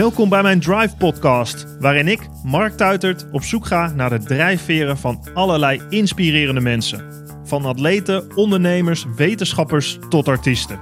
Welkom 0.00 0.28
bij 0.28 0.42
mijn 0.42 0.60
Drive 0.60 0.96
Podcast, 0.96 1.66
waarin 1.78 2.08
ik, 2.08 2.28
Mark 2.44 2.76
Tuitert, 2.76 3.26
op 3.30 3.42
zoek 3.42 3.66
ga 3.66 3.92
naar 3.92 4.10
de 4.10 4.18
drijfveren 4.18 4.98
van 4.98 5.24
allerlei 5.34 5.82
inspirerende 5.88 6.60
mensen. 6.60 7.04
Van 7.44 7.64
atleten, 7.64 8.36
ondernemers, 8.36 9.06
wetenschappers 9.16 9.98
tot 10.08 10.28
artiesten. 10.28 10.80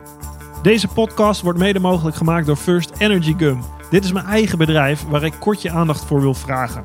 Deze 0.63 0.89
podcast 0.89 1.41
wordt 1.41 1.59
mede 1.59 1.79
mogelijk 1.79 2.17
gemaakt 2.17 2.47
door 2.47 2.57
First 2.57 2.91
Energy 2.99 3.35
Gum. 3.37 3.63
Dit 3.91 4.05
is 4.05 4.13
mijn 4.13 4.27
eigen 4.27 4.59
bedrijf 4.59 5.03
waar 5.03 5.25
ik 5.25 5.35
kort 5.41 5.63
je 5.63 5.71
aandacht 5.71 6.05
voor 6.05 6.21
wil 6.21 6.35
vragen. 6.35 6.85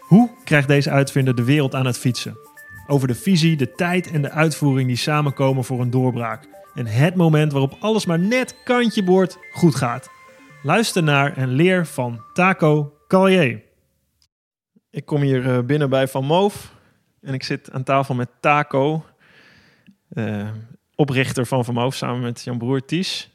Hoe 0.00 0.30
krijgt 0.44 0.68
deze 0.68 0.90
uitvinder 0.90 1.34
de 1.34 1.44
wereld 1.44 1.74
aan 1.74 1.86
het 1.86 1.98
fietsen? 1.98 2.47
Over 2.90 3.08
de 3.08 3.14
visie, 3.14 3.56
de 3.56 3.72
tijd 3.72 4.10
en 4.10 4.22
de 4.22 4.30
uitvoering 4.30 4.88
die 4.88 4.96
samenkomen 4.96 5.64
voor 5.64 5.80
een 5.80 5.90
doorbraak. 5.90 6.48
En 6.74 6.86
het 6.86 7.14
moment 7.14 7.52
waarop 7.52 7.76
alles 7.80 8.06
maar 8.06 8.18
net 8.18 8.54
kantje 8.64 9.02
boord 9.02 9.38
goed 9.52 9.74
gaat. 9.74 10.10
Luister 10.62 11.02
naar 11.02 11.36
en 11.36 11.48
leer 11.48 11.86
van 11.86 12.22
Taco 12.32 12.94
Callier. 13.08 13.62
Ik 14.90 15.04
kom 15.04 15.20
hier 15.20 15.50
eh, 15.50 15.64
binnen 15.64 15.90
bij 15.90 16.08
Van 16.08 16.24
Moof. 16.24 16.74
En 17.20 17.34
ik 17.34 17.42
zit 17.42 17.72
aan 17.72 17.82
tafel 17.82 18.14
met 18.14 18.28
Taco, 18.40 19.04
uh, 20.12 20.48
oprichter 20.94 21.46
van 21.46 21.64
Van 21.64 21.74
Moof, 21.74 21.94
samen 21.94 22.20
met 22.20 22.42
Jan 22.44 22.58
Broer 22.58 22.84
Ties. 22.84 23.30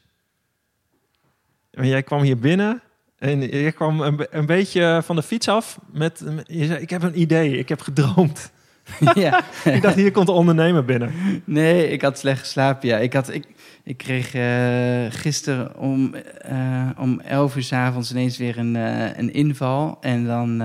En 1.70 1.86
jij 1.86 2.02
kwam 2.02 2.22
hier 2.22 2.38
binnen 2.38 2.82
en 3.18 3.40
je 3.40 3.72
kwam 3.72 4.00
een, 4.00 4.26
een, 4.30 4.46
beetje 4.46 5.00
van 5.04 5.16
de 5.16 5.22
fiets 5.22 5.48
af 5.48 5.78
met, 5.92 6.24
je 6.46 6.66
zei, 6.66 6.80
ik 6.80 6.90
heb 6.90 7.02
een 7.02 7.20
idee, 7.20 7.58
ik 7.58 7.68
heb 7.68 7.80
gedroomd. 7.80 8.52
ja. 9.14 9.44
ik 9.64 9.82
dacht, 9.82 9.94
hier 9.94 10.10
komt 10.10 10.26
de 10.26 10.32
ondernemer 10.32 10.84
binnen. 10.84 11.12
Nee, 11.44 11.88
ik 11.88 12.02
had 12.02 12.18
slecht 12.18 12.40
geslapen, 12.40 12.88
ja. 12.88 12.98
Ik, 12.98 13.12
had, 13.12 13.34
ik, 13.34 13.46
ik 13.82 13.96
kreeg 13.96 14.34
uh, 14.34 15.20
gisteren 15.20 15.76
om, 15.76 16.14
uh, 16.50 16.88
om 16.98 17.20
11 17.20 17.56
uur 17.56 17.62
s 17.62 17.72
avonds 17.72 18.10
ineens 18.10 18.38
weer 18.38 18.58
een, 18.58 18.74
uh, 18.74 19.16
een 19.16 19.32
inval. 19.32 19.98
En 20.00 20.24
dan 20.24 20.60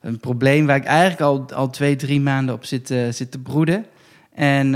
een 0.00 0.18
probleem 0.20 0.66
waar 0.66 0.76
ik 0.76 0.84
eigenlijk 0.84 1.20
al, 1.20 1.52
al 1.54 1.70
twee, 1.70 1.96
drie 1.96 2.20
maanden 2.20 2.54
op 2.54 2.64
zit, 2.64 2.94
zit 3.10 3.30
te 3.30 3.38
broeden. 3.38 3.86
En 4.34 4.74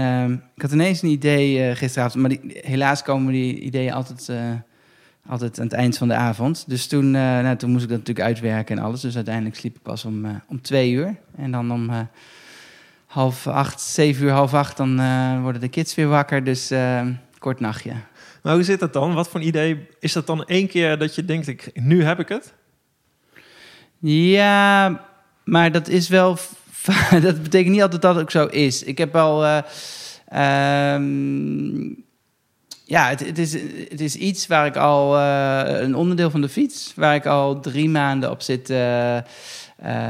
ik 0.55 0.63
had 0.63 0.73
ineens 0.73 1.03
een 1.03 1.09
idee 1.09 1.75
gisteravond, 1.75 2.23
maar 2.23 2.31
die, 2.31 2.61
helaas 2.65 3.03
komen 3.03 3.33
die 3.33 3.61
ideeën 3.61 3.93
altijd 3.93 4.31
altijd 5.29 5.59
aan 5.59 5.65
het 5.65 5.75
eind 5.75 5.99
van 5.99 6.09
de 6.09 6.15
avond. 6.15 6.65
Dus 6.67 6.87
toen, 6.87 7.05
uh, 7.05 7.13
nou, 7.13 7.57
toen 7.57 7.71
moest 7.71 7.83
ik 7.83 7.89
dat 7.89 7.99
natuurlijk 7.99 8.27
uitwerken 8.27 8.79
en 8.79 8.85
alles. 8.85 9.01
Dus 9.01 9.15
uiteindelijk 9.17 9.57
sliep 9.57 9.77
ik 9.77 9.83
pas 9.83 10.05
om, 10.05 10.25
uh, 10.25 10.31
om 10.47 10.63
twee 10.63 10.93
uur. 10.93 11.17
En 11.37 11.51
dan 11.51 11.73
om 11.73 11.91
uh, 11.91 12.01
half 13.07 13.47
acht, 13.47 13.81
zeven 13.81 14.25
uur, 14.25 14.31
half 14.31 14.55
acht, 14.55 14.77
dan 14.77 14.97
worden 15.43 15.61
de 15.61 15.69
kids 15.69 15.95
weer 15.95 16.09
wakker. 16.09 16.45
Dus 16.45 16.73
kort 17.39 17.61
nachtje. 17.61 17.93
Maar 18.43 18.55
hoe 18.55 18.63
zit 18.63 18.81
dat 18.81 18.93
dan? 18.93 19.15
Wat 19.15 19.29
voor 19.29 19.41
een 19.41 19.47
idee? 19.47 19.87
Is 20.01 20.13
dat 20.13 20.27
dan 20.27 20.45
één 20.45 20.69
keer 20.69 20.99
dat 20.99 21.15
je 21.15 21.25
denkt, 21.25 21.47
ik, 21.47 21.71
nu 21.75 22.05
heb 22.05 22.19
ik 22.19 22.29
het? 22.29 22.55
Ja, 23.99 25.01
maar 25.45 25.73
dat 25.73 25.89
is 25.89 26.09
wel... 26.09 26.39
dat 27.23 27.43
betekent 27.43 27.73
niet 27.73 27.83
altijd 27.83 28.03
dat 28.03 28.15
het 28.15 28.23
ook 28.23 28.31
zo 28.31 28.47
is. 28.47 28.83
Ik 28.83 28.99
heb 28.99 29.17
al... 29.17 29.63
Um, 30.35 32.04
ja, 32.95 33.09
het, 33.09 33.27
het, 33.27 33.39
is, 33.39 33.53
het 33.89 34.01
is 34.01 34.17
iets 34.17 34.47
waar 34.47 34.67
ik 34.67 34.77
al, 34.77 35.19
uh, 35.19 35.63
een 35.67 35.95
onderdeel 35.95 36.31
van 36.31 36.41
de 36.41 36.49
fiets, 36.49 36.93
waar 36.97 37.15
ik 37.15 37.27
al 37.27 37.61
drie 37.61 37.89
maanden 37.89 38.31
op 38.31 38.43
zit 38.43 38.71
uh, 38.71 39.17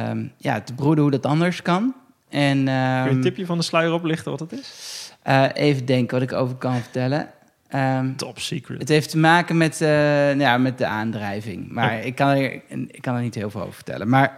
um, 0.08 0.32
ja, 0.36 0.60
te 0.60 0.74
broeden 0.74 1.02
hoe 1.02 1.12
dat 1.12 1.26
anders 1.26 1.62
kan. 1.62 1.94
En, 2.28 2.58
um, 2.58 2.64
Kun 2.64 2.72
je 2.72 3.00
een 3.00 3.08
ehm, 3.08 3.20
tipje 3.20 3.46
van 3.46 3.58
de 3.58 3.64
sluier 3.64 3.92
oplichten 3.92 4.30
wat 4.30 4.40
het 4.40 4.52
is? 4.52 5.12
Uh, 5.26 5.44
even 5.54 5.84
denken 5.84 6.18
wat 6.18 6.30
ik 6.30 6.36
over 6.36 6.56
kan 6.56 6.74
vertellen. 6.74 7.28
Um, 7.74 8.16
Top 8.16 8.38
secret. 8.38 8.78
Het 8.78 8.88
heeft 8.88 9.10
te 9.10 9.18
maken 9.18 9.56
met, 9.56 9.78
nou 9.80 10.38
ja, 10.38 10.58
met 10.58 10.78
de 10.78 10.86
aandrijving. 10.86 11.70
Maar 11.72 11.98
oh. 11.98 12.04
ik, 12.04 12.14
kan 12.14 12.28
er, 12.28 12.52
ik 12.68 13.02
kan 13.02 13.14
er 13.14 13.22
niet 13.22 13.34
heel 13.34 13.50
veel 13.50 13.60
over 13.60 13.74
vertellen. 13.74 14.08
Maar 14.08 14.32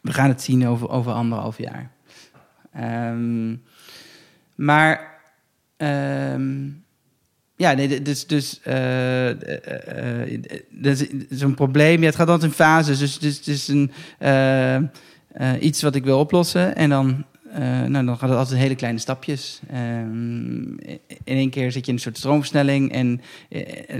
we 0.00 0.12
gaan 0.12 0.28
het 0.28 0.42
zien 0.42 0.66
over, 0.66 0.88
over 0.88 1.12
anderhalf 1.12 1.58
jaar. 1.58 1.90
maar 4.54 5.17
Um, 5.82 6.84
ja, 7.56 7.72
nee, 7.72 8.02
dus, 8.02 8.26
dus, 8.26 8.60
uh, 8.66 9.28
dus 10.70 11.04
zo'n 11.30 11.54
probleem. 11.54 12.00
Ja, 12.00 12.06
het 12.06 12.16
gaat 12.16 12.28
altijd 12.28 12.50
in 12.50 12.56
fases. 12.56 12.98
Dus, 12.98 13.18
dus 13.18 13.36
het 13.36 13.46
is 13.46 13.68
een, 13.68 13.90
iets 15.60 15.82
wat 15.82 15.94
ik 15.94 16.04
wil 16.04 16.18
oplossen. 16.18 16.76
En 16.76 16.90
dan, 16.90 17.24
nou, 17.86 18.04
dan 18.04 18.18
gaat 18.18 18.28
het 18.28 18.38
altijd 18.38 18.60
hele 18.60 18.74
kleine 18.74 18.98
stapjes. 18.98 19.60
Um, 19.74 20.78
in 21.24 21.36
één 21.36 21.50
keer 21.50 21.72
zit 21.72 21.84
je 21.84 21.90
in 21.90 21.96
een 21.96 22.02
soort 22.02 22.18
stroomversnelling. 22.18 22.92
En 22.92 23.20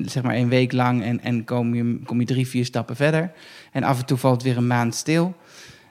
zeg 0.04 0.22
maar 0.22 0.36
een 0.36 0.48
week 0.48 0.72
lang. 0.72 1.02
En, 1.02 1.20
en 1.22 1.44
kom, 1.44 1.74
je, 1.74 2.00
kom 2.04 2.20
je 2.20 2.26
drie, 2.26 2.48
vier 2.48 2.64
stappen 2.64 2.96
verder. 2.96 3.30
En 3.72 3.82
af 3.82 3.98
en 3.98 4.06
toe 4.06 4.18
valt 4.18 4.34
het 4.34 4.42
weer 4.42 4.56
een 4.56 4.66
maand 4.66 4.94
stil. 4.94 5.36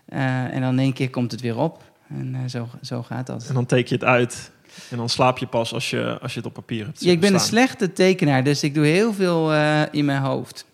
en 0.05 0.61
dan 0.61 0.73
in 0.73 0.79
één 0.79 0.93
keer 0.93 1.09
komt 1.09 1.31
het 1.31 1.41
weer 1.41 1.57
op. 1.57 1.83
En 2.09 2.49
zo, 2.49 2.67
zo 2.81 3.03
gaat 3.03 3.27
dat. 3.27 3.47
En 3.47 3.53
dan 3.53 3.65
teken 3.65 3.89
je 3.89 3.95
het 3.95 4.03
uit 4.03 4.51
en 4.89 4.97
dan 4.97 5.09
slaap 5.09 5.37
je 5.37 5.47
pas 5.47 5.73
als 5.73 5.89
je, 5.89 6.17
als 6.21 6.33
je 6.33 6.37
het 6.37 6.47
op 6.47 6.53
papier 6.53 6.85
hebt. 6.85 7.03
Ja, 7.03 7.11
ik 7.11 7.19
ben 7.19 7.33
een 7.33 7.39
slechte 7.39 7.93
tekenaar, 7.93 8.43
dus 8.43 8.63
ik 8.63 8.73
doe 8.73 8.85
heel 8.85 9.13
veel 9.13 9.53
uh, 9.53 9.81
in 9.91 10.05
mijn 10.05 10.21
hoofd. 10.21 10.65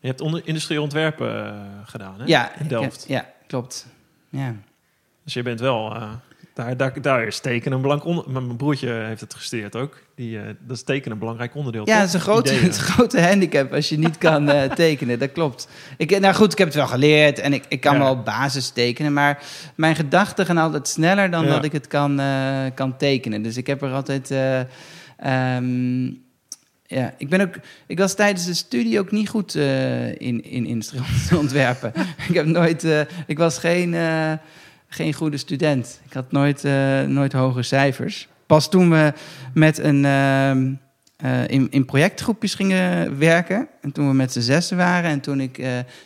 Je 0.00 0.06
hebt 0.06 0.20
onder, 0.20 0.42
industrieel 0.44 0.82
ontwerpen 0.82 1.44
uh, 1.44 1.60
gedaan, 1.84 2.14
hè? 2.18 2.24
Ja, 2.26 2.58
in 2.58 2.68
Delft. 2.68 3.04
ja, 3.08 3.32
klopt. 3.46 3.86
Ja. 4.28 4.54
Dus 5.24 5.34
je 5.34 5.42
bent 5.42 5.60
wel 5.60 5.96
uh, 5.96 6.12
daar, 6.60 6.76
daar, 6.76 7.02
daar 7.02 7.26
is 7.26 7.40
tekenen 7.40 7.76
een 7.76 7.82
belangrijk 7.82 8.16
onder. 8.16 8.42
Mijn 8.42 8.56
broertje 8.56 8.88
heeft 8.88 9.20
het 9.20 9.34
gesteerd 9.34 9.76
ook. 9.76 10.02
Die, 10.14 10.36
uh, 10.36 10.42
dat 10.60 10.76
is 10.76 10.82
tekenen 10.82 11.12
een 11.12 11.18
belangrijk 11.18 11.54
onderdeel. 11.54 11.86
Ja, 11.88 11.98
dat 11.98 12.08
is 12.08 12.14
een 12.14 12.20
grote, 12.20 12.52
het 12.52 12.76
grote 12.92 13.20
handicap 13.20 13.72
als 13.72 13.88
je 13.88 13.98
niet 13.98 14.18
kan 14.18 14.50
uh, 14.50 14.62
tekenen. 14.84 15.18
Dat 15.18 15.32
klopt. 15.32 15.68
Ik, 15.96 16.20
nou 16.20 16.34
goed, 16.34 16.52
ik 16.52 16.58
heb 16.58 16.66
het 16.66 16.76
wel 16.76 16.86
geleerd 16.86 17.38
en 17.38 17.52
ik, 17.52 17.64
ik 17.68 17.80
kan 17.80 17.94
ja. 17.94 18.00
wel 18.00 18.22
basis 18.22 18.68
tekenen. 18.68 19.12
Maar 19.12 19.42
mijn 19.74 19.96
gedachten 19.96 20.46
gaan 20.46 20.58
altijd 20.58 20.88
sneller 20.88 21.30
dan 21.30 21.44
ja. 21.44 21.50
dat 21.50 21.64
ik 21.64 21.72
het 21.72 21.86
kan, 21.86 22.20
uh, 22.20 22.64
kan 22.74 22.96
tekenen. 22.96 23.42
Dus 23.42 23.56
ik 23.56 23.66
heb 23.66 23.82
er 23.82 23.92
altijd. 23.92 24.30
Um, 25.26 26.28
ja, 26.86 27.14
ik 27.18 27.28
ben 27.28 27.40
ook. 27.40 27.54
Ik 27.86 27.98
was 27.98 28.14
tijdens 28.14 28.46
de 28.46 28.54
studie 28.54 28.98
ook 28.98 29.10
niet 29.10 29.28
goed 29.28 29.54
in, 29.54 30.44
in 30.44 30.66
industrieel 30.66 31.04
ontwerpen. 31.38 31.92
ik 32.28 32.34
heb 32.34 32.46
nooit. 32.46 32.86
ik 33.26 33.38
was 33.38 33.58
geen 33.58 33.94
geen 34.92 35.12
goede 35.12 35.36
student. 35.36 36.00
Ik 36.04 36.12
had 36.12 36.32
nooit, 36.32 36.64
uh, 36.64 37.02
nooit 37.02 37.32
hoge 37.32 37.62
cijfers. 37.62 38.28
Pas 38.46 38.70
toen 38.70 38.90
we 38.90 39.12
met 39.54 39.78
een, 39.78 40.04
uh, 40.04 40.54
uh, 40.54 41.48
in, 41.48 41.66
in 41.70 41.84
projectgroepjes 41.84 42.54
gingen 42.54 43.18
werken. 43.18 43.68
En 43.80 43.92
toen 43.92 44.08
we 44.08 44.14
met 44.14 44.32
z'n 44.32 44.40
zessen 44.40 44.76
waren. 44.76 45.10
En 45.10 45.20
toen 45.20 45.40
ik 45.40 45.62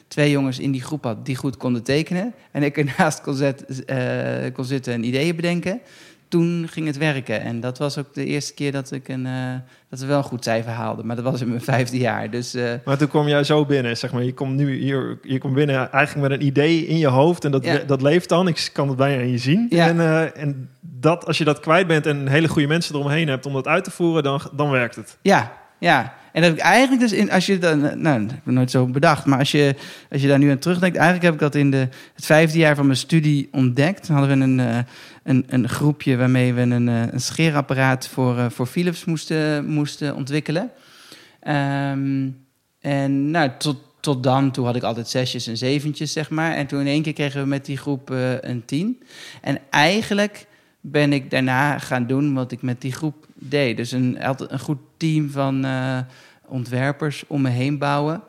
twee 0.09 0.31
jongens 0.31 0.59
in 0.59 0.71
die 0.71 0.83
groep 0.83 1.05
had 1.05 1.27
die 1.27 1.37
goed 1.37 1.57
konden 1.57 1.83
tekenen. 1.83 2.35
En 2.51 2.63
ik 2.63 2.79
ernaast 2.79 3.21
kon, 3.21 3.35
zet, 3.35 3.65
kon 4.53 4.65
zitten 4.65 4.93
en 4.93 5.05
ideeën 5.05 5.37
bedenken 5.37 5.81
toen 6.29 6.69
ging 6.71 6.87
het 6.87 6.97
werken. 6.97 7.41
En 7.41 7.61
dat 7.61 7.79
was 7.79 7.99
ook 7.99 8.15
de 8.15 8.25
eerste 8.25 8.55
keer 8.55 8.73
dat 8.73 8.93
ik 8.93 9.09
een, 9.09 9.27
uh, 9.27 9.55
dat 9.91 9.99
we 9.99 10.07
wel 10.07 10.19
een 10.19 10.25
goed 10.25 10.45
cijfer 10.45 10.73
haalden. 10.73 11.07
Maar 11.07 11.17
dat 11.17 11.25
was 11.25 11.41
in 11.41 11.49
mijn 11.49 11.61
vijfde 11.61 11.99
jaar. 11.99 12.31
Dus, 12.31 12.55
uh... 12.55 12.73
Maar 12.85 12.99
toen 12.99 13.09
kwam 13.09 13.29
jij 13.29 13.45
zo 13.45 13.67
binnen, 13.67 13.97
zeg 13.97 14.13
maar. 14.13 14.23
Je 14.23 14.35
komt 14.35 14.55
nu 14.55 14.77
hier, 14.77 15.19
je 15.23 15.39
komt 15.39 15.55
binnen 15.55 15.93
eigenlijk 15.93 16.29
met 16.29 16.41
een 16.41 16.47
idee 16.47 16.87
in 16.87 16.99
je 16.99 17.07
hoofd. 17.07 17.45
En 17.45 17.51
dat, 17.51 17.65
ja. 17.65 17.79
dat 17.79 18.03
leeft 18.03 18.29
dan. 18.29 18.49
Ik 18.49 18.71
kan 18.73 18.89
het 18.89 18.97
bijna 18.97 19.23
in 19.23 19.31
je 19.31 19.39
zien. 19.39 19.67
Ja. 19.69 19.89
En, 19.89 19.97
uh, 19.97 20.39
en 20.39 20.71
dat, 20.81 21.27
als 21.27 21.39
je 21.39 21.45
dat 21.45 21.61
kwijt 21.61 21.87
bent 21.87 22.07
en 22.07 22.29
hele 22.29 22.49
goede 22.49 22.69
mensen 22.69 22.95
eromheen 22.95 23.29
hebt 23.29 23.47
om 23.47 23.53
dat 23.53 23.67
uit 23.67 23.85
te 23.85 23.91
voeren, 23.91 24.23
dan, 24.23 24.41
dan 24.53 24.71
werkt 24.71 24.97
het. 24.97 25.19
Ja, 25.23 25.53
ja. 25.79 26.15
En 26.35 26.41
dat 26.43 26.51
heb 26.51 26.59
ik 26.59 26.65
eigenlijk 26.65 27.01
dus 27.01 27.13
in, 27.13 27.31
als 27.31 27.47
je 27.47 27.59
dan, 27.59 28.01
nou, 28.03 28.23
ik 28.23 28.31
heb 28.31 28.45
nooit 28.45 28.71
zo 28.71 28.87
bedacht, 28.87 29.25
maar 29.25 29.39
als 29.39 29.51
je, 29.51 29.75
als 30.11 30.23
je 30.23 30.29
daar 30.29 30.39
nu 30.39 30.51
aan 30.51 30.59
terugdenkt, 30.59 30.97
eigenlijk 30.97 31.25
heb 31.25 31.35
ik 31.35 31.41
dat 31.41 31.55
in 31.55 31.71
de, 31.71 31.89
het 32.15 32.27
vijfde 32.27 32.59
jaar 32.59 32.77
van 32.77 32.87
mijn 32.87 32.99
studie 32.99 33.49
ontdekt. 33.53 34.07
Dan 34.07 34.17
hadden 34.17 34.39
we 34.39 34.45
een, 34.45 34.59
uh, 34.59 34.79
een, 35.23 35.45
een 35.47 35.69
groepje 35.69 36.17
waarmee 36.17 36.53
we 36.53 36.61
een, 36.61 36.89
uh, 36.89 37.03
een 37.11 37.21
scheerapparaat 37.21 38.09
voor, 38.09 38.37
uh, 38.37 38.47
voor 38.51 38.67
Philips 38.67 39.05
moesten, 39.05 39.67
moesten 39.67 40.15
ontwikkelen. 40.15 40.71
Um, 41.49 42.37
en 42.81 43.31
nou, 43.31 43.51
tot, 43.59 43.77
tot 44.01 44.23
dan, 44.23 44.51
toen 44.51 44.65
had 44.65 44.77
ik 44.77 44.83
altijd 44.83 45.09
zesjes 45.09 45.47
en 45.47 45.57
zeventjes, 45.57 46.13
zeg 46.13 46.31
maar. 46.31 46.55
En 46.55 46.67
toen 46.67 46.81
in 46.81 46.87
één 46.87 47.03
keer 47.03 47.13
kregen 47.13 47.41
we 47.41 47.49
met 47.49 47.65
die 47.65 47.77
groep 47.77 48.11
een 48.41 48.63
tien. 48.65 49.03
En 49.41 49.59
eigenlijk 49.71 50.47
ben 50.87 51.13
ik 51.13 51.31
daarna 51.31 51.79
gaan 51.79 52.07
doen 52.07 52.35
wat 52.35 52.53
ik 52.53 52.63
met 52.63 52.81
die 52.81 52.93
groep 52.93 53.27
deed. 53.35 53.77
Dus 53.77 53.93
een, 53.93 54.17
een 54.49 54.59
goed 54.59 54.79
team 54.97 55.31
van 55.31 55.65
uh, 55.65 55.99
ontwerpers 56.47 57.25
om 57.27 57.43
me 57.43 57.49
heen 57.49 57.79
bouwen. 57.79 58.23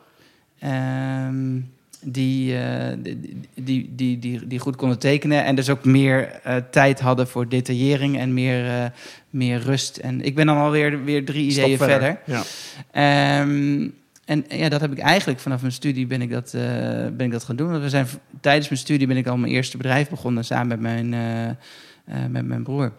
Um, 0.64 1.70
die, 2.02 2.52
uh, 2.52 2.60
die, 2.98 3.18
die, 3.54 3.94
die, 3.94 4.18
die, 4.18 4.46
die, 4.46 4.58
goed 4.58 4.76
konden 4.76 4.98
tekenen. 4.98 5.44
En 5.44 5.54
dus 5.54 5.70
ook 5.70 5.84
meer 5.84 6.40
uh, 6.46 6.56
tijd 6.70 7.00
hadden 7.00 7.28
voor 7.28 7.48
detaillering 7.48 8.18
en 8.18 8.34
meer, 8.34 8.92
meer 9.30 9.60
rust. 9.60 9.96
En 9.96 10.20
ik 10.20 10.34
ben 10.34 10.46
dan 10.46 10.56
alweer 10.56 11.04
weer 11.04 11.24
drie 11.24 11.50
ideeën 11.50 11.76
verder. 11.76 12.18
verder. 12.24 12.44
Ja. 12.92 13.40
Um, 13.40 13.94
en 14.24 14.44
ja, 14.48 14.68
dat 14.68 14.80
heb 14.80 14.92
ik 14.92 14.98
eigenlijk 14.98 15.40
vanaf 15.40 15.60
mijn 15.60 15.72
studie 15.72 16.06
ben 16.06 16.22
ik 16.22 16.30
dat, 16.30 16.50
ben 17.16 17.20
ik 17.20 17.30
dat 17.30 17.44
gaan 17.44 17.56
doen. 17.56 17.70
Want 17.70 17.82
we 17.82 17.88
zijn, 17.88 18.06
tijdens 18.40 18.68
mijn 18.68 18.80
studie 18.80 19.06
ben 19.06 19.16
ik 19.16 19.26
al 19.26 19.36
mijn 19.36 19.52
eerste 19.52 19.76
bedrijf 19.76 20.08
begonnen 20.08 20.44
samen 20.44 20.68
met 20.68 20.80
mijn 20.80 21.12
uh, 21.12 21.50
met 22.28 22.46
mijn 22.46 22.62
broer. 22.62 22.92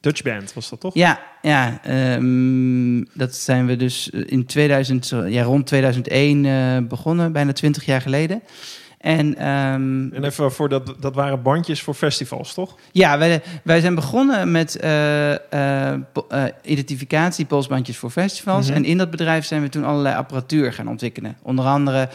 Dutch 0.00 0.22
Band 0.22 0.52
was 0.52 0.68
dat 0.68 0.80
toch? 0.80 0.94
Ja, 0.94 1.20
ja 1.42 1.80
um, 2.14 3.08
dat 3.14 3.34
zijn 3.34 3.66
we 3.66 3.76
dus 3.76 4.08
in 4.10 4.46
2000, 4.46 5.12
ja, 5.26 5.42
rond 5.42 5.66
2001 5.66 6.44
uh, 6.44 6.78
begonnen, 6.88 7.32
bijna 7.32 7.52
20 7.52 7.84
jaar 7.84 8.00
geleden. 8.00 8.42
En, 8.98 9.26
um, 9.48 10.12
en 10.12 10.24
even 10.24 10.52
voor 10.52 10.68
dat, 10.68 10.94
dat 11.00 11.14
waren 11.14 11.42
bandjes 11.42 11.82
voor 11.82 11.94
festivals, 11.94 12.54
toch? 12.54 12.76
Ja, 12.92 13.18
wij, 13.18 13.42
wij 13.62 13.80
zijn 13.80 13.94
begonnen 13.94 14.50
met 14.50 14.78
uh, 14.84 15.34
identificatie 16.62 17.44
polsbandjes 17.44 17.96
voor 17.96 18.10
festivals. 18.10 18.66
Mm 18.66 18.74
-hmm. 18.74 18.82
En 18.84 18.90
in 18.90 18.98
dat 18.98 19.10
bedrijf 19.10 19.44
zijn 19.44 19.62
we 19.62 19.68
toen 19.68 19.84
allerlei 19.84 20.16
apparatuur 20.16 20.72
gaan 20.72 20.88
ontwikkelen. 20.88 21.36
Onder 21.42 21.64
andere 21.64 22.08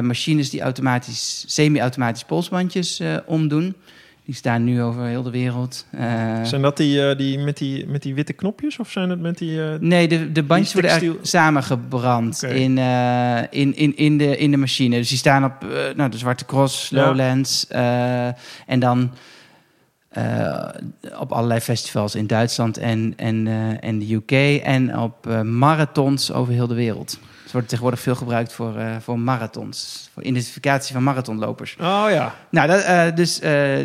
machines 0.00 0.50
die 0.50 0.60
automatisch, 0.60 1.44
semi-automatisch 1.46 2.24
polsbandjes 2.24 3.02
omdoen. 3.26 3.74
Die 4.30 4.38
staan 4.38 4.64
nu 4.64 4.82
over 4.82 5.04
heel 5.04 5.22
de 5.22 5.30
wereld. 5.30 5.86
Uh, 5.94 6.44
zijn 6.44 6.62
dat 6.62 6.76
die, 6.76 7.10
uh, 7.10 7.16
die, 7.16 7.38
met 7.38 7.56
die 7.56 7.86
met 7.86 8.02
die 8.02 8.14
witte 8.14 8.32
knopjes 8.32 8.78
of 8.78 8.90
zijn 8.90 9.10
het 9.10 9.20
met 9.20 9.38
die. 9.38 9.50
Uh, 9.50 9.74
nee, 9.80 10.08
de, 10.08 10.32
de 10.32 10.42
bandjes 10.42 10.72
worden 10.72 10.90
eigenlijk 10.90 11.26
samengebrand 11.26 12.42
okay. 12.44 12.56
in, 12.56 12.78
in, 13.50 13.76
in, 13.76 13.96
in, 13.96 14.18
de, 14.18 14.36
in 14.36 14.50
de 14.50 14.56
machine. 14.56 14.96
Dus 14.96 15.08
die 15.08 15.18
staan 15.18 15.44
op 15.44 15.66
nou, 15.96 16.10
de 16.10 16.18
Zwarte 16.18 16.44
Cross, 16.44 16.90
Lowlands. 16.90 17.66
Ja. 17.68 18.36
en 18.66 18.80
dan 18.80 19.12
op 21.18 21.32
allerlei 21.32 21.60
festivals 21.60 22.14
in 22.14 22.26
Duitsland 22.26 22.78
en, 22.78 23.12
en, 23.16 23.46
en 23.80 23.98
de 23.98 24.14
UK. 24.14 24.62
En 24.62 24.98
op 24.98 25.42
marathons 25.42 26.32
over 26.32 26.52
heel 26.52 26.66
de 26.66 26.74
wereld. 26.74 27.18
Het 27.50 27.58
wordt 27.58 27.74
tegenwoordig 27.74 28.04
veel 28.04 28.14
gebruikt 28.14 28.52
voor, 28.52 28.76
uh, 28.76 28.96
voor 29.00 29.18
marathons. 29.18 30.08
Voor 30.12 30.22
identificatie 30.22 30.94
van 30.94 31.02
marathonlopers. 31.02 31.76
Oh 31.80 32.06
ja. 32.08 32.34
Nou, 32.50 32.68
dat, 32.68 32.84
uh, 32.84 33.14
dus 33.14 33.42
uh, 33.42 33.78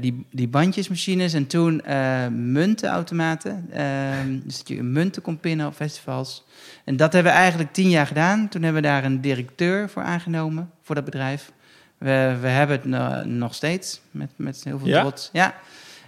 die, 0.00 0.26
die 0.30 0.48
bandjesmachines 0.48 1.32
en 1.32 1.46
toen 1.46 1.82
muntenautomaten. 2.30 3.68
Ehm, 3.72 4.38
dus 4.44 4.58
dat 4.58 4.68
je 4.68 4.82
munten 4.82 5.22
kon 5.22 5.38
pinnen 5.38 5.66
op 5.66 5.74
festivals. 5.74 6.44
En 6.84 6.96
dat 6.96 7.12
hebben 7.12 7.32
we 7.32 7.38
eigenlijk 7.38 7.72
tien 7.72 7.90
jaar 7.90 8.06
gedaan. 8.06 8.48
Toen 8.48 8.62
hebben 8.62 8.82
we 8.82 8.88
daar 8.88 9.04
een 9.04 9.20
directeur 9.20 9.88
voor 9.88 10.02
aangenomen, 10.02 10.70
voor 10.82 10.94
dat 10.94 11.04
bedrijf. 11.04 11.52
We, 11.98 12.36
we 12.40 12.48
hebben 12.48 12.92
het 12.92 13.24
nog 13.26 13.54
steeds, 13.54 14.00
met, 14.10 14.30
met 14.36 14.64
heel 14.64 14.78
veel 14.78 14.88
ja? 14.88 15.00
trots. 15.00 15.30
Ja. 15.32 15.54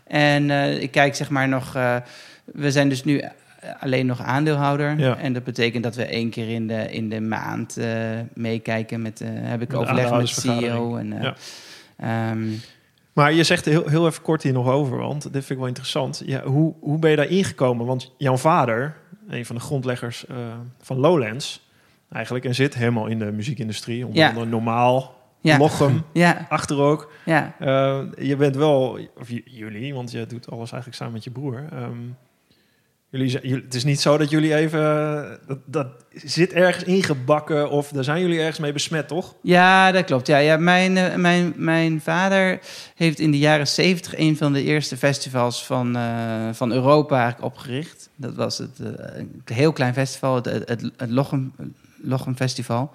En 0.06 0.50
ik 0.80 0.90
kijk 0.90 1.14
zeg 1.14 1.30
maar 1.30 1.48
nog... 1.48 1.72
we 2.44 2.70
zijn 2.70 2.88
dus 2.88 3.04
nu 3.04 3.22
alleen 3.80 4.06
nog 4.06 4.22
aandeelhouder. 4.22 4.98
Ja. 4.98 5.16
En 5.16 5.32
dat 5.32 5.44
betekent 5.44 5.82
dat 5.82 5.94
we 5.94 6.04
één 6.04 6.30
keer 6.30 6.48
in 6.48 6.66
de, 6.66 6.92
in 6.92 7.08
de 7.08 7.20
maand 7.20 7.78
uh, 7.78 7.86
meekijken 8.34 9.02
met, 9.02 9.20
uh, 9.20 9.28
heb 9.32 9.62
ik 9.62 9.70
de 9.70 9.76
overleg 9.76 10.10
met 10.10 10.28
CEO. 10.28 10.96
En, 10.96 11.12
uh, 11.12 11.22
ja. 11.22 12.30
um, 12.30 12.60
maar 13.12 13.32
je 13.32 13.42
zegt 13.42 13.64
heel, 13.64 13.88
heel 13.88 14.06
even 14.06 14.22
kort 14.22 14.42
hier 14.42 14.52
nog 14.52 14.68
over, 14.68 14.98
want 14.98 15.22
dit 15.22 15.32
vind 15.32 15.50
ik 15.50 15.58
wel 15.58 15.66
interessant. 15.66 16.22
Ja, 16.24 16.42
hoe, 16.42 16.74
hoe 16.80 16.98
ben 16.98 17.10
je 17.10 17.16
daar 17.16 17.28
ingekomen? 17.28 17.86
Want 17.86 18.12
jouw 18.18 18.36
vader, 18.36 18.96
een 19.28 19.46
van 19.46 19.56
de 19.56 19.62
grondleggers 19.62 20.24
van 20.80 20.98
Lowlands, 20.98 21.68
eigenlijk, 22.12 22.44
en 22.44 22.54
zit 22.54 22.74
helemaal 22.74 23.06
in 23.06 23.18
de 23.18 23.32
muziekindustrie, 23.32 24.06
onder 24.06 24.22
ja. 24.22 24.44
normaal. 24.44 25.20
Ja. 25.40 25.58
Lochem, 25.58 26.04
ja. 26.12 26.46
achter 26.48 26.78
ook. 26.78 27.12
Ja. 27.24 27.54
je 28.18 28.36
bent 28.38 28.56
wel, 28.56 28.98
of 29.18 29.28
jullie, 29.44 29.94
want 29.94 30.10
je 30.10 30.26
doet 30.26 30.50
alles 30.50 30.72
eigenlijk 30.72 30.94
samen 30.94 31.12
met 31.12 31.24
je 31.24 31.30
broer. 31.30 31.64
Um, 31.72 32.16
Jullie, 33.12 33.60
het 33.62 33.74
is 33.74 33.84
niet 33.84 34.00
zo 34.00 34.18
dat 34.18 34.30
jullie 34.30 34.54
even. 34.54 34.80
Dat, 35.46 35.58
dat 35.64 35.86
zit 36.12 36.52
ergens 36.52 36.84
ingebakken 36.84 37.70
of 37.70 37.88
daar 37.88 38.04
zijn 38.04 38.20
jullie 38.20 38.38
ergens 38.38 38.58
mee 38.58 38.72
besmet, 38.72 39.08
toch? 39.08 39.34
Ja, 39.42 39.92
dat 39.92 40.04
klopt. 40.04 40.26
Ja, 40.26 40.56
mijn, 40.56 40.96
uh, 40.96 41.14
mijn, 41.14 41.52
mijn 41.56 42.00
vader 42.00 42.60
heeft 42.94 43.18
in 43.18 43.30
de 43.30 43.38
jaren 43.38 43.68
zeventig 43.68 44.18
een 44.18 44.36
van 44.36 44.52
de 44.52 44.62
eerste 44.62 44.96
festivals 44.96 45.66
van, 45.66 45.96
uh, 45.96 46.48
van 46.52 46.72
Europa 46.72 47.36
opgericht. 47.40 48.08
Dat 48.16 48.34
was 48.34 48.58
het, 48.58 48.78
een 48.78 49.42
heel 49.44 49.72
klein 49.72 49.94
festival, 49.94 50.34
het, 50.34 50.46
het, 50.46 50.90
het 50.96 51.10
Lochem 52.00 52.36
Festival. 52.36 52.92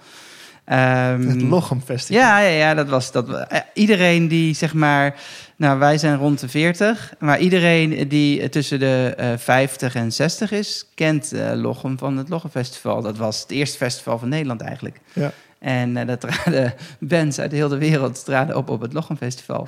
Um, 0.71 1.27
het 1.27 1.41
Lochem 1.41 1.81
Festival. 1.81 2.21
Ja, 2.21 2.39
ja, 2.39 2.49
ja 2.49 2.73
dat 2.73 2.89
was 2.89 3.11
dat. 3.11 3.47
iedereen 3.73 4.27
die 4.27 4.53
zeg 4.53 4.73
maar. 4.73 5.15
Nou, 5.55 5.79
wij 5.79 5.97
zijn 5.97 6.17
rond 6.17 6.39
de 6.39 6.49
40. 6.49 7.13
Maar 7.19 7.39
iedereen 7.39 8.07
die 8.07 8.49
tussen 8.49 8.79
de 8.79 9.17
uh, 9.19 9.27
50 9.37 9.95
en 9.95 10.11
60 10.11 10.51
is, 10.51 10.85
kent 10.95 11.33
uh, 11.33 11.51
Lochem 11.53 11.97
van 11.97 12.17
het 12.17 12.29
Lochem 12.29 12.49
Festival. 12.49 13.01
Dat 13.01 13.17
was 13.17 13.41
het 13.41 13.51
eerste 13.51 13.77
festival 13.77 14.19
van 14.19 14.29
Nederland 14.29 14.61
eigenlijk. 14.61 14.99
Ja. 15.13 15.31
En 15.59 15.97
uh, 15.97 16.07
daar 16.07 16.17
traden 16.17 16.73
bands 16.99 17.39
uit 17.39 17.51
heel 17.51 17.69
de 17.69 17.77
wereld 17.77 18.25
traden 18.25 18.55
op 18.55 18.69
op 18.69 18.81
het 18.81 18.93
Lochem 18.93 19.17
Festival. 19.17 19.67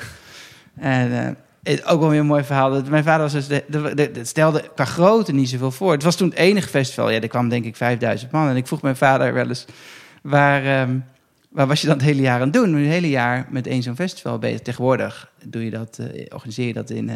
en 0.80 1.38
het, 1.64 1.86
ook 1.86 2.00
wel 2.00 2.10
weer 2.10 2.20
een 2.20 2.26
mooi 2.26 2.44
verhaal. 2.44 2.72
Dat 2.72 2.90
mijn 2.90 3.04
vader 3.04 3.22
was 3.22 3.34
dus 3.34 3.48
de, 3.48 3.64
de, 3.68 3.96
de, 3.96 4.12
de, 4.12 4.26
stelde 4.26 4.70
qua 4.76 4.86
grootte 4.86 5.34
niet 5.34 5.50
zoveel 5.50 5.72
voor. 5.72 5.92
Het 5.92 6.04
was 6.04 6.16
toen 6.16 6.30
het 6.30 6.38
enige 6.38 6.70
festival. 6.70 7.10
Ja, 7.10 7.22
er 7.22 7.28
kwam 7.28 7.50
denk 7.50 7.66
ik 7.66 7.76
5000 7.76 8.32
man. 8.32 8.50
En 8.50 8.56
ik 8.56 8.68
vroeg 8.68 8.82
mijn 8.82 8.96
vader 8.96 9.34
wel 9.34 9.48
eens 9.48 9.66
waar, 10.30 10.82
um, 10.82 11.06
waar 11.50 11.68
was 11.68 11.82
je 11.82 11.88
dan 11.88 11.96
het 11.96 12.06
hele 12.06 12.22
jaar 12.22 12.36
aan 12.36 12.42
het 12.42 12.54
doen? 12.54 12.74
Het 12.74 12.88
hele 12.88 13.10
jaar 13.10 13.48
met 13.50 13.68
één 13.68 13.84
zo'n 13.84 13.96
festival 13.96 14.40
bezig. 14.40 14.62
Tegenwoordig 14.62 15.32
doe 15.46 15.64
je 15.64 15.70
dat, 15.70 15.98
uh, 16.02 16.26
organiseer 16.30 16.68
je 16.68 16.74
dat 16.74 16.90
in, 16.90 17.10
uh, 17.10 17.16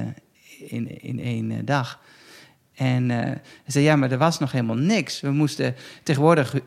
in, 0.68 1.02
in 1.02 1.20
één 1.20 1.52
uh, 1.52 1.58
dag. 1.66 2.00
En 2.74 3.10
hij 3.10 3.42
zei, 3.66 3.86
ja, 3.86 3.96
maar 3.96 4.12
er 4.12 4.18
was 4.18 4.40
nog 4.40 4.52
helemaal 4.52 4.76
niks. 4.76 5.22
We 5.22 5.32
moesten 5.32 5.76
tegenwoordig... 6.04 6.56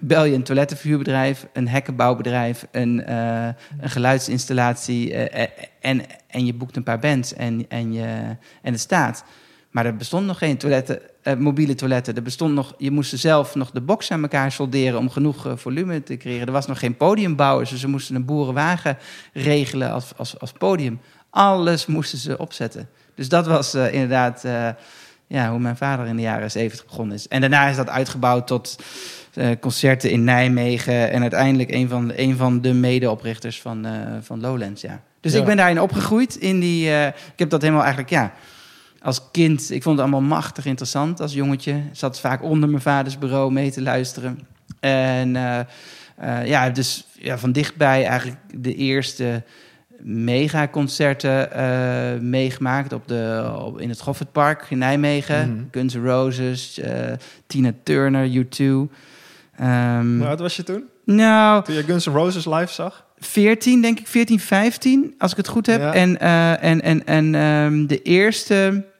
bel 0.00 0.24
je 0.24 0.34
een 0.34 0.42
toilettenverhuurbedrijf, 0.42 1.46
een 1.52 1.68
hekkenbouwbedrijf, 1.68 2.66
een, 2.70 3.12
een 3.12 3.90
geluidsinstallatie 3.90 5.14
en, 5.80 6.02
en 6.26 6.46
je 6.46 6.54
boekt 6.54 6.76
een 6.76 6.82
paar 6.82 6.98
bands 6.98 7.34
en, 7.34 7.64
en, 7.68 7.92
je, 7.92 8.36
en 8.62 8.72
het 8.72 8.80
staat. 8.80 9.24
Maar 9.74 9.86
er 9.86 9.96
bestond 9.96 10.26
nog 10.26 10.38
geen 10.38 10.56
toiletten, 10.56 11.00
uh, 11.22 11.34
mobiele 11.34 11.74
toiletten. 11.74 12.14
Er 12.14 12.22
bestond 12.22 12.54
nog, 12.54 12.74
je 12.78 12.90
moest 12.90 13.18
zelf 13.18 13.54
nog 13.54 13.70
de 13.70 13.80
box 13.80 14.10
aan 14.10 14.22
elkaar 14.22 14.52
solderen 14.52 14.98
om 14.98 15.10
genoeg 15.10 15.46
uh, 15.46 15.52
volume 15.56 16.02
te 16.02 16.16
creëren. 16.16 16.46
Er 16.46 16.52
was 16.52 16.66
nog 16.66 16.78
geen 16.78 16.96
podiumbouwers, 16.96 17.70
dus 17.70 17.80
ze 17.80 17.88
moesten 17.88 18.14
een 18.14 18.24
boerenwagen 18.24 18.98
regelen 19.32 19.90
als, 19.90 20.12
als, 20.16 20.40
als 20.40 20.52
podium. 20.52 21.00
Alles 21.30 21.86
moesten 21.86 22.18
ze 22.18 22.38
opzetten. 22.38 22.88
Dus 23.14 23.28
dat 23.28 23.46
was 23.46 23.74
uh, 23.74 23.92
inderdaad 23.92 24.44
ja, 25.26 25.50
hoe 25.50 25.58
mijn 25.58 25.76
vader 25.76 26.06
in 26.06 26.16
de 26.16 26.22
jaren 26.22 26.50
70 26.50 26.86
begonnen 26.86 27.16
is. 27.16 27.28
En 27.28 27.40
daarna 27.40 27.68
is 27.68 27.76
dat 27.76 27.88
uitgebouwd 27.88 28.46
tot 28.46 28.76
concerten 29.60 30.10
in 30.10 30.24
Nijmegen. 30.24 31.10
En 31.10 31.20
uiteindelijk 31.20 31.70
een 31.70 31.88
van, 31.88 32.12
een 32.16 32.36
van 32.36 32.60
de 32.60 32.72
medeoprichters 32.72 33.60
van, 33.60 33.86
van 34.22 34.40
Lowlands. 34.40 34.82
Ja. 34.82 35.00
Dus 35.20 35.32
Ja. 35.32 35.38
ik 35.38 35.44
ben 35.44 35.56
daarin 35.56 35.80
opgegroeid. 35.80 36.36
In 36.36 36.60
die, 36.60 36.90
ik 37.06 37.36
heb 37.36 37.50
dat 37.50 37.60
helemaal 37.60 37.82
eigenlijk, 37.82 38.12
ja 38.12 38.32
als 39.04 39.20
kind, 39.30 39.70
ik 39.70 39.82
vond 39.82 39.98
het 39.98 40.06
allemaal 40.06 40.28
machtig 40.28 40.66
interessant 40.66 41.20
als 41.20 41.32
jongetje. 41.32 41.82
Zat 41.92 42.20
vaak 42.20 42.42
onder 42.42 42.68
mijn 42.68 42.82
vaders 42.82 43.18
bureau 43.18 43.52
mee 43.52 43.70
te 43.70 43.82
luisteren. 43.82 44.38
En 44.80 45.34
uh, 45.34 45.60
uh, 46.22 46.46
ja, 46.46 46.70
dus 46.70 47.06
ja, 47.18 47.38
van 47.38 47.52
dichtbij 47.52 48.06
eigenlijk 48.06 48.38
de 48.54 48.74
eerste 48.74 49.42
megaconcerten 49.98 51.48
uh, 51.56 52.20
meegemaakt 52.20 52.92
op 52.92 53.08
de, 53.08 53.52
op, 53.58 53.80
in 53.80 53.88
het 53.88 54.00
Goffertpark 54.00 54.66
in 54.68 54.78
Nijmegen. 54.78 55.50
Mhm. 55.50 55.64
Guns 55.70 55.94
N' 55.94 56.04
Roses, 56.04 56.80
Tina 57.46 57.72
Turner, 57.82 58.44
U2. 58.44 58.60
Um, 58.60 58.88
Hoe 60.18 60.26
oud 60.26 60.40
was 60.40 60.56
je 60.56 60.62
toen? 60.62 60.84
nou, 61.04 61.64
Toen 61.64 61.74
je 61.74 61.82
Guns 61.82 62.06
N' 62.06 62.10
Roses 62.10 62.44
live 62.44 62.72
zag? 62.72 63.06
14, 63.18 63.82
denk 63.82 64.00
ik, 64.00 64.06
14, 64.06 64.40
15, 64.40 65.14
als 65.18 65.30
ik 65.30 65.36
het 65.36 65.48
goed 65.48 65.66
heb. 65.66 65.80
Ja. 65.80 65.94
En, 65.94 66.16
uh, 66.22 66.64
en, 66.64 66.82
en, 66.82 67.06
en 67.06 67.34
um, 67.34 67.86
de 67.86 68.02
eerste 68.02 68.92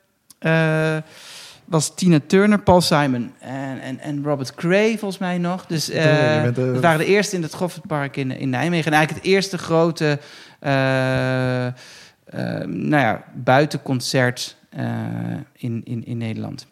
uh, 0.47 0.97
was 1.65 1.95
Tina 1.95 2.19
Turner, 2.27 2.59
Paul 2.59 2.81
Simon 2.81 3.33
en, 3.39 3.81
en, 3.81 3.99
en 3.99 4.25
Robert 4.25 4.55
Cray 4.55 4.99
volgens 4.99 5.21
mij 5.21 5.39
nog. 5.39 5.67
Dus 5.67 5.91
uh, 5.91 6.47
eh, 6.47 6.55
dat 6.55 6.81
waren 6.81 6.99
de 6.99 7.05
eerste 7.07 7.37
in 7.37 7.43
het 7.43 7.55
Goffertpark 7.55 8.17
in, 8.17 8.31
in 8.39 8.51
Nijmegen. 8.51 8.93
En 8.93 8.99
eigenlijk 8.99 9.25
het 9.25 9.35
eerste 9.35 9.59
grote 9.59 10.19
eh, 10.59 11.67
eh, 11.67 11.73
nou 12.67 13.03
ja, 13.03 13.25
buitenconcert 13.35 14.57
eh, 14.69 14.87
in, 15.53 15.81
in, 15.85 16.07
in 16.07 16.19
Nederland. 16.19 16.67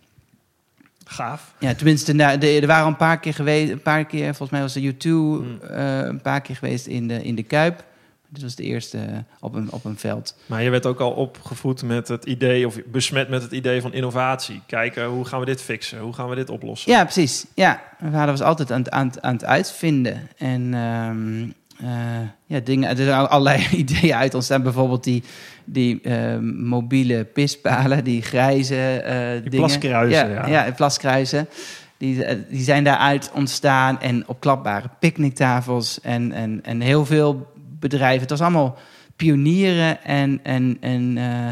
Gaaf. 1.04 1.54
Ja, 1.58 1.74
tenminste, 1.74 2.12
nou, 2.12 2.38
de, 2.38 2.60
er 2.60 2.66
waren 2.66 2.86
een 2.86 2.96
paar 2.96 3.20
keer 3.20 3.34
geweest. 3.34 3.70
Een 3.72 3.82
paar 3.82 4.04
keer, 4.04 4.34
volgens 4.34 4.50
mij 4.50 4.60
was 4.60 4.72
de 4.72 4.92
U2 4.94 5.00
Hmm. 5.02 5.60
eh, 5.60 5.98
een 5.98 6.20
paar 6.20 6.40
keer 6.40 6.56
geweest 6.56 6.86
in 6.86 7.08
de, 7.08 7.22
in 7.22 7.34
de 7.34 7.42
Kuip. 7.42 7.84
Dit 8.32 8.42
was 8.42 8.54
de 8.54 8.62
eerste 8.62 8.98
eh, 8.98 9.18
op 9.40 9.54
een, 9.54 9.72
op 9.72 9.84
een 9.84 9.98
veld. 9.98 10.36
Maar 10.46 10.62
je 10.62 10.70
werd 10.70 10.86
ook 10.86 11.00
al 11.00 11.10
opgevoed 11.10 11.82
met 11.82 12.08
het 12.08 12.24
idee, 12.24 12.66
of 12.66 12.78
besmet 12.86 13.28
met 13.28 13.42
het 13.42 13.52
idee 13.52 13.80
van 13.80 13.92
innovatie. 13.92 14.62
Kijken, 14.66 15.06
hoe 15.06 15.24
gaan 15.24 15.40
we 15.40 15.46
dit 15.46 15.62
fixen? 15.62 15.98
Hoe 15.98 16.12
gaan 16.12 16.28
we 16.28 16.34
dit 16.34 16.50
oplossen? 16.50 16.92
Ja, 16.92 17.02
precies. 17.02 17.46
Ja, 17.54 17.82
mijn 17.98 18.12
vader 18.12 18.30
was 18.30 18.42
altijd 18.42 18.72
aan 18.72 18.80
het, 18.80 18.90
aan 18.90 19.06
het, 19.06 19.22
aan 19.22 19.32
het 19.32 19.44
uitvinden. 19.44 20.28
En 20.36 20.74
ehm, 20.74 21.42
eh, 21.88 22.28
ja, 22.46 22.60
dingen, 22.60 22.88
er 22.88 22.96
zijn 22.96 23.10
allerlei 23.10 23.66
ideeën 23.82 24.14
uit 24.14 24.34
ontstaan. 24.34 24.62
Bijvoorbeeld 24.62 25.04
die, 25.04 25.22
die 25.64 26.00
ehm, 26.02 26.64
mobiele 26.64 27.24
pispalen, 27.24 28.04
die 28.04 28.22
grijze 28.22 28.76
eh 28.76 29.30
Die 29.32 29.50
dingen. 29.50 29.66
plaskruizen, 29.66 30.30
ja. 30.30 30.46
ja. 30.46 30.70
Plaskruizen. 30.76 31.48
Die, 31.96 32.46
die 32.48 32.62
zijn 32.62 32.84
daaruit 32.84 33.30
ontstaan. 33.34 34.00
En 34.00 34.28
opklapbare 34.28 34.88
picknicktafels. 34.98 36.00
En, 36.00 36.32
en, 36.32 36.60
en 36.62 36.80
heel 36.80 37.06
veel 37.06 37.51
bedrijven. 37.82 38.20
Het 38.20 38.30
was 38.30 38.40
allemaal 38.40 38.78
pionieren 39.16 40.04
en... 40.04 40.40
en, 40.42 40.76
en 40.80 41.18
eh, 41.18 41.48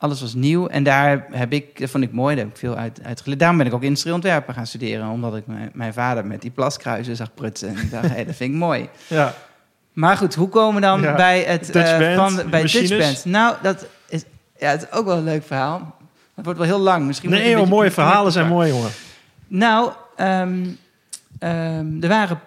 alles 0.00 0.20
was 0.20 0.34
nieuw 0.34 0.66
en 0.66 0.82
daar 0.82 1.26
heb 1.30 1.52
ik, 1.52 1.78
dat 1.80 1.90
vond 1.90 2.04
ik 2.04 2.12
mooi, 2.12 2.34
daar 2.34 2.44
heb 2.44 2.52
ik 2.54 2.60
veel 2.60 2.76
uit, 2.76 3.00
uit 3.02 3.20
geleerd. 3.20 3.38
Daarom 3.40 3.58
ben 3.58 3.66
ik 3.66 3.74
ook 3.74 3.82
industrieel 3.82 4.14
ontwerpen 4.14 4.54
gaan 4.54 4.66
studeren, 4.66 5.08
omdat 5.08 5.36
ik 5.36 5.46
mijn, 5.46 5.70
mijn 5.74 5.92
vader 5.92 6.26
met 6.26 6.42
die 6.42 6.50
plaskruizen 6.50 7.16
zag 7.16 7.34
prutsen. 7.34 7.68
En 7.68 7.76
ik 7.76 7.90
dacht, 7.90 8.08
hé, 8.08 8.24
dat 8.24 8.34
vind 8.34 8.52
ik 8.52 8.58
mooi. 8.58 8.88
Ja. 9.06 9.34
Maar 9.92 10.16
goed, 10.16 10.34
hoe 10.34 10.48
komen 10.48 10.74
we 10.74 10.80
dan 10.80 11.00
Ja. 11.00 11.14
bij 11.14 11.40
het 11.40 11.72
Dutch 11.72 11.90
eh, 11.90 11.98
Band, 11.98 12.32
van 12.32 12.50
bij? 12.50 12.60
Dutch 12.62 12.98
Band? 12.98 13.24
Nou, 13.24 13.56
dat 13.62 13.86
is, 14.08 14.24
ja, 14.58 14.70
het 14.70 14.82
is 14.82 14.98
ook 14.98 15.04
wel 15.04 15.16
een 15.16 15.24
leuk 15.24 15.44
verhaal. 15.44 15.96
Het 16.34 16.44
wordt 16.44 16.60
wel 16.60 16.68
heel 16.68 16.78
lang. 16.78 17.06
Misschien 17.06 17.30
Nee, 17.30 17.52
een 17.52 17.58
joh, 17.58 17.68
mooie 17.68 17.90
verhalen 17.90 18.32
zijn 18.32 18.46
mooi, 18.46 18.68
jongen. 18.68 18.90
Nou, 19.46 19.92
ehm, 20.16 20.66
ehm, 21.38 22.02
er 22.02 22.08
waren... 22.08 22.40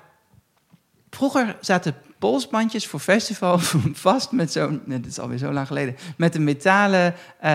Vroeger 1.10 1.55
zaten 1.60 1.96
polsbandjes 2.23 2.87
voor 2.87 2.99
festival 2.99 3.59
vast 4.07 4.31
met 4.31 4.51
zo'n... 4.51 4.81
Dit 4.85 5.05
is 5.05 5.19
alweer 5.19 5.37
zo 5.37 5.51
lang 5.51 5.67
geleden. 5.67 5.95
Met 6.17 6.35
een 6.35 6.43
metalen 6.43 7.13
eh 7.39 7.51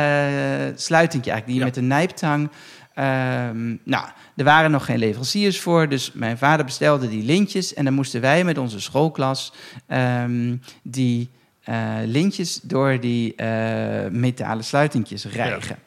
sluitingje 0.75 1.31
eigenlijk. 1.31 1.47
Die 1.47 1.55
je 1.55 1.61
Ja. 1.61 1.65
met 1.65 1.77
een 1.77 1.87
nijptang... 1.87 2.51
ehm, 2.95 3.77
nou, 3.85 4.07
er 4.37 4.45
waren 4.45 4.71
nog 4.71 4.85
geen 4.85 4.99
leveranciers 4.99 5.61
voor. 5.61 5.89
Dus 5.89 6.13
mijn 6.13 6.39
vader 6.39 6.65
bestelde 6.65 7.09
die 7.09 7.25
lintjes. 7.25 7.75
En 7.75 7.85
dan 7.85 7.95
moesten 7.95 8.21
wij 8.21 8.45
met 8.45 8.59
onze 8.59 8.81
schoolklas... 8.81 9.53
ehm, 9.87 10.57
die 10.83 11.31
eh, 11.63 11.95
lintjes 12.05 12.61
door 12.63 13.01
die 13.01 13.35
eh, 13.35 14.11
metalen 14.11 14.65
sluitingjes 14.65 15.25
rijgen. 15.25 15.79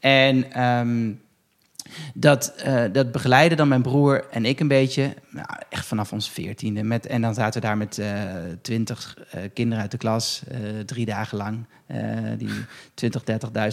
En... 0.00 0.52
ehm, 0.52 1.12
dat, 2.14 2.54
eh, 2.56 2.82
dat 2.92 3.12
begeleiden 3.12 3.56
dan 3.56 3.68
mijn 3.68 3.82
broer 3.82 4.24
en 4.30 4.44
ik 4.44 4.60
een 4.60 4.68
beetje, 4.68 5.14
nou, 5.30 5.46
echt 5.68 5.86
vanaf 5.86 6.12
ons 6.12 6.30
veertiende. 6.30 6.82
Met, 6.82 7.06
en 7.06 7.20
dan 7.20 7.34
zaten 7.34 7.60
we 7.60 7.66
daar 7.66 7.76
met 7.76 7.98
eh, 7.98 8.10
twintig 8.62 9.18
eh, 9.30 9.40
kinderen 9.54 9.82
uit 9.82 9.90
de 9.90 9.96
klas, 9.96 10.42
drie 10.86 11.06
dagen 11.06 11.38
lang, 11.38 11.66
die 12.38 12.48
20, 12.94 13.22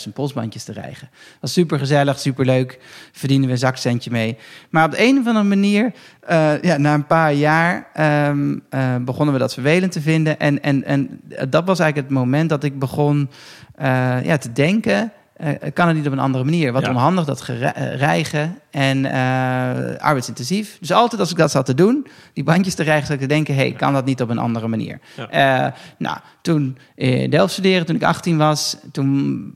30.000 0.08 0.14
polsbandjes 0.14 0.64
te 0.64 0.72
rijgen. 0.72 1.10
was 1.42 1.54
super 1.54 1.80
gezellig, 1.80 2.20
super 2.20 2.46
leuk, 2.46 2.80
verdienen 3.12 3.46
we 3.48 3.54
een 3.54 3.60
zakcentje 3.60 4.12
mee. 4.12 4.38
Maar 4.70 4.86
op 4.86 4.92
de 4.92 5.04
een 5.04 5.18
of 5.18 5.28
andere 5.28 5.46
manier, 5.46 5.92
ja, 6.62 6.78
na 6.78 6.94
een 6.94 7.08
paar 7.08 7.34
jaar, 7.34 7.88
ehm, 7.94 8.58
eh, 8.70 8.96
begonnen 8.96 9.34
we 9.34 9.40
dat 9.40 9.54
vervelend 9.54 9.92
te 9.92 10.02
vinden. 10.02 10.40
En, 10.40 10.64
en, 10.64 10.84
en 10.84 11.22
dat 11.50 11.66
was 11.66 11.80
eigenlijk 11.80 12.10
het 12.10 12.18
moment 12.18 12.50
dat 12.50 12.64
ik 12.64 12.80
begon 12.80 13.30
ja, 14.24 14.38
te 14.38 14.52
denken... 14.52 15.12
eh, 15.38 15.74
kan 15.74 15.88
het 15.88 15.98
niet 15.98 16.08
op 16.08 16.12
een 16.12 16.20
andere 16.20 16.44
manier? 16.44 16.72
Wat 16.72 16.82
Ja. 16.82 16.90
onhandig 16.90 17.26
dat 17.26 17.50
eh, 17.50 17.96
rijgen 17.96 18.60
en 18.72 19.06
eh, 19.06 19.98
arbeidsintensief. 19.98 20.78
Dus 20.80 20.92
altijd 20.92 21.22
als 21.22 21.32
ik 21.32 21.38
dat 21.38 21.52
zat 21.52 21.66
te 21.66 21.74
doen, 21.74 22.08
die 22.34 22.44
bandjes 22.44 22.76
te 22.76 22.84
rijgen, 22.84 23.06
zat 23.06 23.16
ik 23.16 23.22
te 23.22 23.28
denken: 23.28 23.56
hey, 23.56 23.72
kan 23.72 23.94
dat 23.94 24.06
niet 24.06 24.22
op 24.22 24.30
een 24.30 24.38
andere 24.38 24.68
manier? 24.68 25.00
Ja. 25.32 25.74
Nou, 25.98 26.18
toen 26.42 26.78
in 26.96 27.30
Delft 27.30 27.54
studeren, 27.54 27.86
toen 27.86 27.96
ik 27.96 28.04
18 28.04 28.38
was, 28.38 28.78
toen 28.92 29.54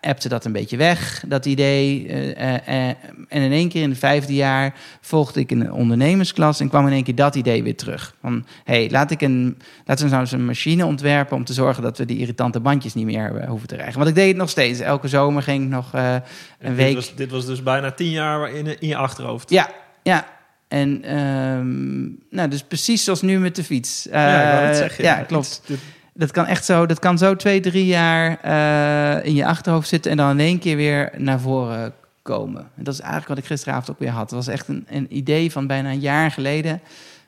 appte 0.00 0.28
dat 0.28 0.44
een 0.44 0.52
beetje 0.52 0.76
weg, 0.76 1.24
dat 1.26 1.46
idee. 1.46 2.08
Eh, 2.08 2.30
eh, 2.30 2.88
eh, 2.88 2.96
en 3.28 3.42
in 3.42 3.52
één 3.52 3.68
keer 3.68 3.82
in 3.82 3.90
het 3.90 3.98
vijfde 3.98 4.34
jaar 4.34 4.74
volgde 5.00 5.40
ik 5.40 5.50
een 5.50 5.72
ondernemersklas 5.72 6.60
en 6.60 6.68
kwam 6.68 6.86
in 6.86 6.92
één 6.92 7.04
keer 7.04 7.14
dat 7.14 7.34
idee 7.34 7.62
weer 7.62 7.76
terug. 7.76 8.14
Van, 8.20 8.46
hey, 8.64 8.90
laat 8.90 9.10
ik 9.10 9.20
een, 9.20 9.58
laten 9.84 10.04
we 10.04 10.10
nou 10.10 10.22
eens 10.22 10.32
een 10.32 10.44
machine 10.44 10.86
ontwerpen 10.86 11.36
om 11.36 11.44
te 11.44 11.52
zorgen 11.52 11.82
dat 11.82 11.98
we 11.98 12.04
die 12.04 12.18
irritante 12.18 12.60
bandjes 12.60 12.94
niet 12.94 13.06
meer 13.06 13.46
hoeven 13.48 13.68
te 13.68 13.76
rijgen. 13.76 13.96
Want 13.96 14.08
ik 14.08 14.14
deed 14.14 14.28
het 14.28 14.36
nog 14.36 14.50
steeds. 14.50 14.80
Elke 14.80 15.08
zomer 15.08 15.42
ging 15.42 15.64
ik 15.64 15.70
nog 15.70 15.92
een 15.92 16.22
dit 16.58 16.74
week... 16.74 16.94
Was, 16.94 17.14
dit 17.14 17.30
was 17.30 17.46
dus 17.46 17.62
bijna 17.62 17.90
tien 17.90 18.10
jaar 18.10 18.52
in, 18.52 18.80
in 18.80 18.88
je 18.88 18.96
achterhoofd. 18.96 19.50
Ja, 19.50 19.70
ja. 20.02 20.26
En 20.68 21.04
ehm, 21.04 22.02
nou, 22.36 22.48
dus 22.48 22.62
precies 22.62 23.04
zoals 23.04 23.22
nu 23.22 23.38
met 23.38 23.56
de 23.56 23.64
fiets. 23.64 24.06
Ja, 24.10 24.42
ik 24.42 24.52
wou 24.52 24.66
net 24.66 24.76
zeggen. 24.76 25.04
ja, 25.04 25.22
klopt. 25.22 25.62
Dit- 25.66 25.78
Dat 26.14 26.30
kan 26.30 26.46
echt 26.46 26.64
zo, 26.64 26.86
dat 26.86 26.98
kan 26.98 27.18
zo 27.18 27.36
twee, 27.36 27.60
drie 27.60 27.86
jaar 27.86 28.38
eh, 28.40 29.26
in 29.26 29.34
je 29.34 29.46
achterhoofd 29.46 29.88
zitten 29.88 30.10
en 30.10 30.16
dan 30.16 30.30
in 30.30 30.38
één 30.46 30.58
keer 30.58 30.76
weer 30.76 31.10
naar 31.16 31.40
voren 31.40 31.94
komen. 32.22 32.60
En 32.76 32.84
dat 32.84 32.94
is 32.94 33.00
eigenlijk 33.00 33.28
wat 33.28 33.38
ik 33.38 33.44
gisteravond 33.44 33.90
ook 33.90 33.98
weer 33.98 34.10
had. 34.10 34.20
Het 34.20 34.30
was 34.30 34.46
echt 34.48 34.68
een, 34.68 34.86
een 34.88 35.16
idee 35.16 35.52
van 35.52 35.66
bijna 35.66 35.90
een 35.90 36.00
jaar 36.00 36.30
geleden. 36.30 36.80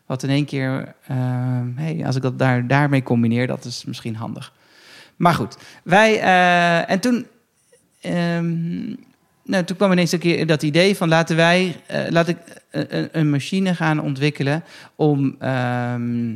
Wat 0.07 0.23
in 0.23 0.31
één 0.31 0.45
keer, 0.45 0.95
hey, 1.75 2.03
als 2.07 2.17
ik 2.17 2.23
dat 2.23 2.39
daar, 2.39 2.67
daarmee 2.67 3.03
combineer, 3.03 3.47
dat 3.47 3.65
is 3.65 3.85
misschien 3.85 4.17
handig. 4.17 4.53
Maar 5.17 5.35
goed, 5.35 5.57
wij, 5.83 6.21
eh, 6.21 6.91
en 6.91 7.01
toen, 7.01 7.27
ehm, 8.01 8.87
nou, 9.45 9.65
toen 9.65 9.77
kwam 9.77 9.93
ineens 9.93 10.13
een 10.13 10.19
keer 10.19 10.47
dat 10.47 10.63
idee 10.63 10.97
van 10.97 11.09
laten 11.09 11.37
wij, 11.37 11.77
eh, 11.87 12.01
laat 12.09 12.29
ik 12.29 12.37
een, 12.71 13.09
een- 13.13 13.31
machine 13.31 13.75
gaan 13.75 14.01
ontwikkelen 14.01 14.65
om, 14.95 15.37
ehm, 15.39 16.35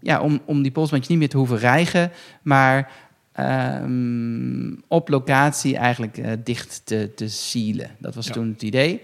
ja, 0.00 0.20
om, 0.20 0.40
om 0.44 0.62
die 0.62 0.72
polsbandjes 0.72 1.10
niet 1.10 1.18
meer 1.18 1.28
te 1.28 1.36
hoeven 1.36 1.58
rijgen, 1.58 2.10
maar 2.42 2.90
ehm, 3.32 4.72
op 4.88 5.08
locatie 5.08 5.76
eigenlijk 5.76 6.18
eh, 6.18 6.32
dicht 6.44 6.80
te, 6.84 7.12
te 7.14 7.28
sealen. 7.28 7.90
Dat 7.98 8.14
was 8.14 8.26
Ja. 8.26 8.32
toen 8.32 8.48
het 8.48 8.62
idee. 8.62 9.00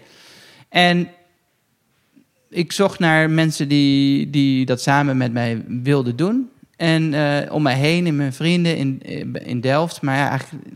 En 0.68 1.08
ik 2.48 2.72
zocht 2.72 2.98
naar 2.98 3.30
mensen 3.30 3.68
die, 3.68 4.30
die 4.30 4.66
dat 4.66 4.80
samen 4.82 5.16
met 5.16 5.32
mij 5.32 5.64
wilden 5.66 6.16
doen. 6.16 6.50
En 6.76 7.14
eh, 7.14 7.52
om 7.52 7.62
mij 7.62 7.76
heen, 7.76 8.06
in 8.06 8.16
mijn 8.16 8.32
vrienden 8.32 8.76
in, 8.76 9.02
in 9.32 9.60
Delft. 9.60 10.02
Maar 10.02 10.16
ja, 10.16 10.28
eigenlijk 10.28 10.66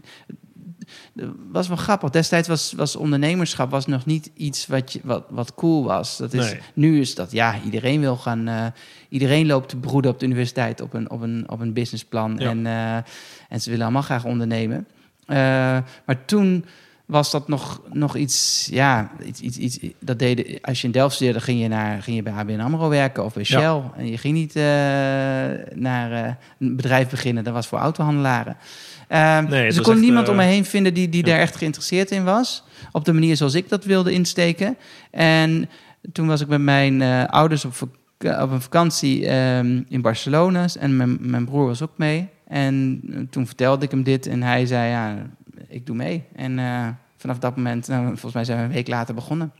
was 1.53 1.69
wel 1.69 1.77
grappig. 1.77 2.11
Destijds 2.11 2.49
was, 2.49 2.73
was 2.77 2.97
ondernemerschap 2.97 3.71
was 3.71 3.87
nog 3.87 4.07
niet 4.07 4.31
iets 4.37 4.67
wat, 4.67 4.93
je, 4.93 5.01
wat, 5.03 5.25
wat 5.29 5.55
cool 5.55 5.85
was. 5.85 6.17
Dat 6.17 6.33
is, 6.33 6.51
Nee. 6.51 6.61
Nu 6.75 7.01
is 7.01 7.15
dat, 7.15 7.33
ja, 7.33 7.55
iedereen 7.65 8.01
wil 8.01 8.17
gaan... 8.17 8.49
eh, 8.49 8.67
iedereen 9.09 9.47
loopt 9.47 9.69
te 9.69 9.77
broeden 9.77 10.11
op 10.11 10.19
de 10.19 10.27
universiteit 10.27 10.81
op 10.81 10.95
een, 10.95 11.11
op 11.11 11.21
een, 11.21 11.45
op 11.49 11.61
een 11.61 11.73
businessplan. 11.73 12.37
Ja. 12.39 12.49
En, 12.49 12.67
eh, 12.67 12.97
en 13.49 13.61
ze 13.61 13.71
willen 13.71 13.85
allemaal 13.85 14.03
graag 14.03 14.25
ondernemen. 14.25 14.87
Eh, 15.27 15.37
maar 16.07 16.25
toen 16.25 16.65
was 17.05 17.31
dat 17.31 17.49
nog, 17.49 17.81
nog 17.93 18.17
iets, 18.17 18.69
ja, 18.71 19.11
iets, 19.25 19.41
iets, 19.41 19.57
iets, 19.59 19.79
dat 20.01 20.19
deden, 20.19 20.61
als 20.61 20.81
je 20.81 20.87
in 20.87 20.93
Delft 20.93 21.15
studeerde, 21.15 21.41
ging 21.41 21.61
je, 21.61 21.69
naar, 21.69 22.03
ging 22.03 22.17
je 22.17 22.23
bij 22.23 22.33
ABN 22.33 22.61
AMRO 22.61 22.89
werken 22.89 23.25
of 23.25 23.35
bij 23.35 23.45
Ja. 23.47 23.61
Shell. 23.61 23.83
En 23.97 24.07
je 24.07 24.19
ging 24.19 24.35
niet 24.35 24.55
naar 25.75 26.39
een 26.59 26.77
bedrijf 26.77 27.09
beginnen, 27.11 27.45
dat 27.45 27.53
was 27.53 27.67
voor 27.67 27.79
autohandelaren. 27.79 28.57
Ehm, 29.15 29.49
Nee, 29.49 29.67
dus 29.67 29.77
ik 29.77 29.83
kon 29.83 30.01
niemand 30.01 30.27
eh, 30.27 30.31
om 30.31 30.39
me 30.39 30.45
heen 30.45 30.65
vinden 30.65 30.95
die, 30.95 31.09
die 31.09 31.23
daar 31.23 31.39
echt 31.39 31.57
geïnteresseerd 31.57 32.11
in 32.11 32.25
was. 32.25 32.65
Op 32.93 33.05
de 33.05 33.13
manier 33.13 33.37
zoals 33.37 33.55
ik 33.55 33.69
dat 33.69 33.85
wilde 33.85 34.13
insteken. 34.13 34.77
En 35.11 35.69
toen 36.13 36.27
was 36.27 36.41
ik 36.41 36.49
met 36.49 36.61
mijn 36.61 37.03
eh, 37.03 37.25
ouders 37.25 37.65
op, 37.65 37.73
op 38.19 38.51
een 38.51 38.61
vakantie 38.61 39.27
ehm, 39.27 39.83
in 39.89 40.01
Barcelona. 40.01 40.67
En 40.79 40.97
mijn, 40.97 41.17
mijn 41.21 41.45
broer 41.45 41.67
was 41.67 41.83
ook 41.83 41.93
mee. 41.97 42.29
En 42.47 43.01
eh, 43.11 43.19
toen 43.31 43.47
vertelde 43.47 43.85
ik 43.85 43.91
hem 43.91 44.03
dit 44.03 44.27
en 44.27 44.43
hij 44.43 44.67
zei, 44.67 44.91
ja, 44.91 45.17
ik 45.69 45.87
doe 45.87 45.97
mee. 45.97 46.25
En 46.37 46.59
eh, 46.59 46.89
vanaf 47.17 47.39
dat 47.39 47.57
moment, 47.57 47.89
nou, 47.89 48.07
volgens 48.07 48.35
mij 48.35 48.45
zijn 48.45 48.59
we 48.59 48.65
een 48.65 48.73
week 48.73 48.89
later 48.89 49.15
begonnen. 49.15 49.53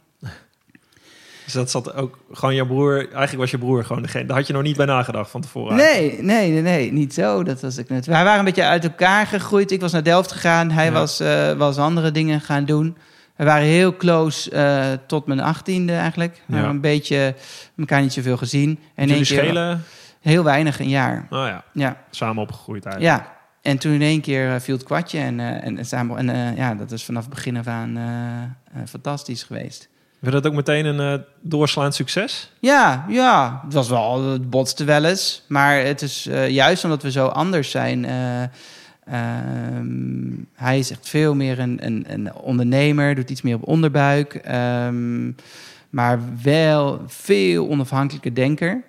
Dus 1.45 1.53
dat 1.53 1.71
zat 1.71 1.95
ook 1.95 2.19
gewoon 2.33 2.55
jouw 2.55 2.67
broer. 2.67 2.97
Eigenlijk 2.99 3.37
was 3.37 3.51
je 3.51 3.59
broer 3.59 3.85
gewoon 3.85 4.03
degene. 4.03 4.25
Daar 4.27 4.37
had 4.37 4.47
je 4.47 4.53
nog 4.53 4.63
niet 4.63 4.77
bij 4.77 4.87
nagedacht 4.87 5.31
van 5.31 5.41
tevoren. 5.41 5.77
Nee, 5.77 6.23
nee, 6.23 6.51
nee, 6.51 6.63
nee, 6.63 6.93
niet 6.93 7.15
zo. 7.15 7.43
Dat 7.43 7.61
was 7.61 7.77
ik 7.77 7.89
net. 7.89 8.07
Wij 8.07 8.25
waren 8.25 8.39
een 8.39 8.45
beetje 8.45 8.65
uit 8.65 8.85
elkaar 8.85 9.27
gegroeid. 9.27 9.71
Ik 9.71 9.81
was 9.81 9.93
naar 9.93 10.03
Delft 10.03 10.33
gegaan. 10.33 10.71
Hij 10.71 10.85
Ja. 10.85 10.93
was, 10.93 11.21
eh, 11.21 11.53
was 11.53 11.79
andere 11.79 12.11
dingen 12.11 12.41
gaan 12.41 12.65
doen. 12.65 12.97
We 13.37 13.45
waren 13.45 13.67
heel 13.67 13.97
close 13.97 14.51
eh, 14.51 14.93
tot 15.07 15.27
mijn 15.27 15.41
achttiende 15.41 15.93
eigenlijk. 15.93 16.33
We 16.35 16.43
Ja. 16.47 16.55
hebben 16.55 16.71
een 16.75 16.81
beetje 16.81 17.35
elkaar 17.79 18.01
niet 18.01 18.13
zoveel 18.13 18.37
gezien. 18.37 18.79
En 18.95 19.09
Jullie 19.09 19.25
schelen. 19.25 19.83
heel 20.21 20.45
weinig, 20.45 20.81
een 20.81 20.89
jaar. 20.89 21.27
Nou 21.31 21.47
ja, 21.49 21.65
Ja, 21.73 21.97
samen 22.11 22.43
opgegroeid 22.43 22.85
eigenlijk. 22.85 23.17
ja. 23.23 23.33
En 23.63 23.79
toen 23.79 23.93
in 23.93 24.03
één 24.03 24.21
keer 24.21 24.61
viel 24.61 24.75
het 24.75 24.85
kwartje 24.85 25.19
en, 25.19 25.41
en, 25.41 25.79
en, 25.79 25.85
samen, 25.87 26.29
en 26.29 26.57
ja, 26.57 26.75
dat 26.75 26.91
is 26.93 27.05
vanaf 27.05 27.25
het 27.25 27.35
begin 27.35 27.57
af 27.57 27.67
aan 27.67 27.99
fantastisch 28.89 29.43
geweest. 29.43 29.89
Werd 30.25 30.43
dat 30.43 30.47
ook 30.47 30.57
meteen 30.57 30.85
een 30.85 31.19
uh, 31.19 31.25
doorslaand 31.41 31.95
succes? 31.95 32.51
Ja, 32.61 33.05
ja, 33.09 33.61
het 33.65 33.73
was 33.73 33.89
wel, 33.89 34.31
het 34.31 34.51
botste 34.51 34.85
wel 34.85 35.05
eens. 35.05 35.43
Maar 35.47 35.85
het 35.85 36.03
is 36.03 36.27
uh, 36.27 36.49
juist 36.49 36.85
omdat 36.85 37.03
we 37.03 37.11
zo 37.11 37.27
anders 37.27 37.71
zijn. 37.71 38.05
Uh, 38.05 38.43
hij 40.55 40.79
is 40.79 40.91
echt 40.91 41.09
veel 41.09 41.35
meer 41.35 41.59
een, 41.59 41.87
een, 41.87 42.05
een, 42.09 42.35
ondernemer, 42.35 43.15
doet 43.15 43.31
iets 43.31 43.43
meer 43.43 43.55
op 43.55 43.69
onderbuik. 43.69 44.41
Um, 44.51 45.37
maar 45.91 46.21
wel 46.43 47.03
veel 47.07 47.69
onafhankelijke 47.69 48.33
denker. 48.33 48.83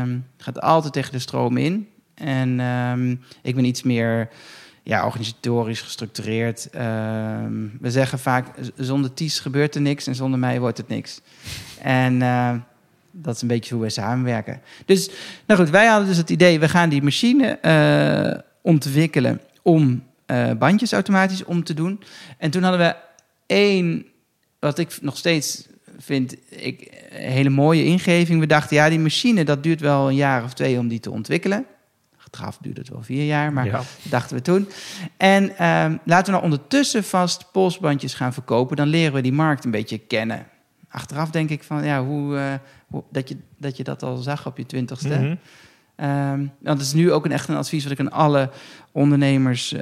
Um, 0.00 0.26
gaat 0.36 0.60
altijd 0.60 0.92
tegen 0.92 1.12
de 1.12 1.18
stroom 1.18 1.56
in. 1.56 1.88
En 2.14 2.60
ik 3.42 3.54
ben 3.54 3.64
iets 3.64 3.82
meer 3.82 4.28
ja, 4.90 5.04
organisatorisch 5.04 5.80
gestructureerd. 5.80 6.70
Ehm, 6.70 7.66
we 7.80 7.90
zeggen 7.90 8.18
vaak, 8.18 8.46
zonder 8.76 9.14
Ties 9.14 9.40
gebeurt 9.40 9.74
er 9.74 9.80
niks 9.80 10.06
en 10.06 10.14
zonder 10.14 10.38
mij 10.38 10.60
wordt 10.60 10.78
het 10.78 10.88
niks. 10.88 11.20
En 11.82 12.14
uh, 12.14 12.54
dat 13.10 13.34
is 13.34 13.42
een 13.42 13.48
beetje 13.48 13.74
hoe 13.74 13.82
we 13.82 13.90
samenwerken. 13.90 14.60
Dus, 14.84 15.10
nou 15.46 15.60
goed, 15.60 15.70
wij 15.70 15.86
hadden 15.86 16.08
dus 16.08 16.16
het 16.16 16.30
idee, 16.30 16.60
we 16.60 16.68
gaan 16.68 16.88
die 16.88 17.02
machine 17.02 17.58
uh, 17.62 18.40
ontwikkelen 18.62 19.40
om 19.62 20.02
uh, 20.26 20.50
bandjes 20.52 20.92
automatisch 20.92 21.44
om 21.44 21.64
te 21.64 21.74
doen. 21.74 22.02
En 22.38 22.50
toen 22.50 22.62
hadden 22.62 22.80
we 22.80 22.96
één, 23.46 24.06
wat 24.58 24.78
ik 24.78 24.98
nog 25.00 25.16
steeds 25.16 25.66
vind 25.98 26.36
ik 26.48 27.06
een 27.10 27.30
hele 27.30 27.50
mooie 27.50 27.84
ingeving. 27.84 28.40
We 28.40 28.46
dachten, 28.46 28.76
ja, 28.76 28.88
die 28.88 28.98
machine, 28.98 29.44
dat 29.44 29.62
duurt 29.62 29.80
wel 29.80 30.08
een 30.08 30.14
jaar 30.14 30.44
of 30.44 30.54
twee 30.54 30.78
om 30.78 30.88
die 30.88 31.00
te 31.00 31.10
ontwikkelen. 31.10 31.66
Achteraf 32.30 32.58
duurde 32.60 32.80
het 32.80 32.90
wel 32.90 33.02
vier 33.02 33.24
jaar, 33.26 33.52
maar 33.52 33.66
ja. 33.66 33.82
dachten 34.02 34.36
we 34.36 34.42
toen. 34.42 34.68
En 35.16 35.42
um, 35.42 36.00
laten 36.04 36.24
we 36.24 36.30
nou 36.30 36.42
ondertussen 36.42 37.04
vast 37.04 37.52
polsbandjes 37.52 38.14
gaan 38.14 38.32
verkopen. 38.32 38.76
Dan 38.76 38.88
leren 38.88 39.12
we 39.12 39.20
die 39.20 39.32
markt 39.32 39.64
een 39.64 39.70
beetje 39.70 39.98
kennen. 39.98 40.46
Achteraf 40.88 41.30
denk 41.30 41.50
ik 41.50 41.62
van, 41.62 41.84
ja, 41.84 42.04
hoe, 42.04 42.34
uh, 42.34 42.52
hoe 42.86 43.02
dat, 43.10 43.28
je, 43.28 43.36
dat 43.56 43.76
je 43.76 43.84
dat 43.84 44.02
al 44.02 44.16
zag 44.16 44.46
op 44.46 44.56
je 44.56 44.66
twintigste. 44.66 45.18
Mm 45.18 45.38
-hmm. 45.96 46.50
dat 46.60 46.80
is 46.80 46.92
nu 46.92 47.12
ook 47.12 47.24
een 47.24 47.32
echt 47.32 47.48
een 47.48 47.56
advies 47.56 47.82
wat 47.82 47.92
ik 47.92 48.00
aan 48.00 48.12
alle 48.12 48.50
ondernemers 48.92 49.72
uh, 49.72 49.80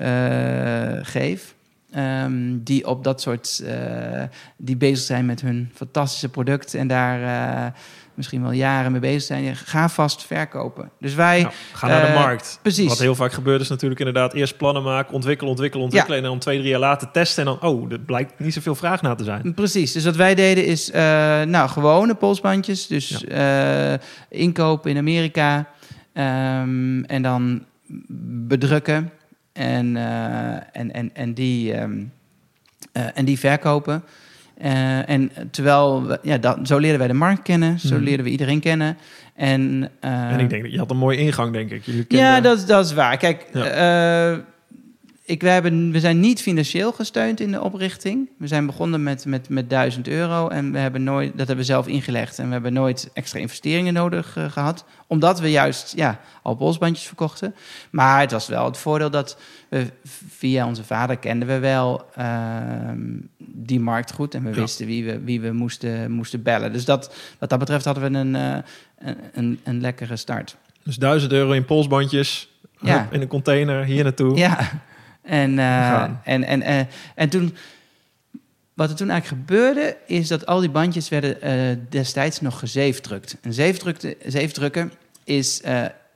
geef. 1.02 1.54
Um, 1.96 2.62
die 2.62 2.86
op 2.86 3.04
dat 3.04 3.20
soort, 3.20 3.62
uh, 3.64 4.22
die 4.56 4.76
bezig 4.76 5.06
zijn 5.06 5.26
met 5.26 5.40
hun 5.40 5.70
fantastische 5.74 6.28
product 6.28 6.74
en 6.74 6.86
daar 6.86 7.72
misschien 8.18 8.42
wel 8.42 8.52
jaren 8.52 8.92
mee 8.92 9.00
bezig 9.00 9.22
zijn. 9.22 9.56
Ga 9.56 9.88
vast 9.88 10.26
verkopen. 10.26 10.90
Dus 11.00 11.14
wij 11.14 11.40
nou, 11.40 11.52
gaan 11.72 11.90
naar 11.90 12.06
de 12.06 12.12
uh, 12.12 12.14
markt. 12.14 12.58
Precies. 12.62 12.88
Wat 12.88 12.98
heel 12.98 13.14
vaak 13.14 13.32
gebeurt 13.32 13.60
is 13.60 13.68
natuurlijk 13.68 14.00
inderdaad 14.00 14.32
eerst 14.32 14.56
plannen 14.56 14.82
maken, 14.82 15.14
ontwikkelen, 15.14 15.50
ontwikkelen, 15.50 15.84
ontwikkelen 15.84 16.18
ja. 16.18 16.24
en 16.24 16.30
dan 16.30 16.38
twee, 16.38 16.58
drie 16.58 16.70
jaar 16.70 16.80
later 16.80 17.10
testen 17.10 17.46
en 17.46 17.58
dan, 17.60 17.70
oh, 17.70 17.92
er 17.92 18.00
blijkt 18.00 18.38
niet 18.38 18.54
zoveel 18.54 18.74
vraag 18.74 19.02
naar 19.02 19.16
te 19.16 19.24
zijn. 19.24 19.54
Precies. 19.54 19.92
Dus 19.92 20.04
wat 20.04 20.16
wij 20.16 20.34
deden 20.34 20.64
is, 20.64 20.90
nou, 21.46 21.68
gewone 21.68 22.14
polsbandjes, 22.14 22.86
dus 22.86 23.24
ja. 23.28 23.98
inkopen 24.28 24.90
in 24.90 24.98
Amerika 24.98 25.68
um, 26.14 27.04
en 27.04 27.22
dan 27.22 27.64
bedrukken. 28.46 29.12
En, 29.52 29.96
en, 30.72 30.92
en, 30.92 31.10
en, 31.14 31.34
die, 31.34 31.80
um, 31.80 32.12
uh, 32.92 33.02
en 33.14 33.24
die 33.24 33.38
verkopen. 33.38 34.04
Uh, 34.64 35.08
en 35.08 35.30
terwijl, 35.50 36.06
we, 36.06 36.18
ja, 36.22 36.38
dat, 36.38 36.58
zo 36.62 36.78
leren 36.78 36.98
wij 36.98 37.08
de 37.08 37.14
markt 37.14 37.42
kennen, 37.42 37.78
zo 37.78 37.96
mm. 37.96 38.02
leren 38.02 38.24
we 38.24 38.30
iedereen 38.30 38.60
kennen. 38.60 38.96
En, 39.34 39.90
en 40.00 40.38
ik 40.40 40.50
denk 40.50 40.62
dat 40.62 40.72
je 40.72 40.78
had 40.78 40.90
een 40.90 40.96
mooie 40.96 41.18
ingang, 41.18 41.52
denk 41.52 41.70
ik. 41.70 41.84
Jullie 41.84 42.04
ja, 42.08 42.40
dat, 42.40 42.66
dat 42.66 42.84
is 42.84 42.92
waar. 42.92 43.16
Kijk, 43.16 43.46
ja 43.52 44.44
ik, 45.28 45.42
we, 45.42 45.48
hebben, 45.48 45.90
we 45.90 46.00
zijn 46.00 46.20
niet 46.20 46.42
financieel 46.42 46.92
gesteund 46.92 47.40
in 47.40 47.52
de 47.52 47.62
oprichting. 47.62 48.28
We 48.38 48.46
zijn 48.46 48.66
begonnen 48.66 49.02
met, 49.02 49.24
met, 49.24 49.48
met 49.48 49.70
1000 49.70 50.08
euro 50.08 50.48
en 50.48 50.72
we 50.72 50.78
hebben 50.78 51.02
nooit, 51.02 51.28
dat 51.28 51.38
hebben 51.38 51.56
we 51.56 51.72
zelf 51.72 51.86
ingelegd. 51.86 52.38
En 52.38 52.46
we 52.46 52.52
hebben 52.52 52.72
nooit 52.72 53.10
extra 53.12 53.38
investeringen 53.38 53.94
nodig 53.94 54.36
uh, 54.36 54.50
gehad. 54.50 54.84
Omdat 55.06 55.40
we 55.40 55.50
juist 55.50 55.92
ja, 55.96 56.20
al 56.42 56.56
bosbandjes 56.56 57.06
verkochten. 57.06 57.54
Maar 57.90 58.20
het 58.20 58.30
was 58.30 58.48
wel 58.48 58.64
het 58.64 58.76
voordeel 58.76 59.10
dat 59.10 59.38
we 59.68 59.86
via 60.28 60.66
onze 60.66 60.84
vader 60.84 61.16
kenden 61.16 61.48
we 61.48 61.58
wel 61.58 62.06
uh, 62.18 62.26
die 63.38 63.80
markt 63.80 64.12
goed. 64.12 64.34
En 64.34 64.42
we 64.42 64.50
ja. 64.50 64.60
wisten 64.60 64.86
wie 64.86 65.04
we, 65.04 65.20
wie 65.20 65.40
we 65.40 65.52
moesten, 65.52 66.10
moesten 66.10 66.42
bellen. 66.42 66.72
Dus 66.72 66.84
dat, 66.84 67.14
wat 67.38 67.50
dat 67.50 67.58
betreft 67.58 67.84
hadden 67.84 68.12
we 68.12 68.18
een, 68.18 68.34
uh, 68.34 68.56
een, 68.98 69.16
een, 69.32 69.60
een 69.64 69.80
lekkere 69.80 70.16
start. 70.16 70.56
Dus 70.82 70.96
1000 70.96 71.32
euro 71.32 71.52
in 71.52 71.64
polsbandjes. 71.64 72.48
Ja. 72.80 73.08
in 73.10 73.20
een 73.20 73.28
container 73.28 73.84
hier 73.84 74.02
naartoe. 74.02 74.36
Ja, 74.36 74.70
en, 75.28 75.52
uh, 75.58 76.02
en, 76.02 76.44
en, 76.44 76.62
en, 76.62 76.88
en 77.14 77.28
toen, 77.28 77.56
wat 78.74 78.90
er 78.90 78.96
toen 78.96 79.10
eigenlijk 79.10 79.42
gebeurde, 79.42 79.96
is 80.06 80.28
dat 80.28 80.46
al 80.46 80.60
die 80.60 80.70
bandjes 80.70 81.08
werden 81.08 81.36
uh, 81.44 81.76
destijds 81.88 82.40
nog 82.40 82.58
gezeefdrukt. 82.58 83.36
En 83.40 83.52
zeefdrukken 84.26 84.92
is 85.24 85.62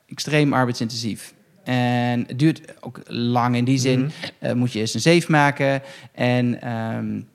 extreem 0.07 0.53
arbeidsintensief. 0.53 1.35
En 1.65 2.25
het 2.27 2.39
duurt 2.39 2.61
ook 2.81 3.01
lang 3.07 3.57
in 3.57 3.65
die 3.65 3.79
zin. 3.79 4.01
Mm 4.01 4.11
-hmm. 4.41 4.57
moet 4.57 4.73
je 4.73 4.79
eerst 4.79 4.95
een 4.95 5.01
zeef 5.01 5.29
maken. 5.29 5.83
En 6.13 6.71
um, 6.73 7.29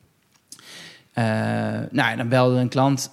nou, 1.91 2.17
dan 2.17 2.29
belde 2.29 2.59
een 2.59 2.69
klant 2.69 3.11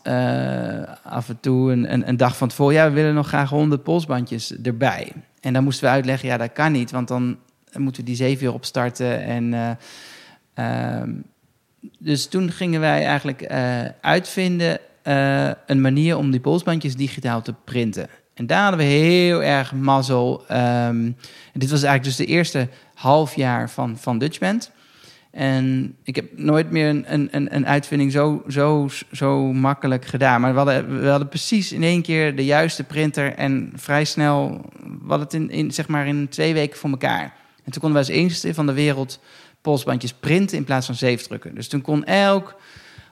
af 1.03 1.29
en 1.29 1.39
toe 1.41 1.73
een, 1.73 1.93
een, 1.93 2.09
een, 2.09 2.17
dag 2.17 2.37
van 2.37 2.49
tevoren... 2.49 2.75
ja, 2.75 2.89
we 2.89 2.95
willen 2.95 3.15
nog 3.15 3.29
graag 3.29 3.51
100 3.51 3.83
polsbandjes 3.83 4.57
erbij. 4.63 5.13
En 5.41 5.53
dan 5.53 5.65
moesten 5.65 5.85
we 5.85 5.91
uitleggen, 5.91 6.29
ja, 6.29 6.37
dat 6.37 6.53
kan 6.53 6.73
niet... 6.73 6.91
want 6.91 7.09
dan 7.09 7.39
moeten 7.83 8.03
we 8.03 8.09
die 8.09 8.17
zeven 8.17 8.45
weer 8.45 8.55
opstarten. 8.55 9.23
En, 9.23 9.53
uh, 10.55 11.01
um, 11.01 11.25
dus 11.99 12.27
toen 12.27 12.51
gingen 12.51 12.81
wij 12.81 13.05
eigenlijk 13.05 13.51
uh, 13.51 13.81
uitvinden 14.01 14.79
uh, 15.05 15.51
een 15.67 15.81
manier 15.81 16.17
om 16.17 16.31
die 16.31 16.41
polsbandjes 16.41 16.97
digitaal 16.97 17.43
te 17.43 17.55
printen. 17.65 18.09
En 18.35 18.47
daar 18.47 18.63
hadden 18.63 18.81
we 18.81 18.93
heel 18.93 19.43
erg 19.43 19.73
mazzel. 19.73 20.45
Um, 20.53 21.17
dit 21.53 21.71
was 21.71 21.83
eigenlijk 21.83 22.05
dus 22.05 22.27
de 22.27 22.33
eerste 22.33 22.69
half 22.95 23.37
jaar 23.37 23.71
van, 23.71 23.97
van 23.99 24.19
Dutchband. 24.19 24.71
En 25.31 25.97
ik 26.03 26.17
heb 26.17 26.39
nooit 26.39 26.71
meer 26.71 26.89
een, 26.89 27.05
een, 27.09 27.55
een 27.55 27.67
uitvinding 27.67 28.13
zo, 28.13 28.43
zo, 28.49 28.89
zo 29.13 29.53
makkelijk 29.53 30.05
gedaan. 30.05 30.41
Maar 30.41 30.51
we 30.53 30.57
hadden, 30.57 31.01
we 31.01 31.09
hadden 31.09 31.29
precies 31.29 31.73
in 31.73 31.83
één 31.83 32.03
keer 32.03 32.37
de 32.37 32.45
juiste 32.45 32.85
printer 32.85 33.35
en 33.35 33.73
vrij 33.75 34.05
snel, 34.05 34.65
hadden 35.01 35.21
het 35.21 35.35
in, 35.35 35.51
in, 35.51 35.73
zeg 35.73 35.89
maar 35.89 36.07
in 36.07 36.29
twee 36.29 36.55
weken 36.55 36.79
voor 36.79 36.91
elkaar. 36.91 37.35
En 37.65 37.73
toen 37.73 37.83
konden 37.83 37.93
wij 37.93 38.09
als 38.09 38.19
enigste 38.19 38.55
van 38.55 38.67
de 38.67 38.73
wereld 38.73 39.19
polsbandjes 39.61 40.13
printen 40.13 40.57
in 40.57 40.65
plaats 40.65 40.87
van 40.87 40.95
zeefdrukken. 40.95 41.55
Dus 41.55 41.69
toen 41.69 41.83
kon 41.83 42.05
elk 42.05 42.57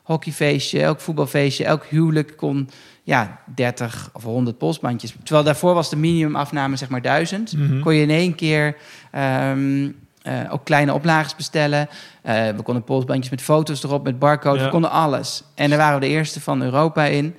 hockeyfeestje, 0.03 0.83
elk 0.83 1.01
voetbalfeestje, 1.01 1.65
elk 1.65 1.85
huwelijk 1.85 2.37
kon 2.37 2.69
ja, 3.03 3.41
30 3.55 4.11
of 4.13 4.23
100 4.23 4.59
polsbandjes. 4.59 5.15
Terwijl 5.23 5.45
daarvoor 5.45 5.75
was 5.75 5.91
de 5.91 5.97
minimumafname 5.97 6.77
zeg 6.77 6.89
maar 6.89 7.03
1000. 7.03 7.53
Mm 7.53 7.69
-hmm. 7.69 7.81
Kon 7.81 7.95
je 7.95 8.03
in 8.03 8.11
één 8.11 8.35
keer 8.35 8.77
um, 9.17 9.97
uh, 10.27 10.53
ook 10.53 10.65
kleine 10.65 10.93
oplages 10.93 11.37
bestellen. 11.37 11.89
Uh, 12.27 12.49
we 12.49 12.63
konden 12.63 12.85
polsbandjes 12.85 13.31
met 13.31 13.43
foto's 13.43 13.83
erop, 13.83 14.05
met 14.05 14.19
barcodes. 14.19 14.59
Ja. 14.59 14.65
We 14.65 14.73
konden 14.73 14.91
alles. 14.91 15.43
En 15.55 15.69
daar 15.69 15.79
waren 15.79 16.01
we 16.01 16.07
de 16.07 16.13
eerste 16.13 16.41
van 16.41 16.63
Europa 16.63 17.05
in 17.05 17.35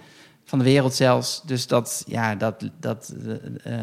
van 0.53 0.61
de 0.61 0.71
wereld 0.71 0.93
zelfs. 0.93 1.41
Dus 1.45 1.67
dat, 1.67 2.03
ja, 2.07 2.35
dat... 2.35 2.69
dat 2.79 3.13
uh, 3.67 3.73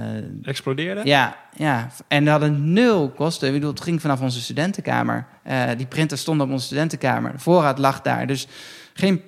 Explodeerde? 0.42 1.00
Ja, 1.04 1.37
ja. 1.56 1.88
En 2.09 2.24
we 2.24 2.30
hadden 2.30 2.72
nul 2.72 3.11
kosten. 3.11 3.48
Ik 3.48 3.54
bedoel, 3.54 3.70
het 3.70 3.80
ging 3.80 4.00
vanaf 4.00 4.20
onze 4.20 4.40
studentenkamer. 4.40 5.26
Uh, 5.46 5.62
die 5.76 5.87
printer 5.87 6.18
stond 6.18 6.40
op 6.40 6.50
onze 6.50 6.66
studentenkamer. 6.66 7.33
De 7.33 7.38
voorraad 7.38 7.78
lag 7.78 8.02
daar. 8.02 8.26
Dus 8.26 8.46
geen, 8.94 9.22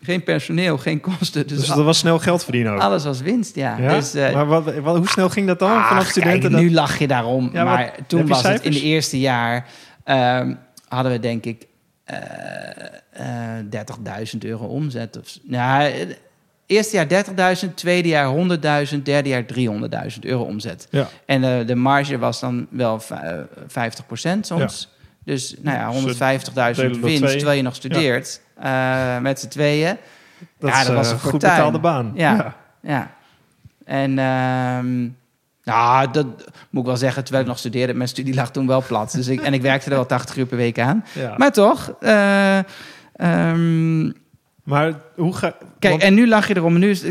geen 0.00 0.22
personeel, 0.22 0.78
geen 0.78 1.00
kosten. 1.00 1.46
Dus, 1.46 1.58
dus 1.58 1.66
dat 1.66 1.84
was 1.84 1.98
snel 1.98 2.18
geld 2.18 2.44
verdienen 2.44 2.72
ook? 2.72 2.80
Alles 2.80 3.04
was 3.04 3.20
winst, 3.20 3.54
ja. 3.54 3.78
ja? 3.78 3.94
Dus, 3.94 4.14
uh, 4.14 4.32
maar 4.32 4.46
wat, 4.46 4.74
wat, 4.74 4.96
hoe 4.96 5.08
snel 5.08 5.28
ging 5.28 5.46
dat 5.46 5.58
dan 5.58 5.70
ah, 5.70 5.88
vanaf 5.88 6.06
studenten? 6.06 6.50
Kijk, 6.50 6.62
nu 6.62 6.72
lach 6.72 6.98
je 6.98 7.06
daarom. 7.06 7.50
Ja, 7.52 7.64
maar 7.64 7.92
wat, 7.96 8.08
toen 8.08 8.26
was 8.26 8.40
cijfers? 8.40 8.64
het 8.64 8.74
in 8.74 8.80
de 8.80 8.86
eerste 8.86 9.20
jaar... 9.20 9.68
Um, 10.04 10.58
hadden 10.88 11.12
we 11.12 11.18
denk 11.18 11.44
ik... 11.44 11.66
Uh, 12.10 12.18
30.000 14.32 14.38
euro 14.38 14.66
omzet. 14.66 15.18
Of, 15.18 15.38
nou, 15.42 15.92
Eerste 16.72 16.96
jaar 16.96 17.56
30.000, 17.64 17.74
tweede 17.74 18.08
jaar 18.08 18.34
100.000, 18.94 19.02
derde 19.02 19.28
jaar 19.28 19.44
300.000 20.12 20.18
euro 20.20 20.42
omzet. 20.42 20.86
Ja. 20.90 21.08
En 21.26 21.42
uh, 21.42 21.66
de 21.66 21.74
marge 21.74 22.18
was 22.18 22.40
dan 22.40 22.66
wel 22.70 23.02
50% 23.02 23.04
soms. 24.40 24.88
Ja. 24.90 25.00
Dus 25.24 25.54
nou 25.60 25.94
ja, 25.94 26.14
150.000 26.74 27.00
winst 27.00 27.32
terwijl 27.32 27.56
je 27.56 27.62
nog 27.62 27.74
studeert 27.74 28.40
ja. 28.60 29.16
uh, 29.16 29.22
met 29.22 29.40
z'n 29.40 29.48
tweeën. 29.48 29.96
Dat 30.58 30.70
ja, 30.70 30.84
dat 30.84 30.94
was 30.94 31.10
een 31.10 31.20
goed 31.20 31.32
betaalde 31.32 31.78
baan. 31.78 32.12
Ja, 32.14 32.34
ja. 32.34 32.54
ja. 32.80 33.10
En 33.84 34.18
um, 34.18 35.16
nou, 35.64 36.10
dat 36.10 36.26
moet 36.70 36.82
ik 36.82 36.88
wel 36.88 36.96
zeggen, 36.96 37.22
terwijl 37.22 37.44
ik 37.44 37.50
nog 37.50 37.58
studeerde, 37.58 37.94
mijn 37.94 38.08
studie 38.08 38.34
lag 38.34 38.50
toen 38.50 38.66
wel 38.66 38.82
plat. 38.86 39.12
Dus 39.12 39.28
ik, 39.28 39.40
en 39.40 39.54
ik 39.54 39.62
werkte 39.62 39.90
er 39.90 39.96
wel 39.96 40.06
80 40.06 40.36
uur 40.36 40.46
per 40.46 40.56
week 40.56 40.78
aan. 40.78 41.04
Ja. 41.12 41.34
Maar 41.36 41.52
toch, 41.52 41.94
uh, 42.00 42.58
um, 43.50 44.12
maar 44.62 45.00
hoe 45.16 45.34
ga... 45.36 45.54
Kijk, 45.78 45.92
want... 45.92 46.02
en 46.02 46.14
nu 46.14 46.28
lach 46.28 46.48
je 46.48 46.56
erom. 46.56 46.78
Nu 46.78 46.90
is, 46.90 47.02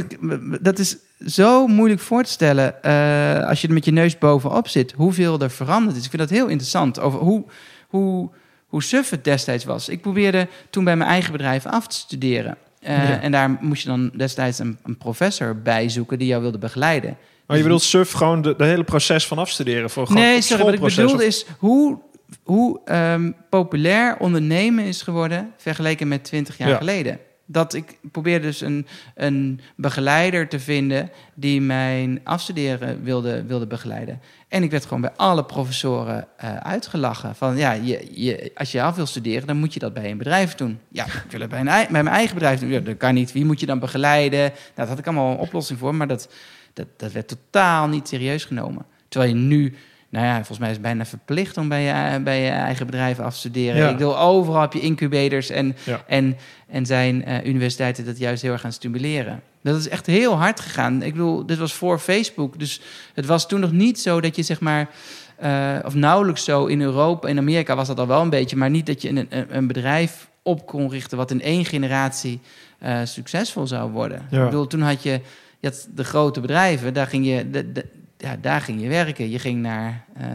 dat 0.61 0.79
is 0.79 0.97
zo 1.27 1.67
moeilijk 1.67 2.01
voor 2.01 2.23
te 2.23 2.29
stellen 2.31 2.83
eh, 2.83 3.47
als 3.47 3.61
je 3.61 3.67
er 3.67 3.73
met 3.73 3.85
je 3.85 3.91
neus 3.91 4.17
bovenop 4.17 4.67
zit, 4.67 4.91
hoeveel 4.91 5.39
er 5.39 5.51
veranderd 5.51 5.97
is. 5.97 6.03
Ik 6.03 6.09
vind 6.09 6.21
dat 6.21 6.31
heel 6.37 6.47
interessant 6.47 6.99
over 6.99 7.19
hoe, 7.19 7.43
hoe, 7.87 8.29
hoe 8.67 8.83
suf 8.83 9.09
het 9.09 9.23
destijds 9.23 9.65
was. 9.65 9.89
Ik 9.89 10.01
probeerde 10.01 10.47
toen 10.69 10.83
bij 10.83 10.95
mijn 10.95 11.09
eigen 11.09 11.31
bedrijf 11.31 11.65
af 11.65 11.87
te 11.87 11.95
studeren. 11.95 12.57
Eh, 12.79 13.09
Ja. 13.09 13.21
En 13.21 13.31
daar 13.31 13.57
moest 13.61 13.83
je 13.83 13.89
dan 13.89 14.11
destijds 14.15 14.59
een, 14.59 14.77
een 14.83 14.97
professor 14.97 15.61
bij 15.61 15.89
zoeken 15.89 16.17
die 16.19 16.27
jou 16.27 16.41
wilde 16.41 16.57
begeleiden. 16.57 17.17
Maar 17.47 17.57
je 17.57 17.63
bedoelt 17.63 17.81
suf 17.81 18.11
gewoon 18.11 18.41
de, 18.41 18.53
de 18.57 18.65
hele 18.65 18.83
proces 18.83 19.27
van 19.27 19.37
afstuderen 19.37 19.89
voor 19.89 20.07
gewoon 20.07 20.21
nee, 20.23 20.41
sorry, 20.41 20.63
wat 20.63 20.73
ik 20.73 20.79
bedoelde 20.79 21.13
of- 21.13 21.21
is 21.21 21.45
hoe, 21.59 21.99
hoe 22.43 22.79
ehm, 22.85 23.31
populair 23.49 24.17
ondernemen 24.19 24.83
is 24.85 25.01
geworden 25.01 25.51
vergeleken 25.57 26.07
met 26.07 26.23
20 26.23 26.57
jaar 26.57 26.69
Ja. 26.69 26.77
geleden. 26.77 27.19
Dat 27.51 27.73
ik 27.73 27.97
probeerde 28.11 28.47
dus 28.47 28.61
een, 28.61 28.87
een 29.15 29.59
begeleider 29.75 30.47
te 30.47 30.59
vinden 30.59 31.11
die 31.33 31.61
mijn 31.61 32.21
afstuderen 32.23 33.03
wilde, 33.03 33.43
wilde 33.43 33.67
begeleiden. 33.67 34.21
En 34.47 34.63
ik 34.63 34.71
werd 34.71 34.83
gewoon 34.83 35.01
bij 35.01 35.11
alle 35.15 35.45
professoren 35.45 36.27
eh, 36.37 36.55
uitgelachen. 36.55 37.35
Van 37.35 37.57
ja, 37.57 37.71
je, 37.71 38.07
je, 38.11 38.51
als 38.55 38.71
je 38.71 38.81
af 38.81 38.95
wil 38.95 39.05
studeren, 39.05 39.47
dan 39.47 39.57
moet 39.57 39.73
je 39.73 39.79
dat 39.79 39.93
bij 39.93 40.11
een 40.11 40.17
bedrijf 40.17 40.55
doen. 40.55 40.79
Ja, 40.87 41.05
ik 41.05 41.25
wil 41.29 41.39
het 41.39 41.49
bij, 41.49 41.87
mijn 41.89 42.07
eigen 42.07 42.33
bedrijf 42.33 42.59
doen. 42.59 42.69
Ja, 42.69 42.79
dat 42.79 42.97
kan 42.97 43.13
niet. 43.13 43.31
Wie 43.31 43.45
moet 43.45 43.59
je 43.59 43.65
dan 43.65 43.79
begeleiden? 43.79 44.39
Nou, 44.39 44.51
daar 44.75 44.87
had 44.87 44.99
ik 44.99 45.05
allemaal 45.05 45.31
een 45.31 45.37
oplossing 45.37 45.79
voor, 45.79 45.95
maar 45.95 46.07
dat, 46.07 46.29
dat, 46.73 46.87
dat 46.97 47.11
werd 47.11 47.27
totaal 47.27 47.87
niet 47.87 48.07
serieus 48.07 48.45
genomen. 48.45 48.85
Terwijl 49.07 49.33
je 49.33 49.39
nu, 49.39 49.75
nou 50.11 50.25
ja, 50.25 50.35
volgens 50.35 50.57
mij 50.59 50.67
is 50.67 50.73
het 50.73 50.83
bijna 50.83 51.05
verplicht 51.05 51.57
om 51.57 51.69
bij 51.69 51.81
je, 51.83 52.19
bij 52.21 52.41
je 52.43 52.49
eigen 52.49 52.85
bedrijf 52.85 53.19
af 53.19 53.33
te 53.33 53.39
studeren. 53.39 53.75
Ja. 53.81 53.89
Ik 53.89 53.97
bedoel, 53.97 54.19
overal 54.19 54.61
heb 54.61 54.73
je 54.73 54.79
incubators 54.79 55.49
en, 55.49 55.75
Ja. 55.83 56.03
en, 56.07 56.37
en 56.67 56.85
zijn 56.85 57.25
eh, 57.25 57.45
universiteiten 57.45 58.05
dat 58.05 58.17
juist 58.17 58.41
heel 58.41 58.51
erg 58.51 58.61
gaan 58.61 58.71
stimuleren. 58.71 59.41
Dat 59.63 59.75
is 59.77 59.89
echt 59.89 60.05
heel 60.05 60.33
hard 60.37 60.59
gegaan. 60.59 61.01
Ik 61.03 61.11
bedoel, 61.11 61.45
dit 61.45 61.57
was 61.57 61.73
voor 61.73 61.99
Facebook, 61.99 62.59
dus 62.59 62.81
het 63.13 63.25
was 63.25 63.47
toen 63.47 63.59
nog 63.59 63.71
niet 63.71 63.99
zo 63.99 64.21
dat 64.21 64.35
je 64.35 64.43
zeg 64.43 64.59
maar. 64.59 64.89
eh, 65.35 65.75
of 65.85 65.93
nauwelijks 65.95 66.43
zo 66.43 66.65
in 66.65 66.81
Europa, 66.81 67.27
in 67.27 67.37
Amerika 67.37 67.75
was 67.75 67.87
dat 67.87 67.99
al 67.99 68.07
wel 68.07 68.21
een 68.21 68.29
beetje, 68.29 68.55
maar 68.55 68.69
niet 68.69 68.85
dat 68.85 69.01
je 69.01 69.09
een, 69.09 69.25
een, 69.29 69.45
een 69.57 69.67
bedrijf 69.67 70.29
op 70.43 70.65
kon 70.65 70.89
richten 70.89 71.17
wat 71.17 71.31
in 71.31 71.41
één 71.41 71.65
generatie 71.65 72.39
eh, 72.79 72.99
succesvol 73.03 73.67
zou 73.67 73.91
worden. 73.91 74.25
Ja. 74.31 74.39
Ik 74.39 74.49
bedoel, 74.49 74.67
toen 74.67 74.81
had 74.81 75.03
je, 75.03 75.21
je 75.59 75.67
had 75.67 75.87
de 75.95 76.03
grote 76.03 76.39
bedrijven, 76.39 76.93
daar 76.93 77.07
ging 77.07 77.25
je, 77.25 77.49
de, 77.49 77.71
de- 77.71 77.85
ja, 78.21 78.35
daar 78.41 78.61
ging 78.61 78.81
je 78.81 78.87
werken. 78.87 79.29
Je 79.29 79.39
ging 79.39 79.61
naar 79.61 80.05
eh, 80.17 80.27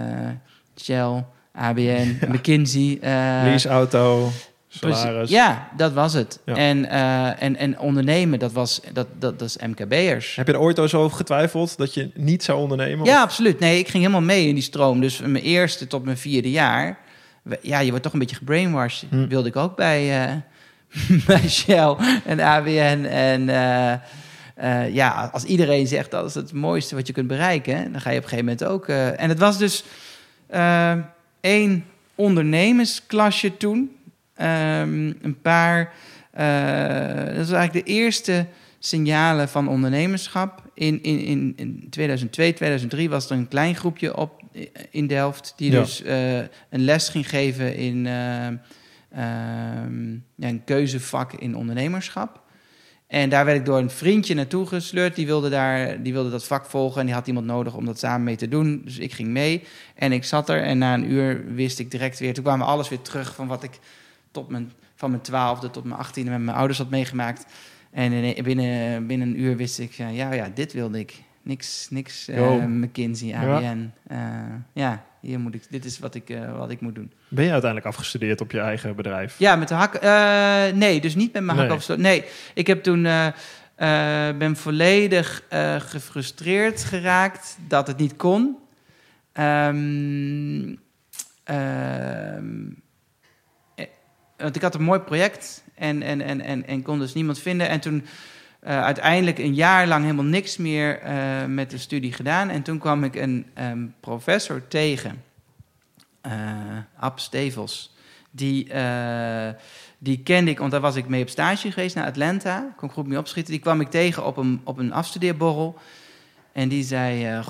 Shell, 0.82 1.24
ABN, 1.52 2.18
McKinsey. 2.32 2.98
eh, 3.00 3.10
Leaseauto, 3.42 4.30
salaris. 4.68 5.30
Ja, 5.30 5.68
dat 5.76 5.92
was 5.92 6.12
het. 6.12 6.40
Ja. 6.44 6.54
En, 6.54 6.90
eh, 6.90 7.42
en, 7.42 7.56
en 7.56 7.78
ondernemen, 7.78 8.38
dat, 8.38 8.52
was, 8.52 8.80
dat, 8.92 9.06
dat, 9.18 9.38
dat 9.38 9.48
is 9.48 9.56
MKB'ers. 9.66 10.36
Heb 10.36 10.46
je 10.46 10.52
er 10.52 10.60
ooit 10.60 10.78
al 10.78 10.88
zo 10.88 11.02
over 11.02 11.16
getwijfeld 11.16 11.76
dat 11.76 11.94
je 11.94 12.10
niet 12.14 12.42
zou 12.44 12.58
ondernemen? 12.58 13.06
Ja, 13.06 13.20
absoluut. 13.20 13.58
Nee, 13.58 13.78
ik 13.78 13.88
ging 13.88 14.02
helemaal 14.02 14.26
mee 14.26 14.48
in 14.48 14.54
die 14.54 14.62
stroom. 14.62 15.00
Dus 15.00 15.16
van 15.16 15.32
mijn 15.32 15.44
eerste 15.44 15.86
tot 15.86 16.04
mijn 16.04 16.16
vierde 16.18 16.50
jaar... 16.50 16.98
Ja, 17.62 17.78
je 17.78 17.88
wordt 17.88 18.02
toch 18.02 18.12
een 18.12 18.18
beetje 18.18 18.36
gebrainwashed. 18.36 19.10
Hm. 19.10 19.26
Wilde 19.26 19.48
ik 19.48 19.56
ook 19.56 19.76
bij, 19.76 20.42
bij 21.26 21.48
Shell 21.48 21.96
en 22.24 22.40
ABN. 22.40 23.04
En 23.04 23.48
eh, 24.56 24.94
ja, 24.94 25.30
als 25.32 25.44
iedereen 25.44 25.86
zegt 25.86 26.10
dat 26.10 26.28
is 26.28 26.34
het 26.34 26.52
mooiste 26.52 26.94
wat 26.94 27.06
je 27.06 27.12
kunt 27.12 27.26
bereiken... 27.26 27.92
dan 27.92 28.00
ga 28.00 28.10
je 28.10 28.16
op 28.16 28.22
een 28.22 28.28
gegeven 28.28 28.44
moment 28.44 28.64
ook... 28.64 28.88
eh, 28.88 29.20
en 29.20 29.28
het 29.28 29.38
was 29.38 29.58
dus 29.58 29.84
eh, 30.46 30.92
één 31.40 31.84
ondernemersklasje 32.14 33.56
toen. 33.56 33.96
Ehm, 34.34 35.12
een 35.22 35.38
paar... 35.42 35.92
dat 37.26 37.36
was 37.36 37.50
eigenlijk 37.50 37.86
de 37.86 37.92
eerste 37.92 38.46
signalen 38.78 39.48
van 39.48 39.68
ondernemerschap. 39.68 40.62
In, 40.74 41.02
in, 41.02 41.18
in, 41.18 41.52
in 41.56 41.86
2002, 41.90 42.52
2003 42.52 43.10
was 43.10 43.30
er 43.30 43.36
een 43.36 43.48
klein 43.48 43.74
groepje 43.74 44.16
op 44.16 44.42
in 44.90 45.06
Delft... 45.06 45.54
die 45.56 45.70
Ja. 45.70 45.80
dus 45.80 46.02
een 46.70 46.84
les 46.84 47.08
ging 47.08 47.28
geven 47.28 47.76
in 47.76 48.06
eh, 49.16 49.82
ehm, 49.82 50.12
ja, 50.34 50.48
een 50.48 50.64
keuzevak 50.64 51.32
in 51.32 51.56
ondernemerschap. 51.56 52.42
En 53.06 53.28
daar 53.28 53.44
werd 53.44 53.58
ik 53.58 53.64
door 53.64 53.78
een 53.78 53.90
vriendje 53.90 54.34
naartoe 54.34 54.66
gesleurd. 54.66 55.14
Die 55.14 55.26
wilde, 55.26 55.48
daar, 55.48 56.02
die 56.02 56.12
wilde 56.12 56.30
dat 56.30 56.46
vak 56.46 56.66
volgen 56.66 57.00
en 57.00 57.06
die 57.06 57.14
had 57.14 57.26
iemand 57.26 57.46
nodig 57.46 57.74
om 57.74 57.84
dat 57.84 57.98
samen 57.98 58.24
mee 58.24 58.36
te 58.36 58.48
doen. 58.48 58.80
Dus 58.84 58.98
ik 58.98 59.12
ging 59.12 59.28
mee 59.28 59.64
en 59.94 60.12
ik 60.12 60.24
zat 60.24 60.48
er 60.48 60.62
en 60.62 60.78
na 60.78 60.94
een 60.94 61.10
uur 61.12 61.44
wist 61.54 61.78
ik 61.78 61.90
direct 61.90 62.18
weer... 62.18 62.34
Toen 62.34 62.44
kwam 62.44 62.62
alles 62.62 62.88
weer 62.88 63.02
terug 63.02 63.34
van 63.34 63.46
wat 63.46 63.62
ik 63.62 63.78
tot 64.30 64.48
mijn, 64.48 64.72
van 64.94 65.10
mijn 65.10 65.22
twaalfde 65.22 65.70
tot 65.70 65.84
mijn 65.84 65.98
achttiende 66.00 66.30
met 66.30 66.40
mijn 66.40 66.56
ouders 66.56 66.78
had 66.78 66.90
meegemaakt. 66.90 67.46
En 67.90 68.12
in- 68.12 68.44
binnen, 68.44 69.06
binnen 69.06 69.28
een 69.28 69.40
uur 69.40 69.56
wist 69.56 69.78
ik, 69.78 69.92
ja, 69.92 70.08
ja, 70.08 70.32
ja 70.32 70.50
dit 70.54 70.72
wilde 70.72 70.98
ik. 70.98 71.22
Niks, 71.42 71.86
niks 71.90 72.28
eh, 72.28 72.36
Yo. 72.36 72.60
McKinsey, 72.60 73.28
Ja. 73.28 73.56
ABN. 73.56 73.90
Eh, 74.06 74.18
ja, 74.72 75.04
hier 75.20 75.40
moet 75.40 75.54
ik, 75.54 75.62
dit 75.70 75.84
is 75.84 75.98
wat 75.98 76.14
ik, 76.14 76.30
eh, 76.30 76.58
wat 76.58 76.70
ik 76.70 76.80
moet 76.80 76.94
doen. 76.94 77.12
Ben 77.28 77.44
je 77.44 77.50
uiteindelijk 77.50 77.90
afgestudeerd 77.90 78.40
op 78.40 78.50
je 78.50 78.60
eigen 78.60 78.96
bedrijf? 78.96 79.38
Ja, 79.38 79.56
met 79.56 79.68
de 79.68 79.74
hak. 79.74 79.94
eh, 79.94 80.76
nee, 80.78 81.00
dus 81.00 81.14
niet 81.14 81.32
met 81.32 81.42
mijn 81.42 81.68
Nee. 81.68 81.96
Nee, 81.96 82.24
ik 82.54 82.66
heb 82.66 82.82
toen. 82.82 83.06
eh, 83.06 83.26
ben 84.38 84.56
volledig 84.56 85.42
gefrustreerd 85.78 86.84
geraakt 86.84 87.56
dat 87.68 87.86
het 87.86 87.96
niet 87.96 88.16
kon. 88.16 88.56
Ehm, 89.32 90.74
ehm, 91.44 92.70
eh, 93.74 93.86
want 94.36 94.56
ik 94.56 94.62
had 94.62 94.74
een 94.74 94.82
mooi 94.82 95.00
project 95.00 95.64
en, 95.74 96.02
en, 96.02 96.20
en, 96.20 96.40
en, 96.40 96.66
en 96.66 96.82
kon 96.82 96.98
dus 96.98 97.14
niemand 97.14 97.38
vinden. 97.38 97.68
En 97.68 97.80
toen 97.80 98.04
eh, 98.66 98.82
uiteindelijk 98.82 99.38
een 99.38 99.54
jaar 99.54 99.86
lang 99.86 100.02
helemaal 100.02 100.24
niks 100.24 100.56
meer 100.56 101.00
eh, 101.00 101.44
met 101.44 101.70
de 101.70 101.78
studie 101.78 102.12
gedaan. 102.12 102.48
En 102.48 102.62
toen 102.62 102.78
kwam 102.78 103.04
ik 103.04 103.14
een 103.14 103.46
ehm, 103.54 103.86
professor 104.00 104.68
tegen, 104.68 105.22
eh 106.20 106.32
Ab 106.96 107.18
Stevels. 107.18 107.94
Die, 108.30 108.72
die 109.98 110.22
kende 110.22 110.50
ik, 110.50 110.58
want 110.58 110.70
daar 110.70 110.80
was 110.80 110.96
ik 110.96 111.08
mee 111.08 111.22
op 111.22 111.28
stage 111.28 111.72
geweest 111.72 111.94
naar 111.94 112.06
Atlanta. 112.06 112.72
Kon 112.76 112.88
ik 112.88 112.94
goed 112.94 113.06
mee 113.06 113.18
opschieten. 113.18 113.52
Die 113.52 113.60
kwam 113.60 113.80
ik 113.80 113.90
tegen 113.90 114.26
op 114.26 114.36
een, 114.36 114.60
op 114.64 114.78
een 114.78 114.92
afstudeerborrel. 114.92 115.78
En 116.52 116.68
die 116.68 116.84
zei, 116.84 117.42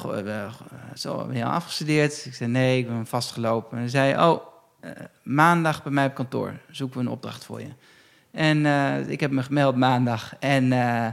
zo, 0.94 1.26
ben 1.26 1.36
je 1.36 1.44
afgestudeerd? 1.44 2.24
Ik 2.24 2.34
zei, 2.34 2.50
nee, 2.50 2.78
ik 2.78 2.86
ben 2.86 3.06
vastgelopen. 3.06 3.70
En 3.70 3.78
hij 3.78 3.88
zei, 3.88 4.28
oh, 4.28 4.46
maandag 5.22 5.82
bij 5.82 5.92
mij 5.92 6.06
op 6.06 6.14
kantoor 6.14 6.58
zoeken 6.70 6.98
we 6.98 7.04
een 7.04 7.12
opdracht 7.12 7.44
voor 7.44 7.60
je. 7.60 7.70
En 8.36 8.66
eh, 8.66 9.08
ik 9.08 9.20
heb 9.20 9.30
me 9.30 9.42
gemeld 9.42 9.76
maandag. 9.76 10.34
En 10.38 10.72
eh, 10.72 11.06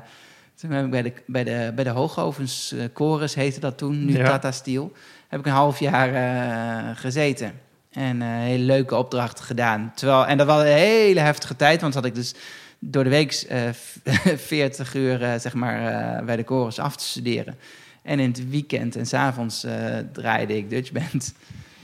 toen 0.56 0.72
heb 0.72 0.86
ik 0.86 0.92
bij 0.92 1.02
de, 1.02 1.14
bij 1.26 1.44
de, 1.44 1.72
bij 1.76 1.84
de 1.84 1.90
Hoogovens, 1.90 2.72
eh 2.72 2.84
Chorus 2.94 3.36
heette 3.36 3.60
dat 3.60 3.78
toen, 3.78 4.06
nu 4.06 4.18
Ja. 4.18 4.26
Tata 4.26 4.52
Steel, 4.52 4.92
heb 5.28 5.40
ik 5.40 5.46
een 5.46 5.52
half 5.52 5.80
jaar 5.80 6.96
gezeten. 6.96 7.54
En 7.92 8.22
een 8.22 8.40
hele 8.40 8.64
leuke 8.64 8.96
opdracht 8.96 9.40
gedaan. 9.40 9.92
Terwijl, 9.96 10.26
en 10.26 10.38
dat 10.38 10.48
was 10.48 10.62
een 10.62 10.68
hele 10.68 11.20
heftige 11.20 11.56
tijd, 11.56 11.82
want 11.82 11.94
had 11.94 12.06
ik 12.06 12.16
dus 12.16 12.36
door 12.80 13.04
de 13.04 13.10
week 13.10 13.32
eh, 13.34 13.62
40 14.36 14.94
uur 14.94 15.40
zeg 15.40 15.54
maar, 15.54 16.26
bij 16.26 16.36
de 16.36 16.44
chorus 16.46 16.80
af 16.80 16.96
te 16.96 17.04
studeren. 17.04 17.56
En 18.02 18.20
in 18.20 18.30
het 18.30 18.50
weekend 18.50 18.96
en 18.96 19.06
s'avonds 19.06 19.66
draaide 20.12 20.58
ik 20.58 20.70
Dutch 20.70 20.92
Band. 20.92 21.34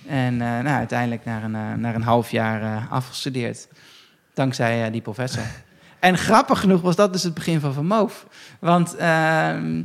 En 0.08 0.38
nou, 0.38 0.68
uiteindelijk 0.68 1.26
naar 1.26 1.44
een, 1.44 1.80
naar 1.80 1.96
een 1.96 2.02
half 2.02 2.32
jaar 2.32 2.88
afgestudeerd. 2.90 3.68
Dankzij 4.40 4.86
eh, 4.86 4.92
die 4.92 5.02
professor. 5.02 5.44
En 6.00 6.18
grappig 6.18 6.60
genoeg 6.60 6.82
was 6.82 6.96
dat 6.96 7.14
dus 7.14 7.24
het 7.24 7.34
begin 7.34 7.60
van 7.60 7.74
Van 7.74 7.86
Moof. 7.86 8.26
Want 8.60 8.96
ehm, 8.96 9.82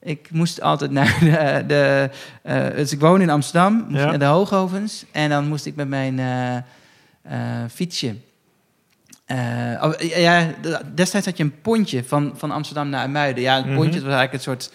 ik 0.00 0.28
moest 0.30 0.60
altijd 0.60 0.90
naar 0.90 1.16
de... 1.20 1.62
de 2.42 2.72
dus 2.76 2.92
ik 2.92 3.00
woon 3.00 3.20
in 3.20 3.30
Amsterdam, 3.30 3.84
moest 3.88 4.02
Ja. 4.02 4.08
naar 4.08 4.18
de 4.18 4.24
Hoogovens. 4.24 5.04
En 5.10 5.30
dan 5.30 5.48
moest 5.48 5.66
ik 5.66 5.74
met 5.74 5.88
mijn 5.88 6.18
eh, 7.22 7.38
fietsje... 7.74 8.16
oh, 9.82 9.92
ja, 9.98 10.50
de- 10.62 10.80
destijds 10.94 11.26
had 11.26 11.36
je 11.36 11.42
een 11.44 11.60
pontje 11.60 12.04
van, 12.04 12.32
van 12.36 12.50
Amsterdam 12.50 12.88
naar 12.88 13.10
Muiden. 13.10 13.42
Ja, 13.42 13.56
een 13.58 13.66
Mhm. 13.66 13.74
pontje 13.74 14.00
dat 14.00 14.08
was 14.08 14.14
eigenlijk 14.18 14.32
een 14.32 14.52
soort 14.52 14.72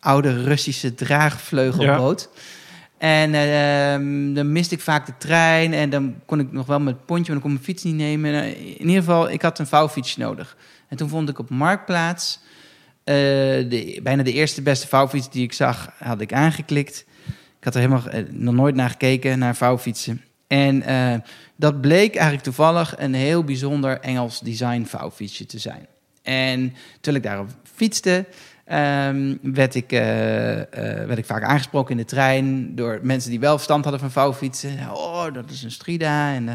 oude 0.00 0.42
Russische 0.44 0.94
draagvleugelboot. 0.94 2.28
En 3.02 3.34
ehm, 3.34 4.34
dan 4.34 4.52
miste 4.52 4.74
ik 4.74 4.80
vaak 4.80 5.06
de 5.06 5.16
trein 5.18 5.72
en 5.72 5.90
dan 5.90 6.14
kon 6.26 6.40
ik 6.40 6.52
nog 6.52 6.66
wel 6.66 6.80
met 6.80 7.06
pontje, 7.06 7.32
maar 7.32 7.40
dan 7.40 7.40
kon 7.40 7.52
mijn 7.52 7.64
fiets 7.64 7.82
niet 7.82 7.94
nemen. 7.94 8.34
En, 8.34 8.42
eh, 8.42 8.58
in 8.58 8.88
ieder 8.88 9.02
geval, 9.02 9.30
ik 9.30 9.42
had 9.42 9.58
een 9.58 9.66
vouwfietsje 9.66 10.20
nodig. 10.20 10.56
En 10.88 10.96
toen 10.96 11.08
vond 11.08 11.28
ik 11.28 11.38
op 11.38 11.50
Marktplaats 11.50 12.40
eh, 13.04 13.14
de, 13.14 14.00
bijna 14.02 14.22
de 14.22 14.32
eerste 14.32 14.62
beste 14.62 14.88
vouwfiets 14.88 15.30
die 15.30 15.42
ik 15.42 15.52
zag, 15.52 15.92
had 15.98 16.20
ik 16.20 16.32
aangeklikt. 16.32 17.04
Ik 17.58 17.64
had 17.64 17.74
er 17.74 17.80
helemaal 17.80 18.08
eh, 18.08 18.24
nog 18.30 18.54
nooit 18.54 18.74
naar 18.74 18.90
gekeken, 18.90 19.38
naar 19.38 19.56
vouwfietsen. 19.56 20.22
En 20.46 20.82
eh, 20.82 21.14
dat 21.56 21.80
bleek 21.80 22.14
eigenlijk 22.14 22.44
toevallig 22.44 22.94
een 22.98 23.14
heel 23.14 23.44
bijzonder 23.44 24.00
Engels 24.00 24.40
design 24.40 24.84
vouwfietsje 24.84 25.46
te 25.46 25.58
zijn. 25.58 25.86
En 26.22 26.74
terwijl 27.00 27.24
ik 27.24 27.30
daarop 27.30 27.48
fietste, 27.74 28.26
ehm, 28.64 29.36
werd, 29.42 29.74
ik, 29.74 29.92
eh, 29.92 30.60
eh, 30.60 30.66
werd 31.06 31.18
ik 31.18 31.24
vaak 31.24 31.42
aangesproken 31.42 31.90
in 31.90 31.96
de 31.96 32.04
trein 32.04 32.74
door 32.74 32.98
mensen 33.02 33.30
die 33.30 33.40
wel 33.40 33.54
verstand 33.54 33.82
hadden 33.82 34.00
van 34.00 34.10
vouwfietsen. 34.10 34.78
Oh, 34.92 35.32
dat 35.32 35.50
is 35.50 35.62
een 35.62 35.70
Strida. 35.70 36.34
En, 36.34 36.48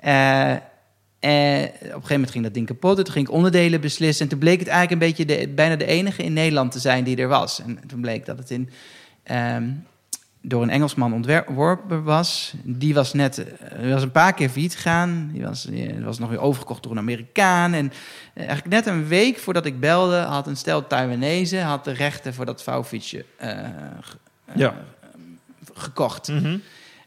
eh, 0.00 1.62
op 1.80 1.82
een 1.82 1.90
gegeven 1.90 2.14
moment 2.14 2.30
ging 2.30 2.44
dat 2.44 2.54
ding 2.54 2.66
kapot. 2.66 2.96
Toen 2.96 3.12
ging 3.14 3.26
ik 3.26 3.34
onderdelen 3.34 3.80
beslissen. 3.80 4.24
En 4.24 4.30
toen 4.30 4.38
bleek 4.38 4.58
het 4.58 4.68
eigenlijk 4.68 5.02
een 5.02 5.08
beetje 5.08 5.36
de, 5.36 5.48
bijna 5.48 5.76
de 5.76 5.86
enige 5.86 6.22
in 6.22 6.32
Nederland 6.32 6.72
te 6.72 6.78
zijn 6.78 7.04
die 7.04 7.16
er 7.16 7.28
was. 7.28 7.62
En 7.62 7.78
toen 7.86 8.00
bleek 8.00 8.26
dat 8.26 8.38
het 8.38 8.50
in, 8.50 8.70
ehm, 9.22 9.68
door 10.48 10.62
een 10.62 10.70
Engelsman 10.70 11.12
ontworpen 11.12 12.02
was. 12.02 12.54
Die 12.62 12.94
was 12.94 13.12
net 13.12 13.44
was 13.90 14.02
een 14.02 14.10
paar 14.10 14.34
keer 14.34 14.48
failliet 14.48 14.74
gegaan. 14.74 15.30
Die 15.32 15.42
was, 15.42 15.62
die 15.62 15.94
was 16.04 16.18
nog 16.18 16.28
weer 16.30 16.40
overgekocht 16.40 16.82
door 16.82 16.92
een 16.92 16.98
Amerikaan. 16.98 17.72
En 17.72 17.84
uh, 17.84 17.92
eigenlijk 18.34 18.68
net 18.68 18.86
een 18.86 19.06
week 19.06 19.38
voordat 19.38 19.66
ik 19.66 19.80
belde... 19.80 20.16
had 20.16 20.46
een 20.46 20.56
stel 20.56 20.86
Taiwanese 20.86 21.58
had 21.60 21.84
de 21.84 21.92
rechten 21.92 22.34
voor 22.34 22.44
dat 22.44 22.62
vouwfietsje 22.62 23.24
uh, 23.42 23.50
Ja. 24.54 24.74
gekocht. 25.74 26.28
Mhm. 26.28 26.56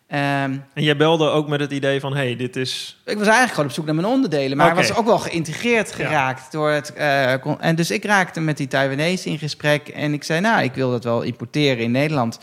Ehm, 0.07 0.57
En 0.73 0.83
jij 0.83 0.97
belde 0.97 1.29
ook 1.29 1.47
met 1.47 1.59
het 1.59 1.71
idee 1.71 1.99
van, 1.99 2.15
hey, 2.15 2.35
dit 2.35 2.55
is... 2.55 2.97
ik 3.05 3.17
was 3.17 3.23
eigenlijk 3.23 3.49
gewoon 3.53 3.65
op 3.69 3.75
zoek 3.75 3.85
naar 3.85 3.95
mijn 3.95 4.07
onderdelen. 4.07 4.57
Maar 4.57 4.69
ik 4.69 4.75
was 4.75 4.95
ook 4.95 5.05
wel 5.05 5.19
geïntegreerd 5.19 5.91
geraakt 5.91 6.51
door 6.51 6.69
het. 6.69 6.93
eh, 6.93 7.45
en 7.59 7.75
dus 7.75 7.91
ik 7.91 8.05
raakte 8.05 8.39
met 8.39 8.57
die 8.57 8.67
Taiwanese 8.67 9.29
in 9.29 9.37
gesprek. 9.37 9.87
En 9.87 10.13
ik 10.13 10.23
zei, 10.23 10.39
nou, 10.39 10.63
ik 10.63 10.73
wil 10.73 10.91
dat 10.91 11.03
wel 11.03 11.21
importeren 11.21 11.83
in 11.83 11.91
Nederland. 11.91 12.39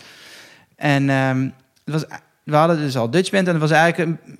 En 0.76 1.10
ehm, 1.10 1.42
het 1.84 1.94
was, 1.94 2.04
we 2.42 2.56
hadden 2.56 2.78
dus 2.78 2.96
al 2.96 3.10
Dutch 3.10 3.30
Band. 3.30 3.46
En 3.46 3.52
het 3.52 3.62
was 3.62 3.70
eigenlijk 3.70 4.10
een, 4.10 4.34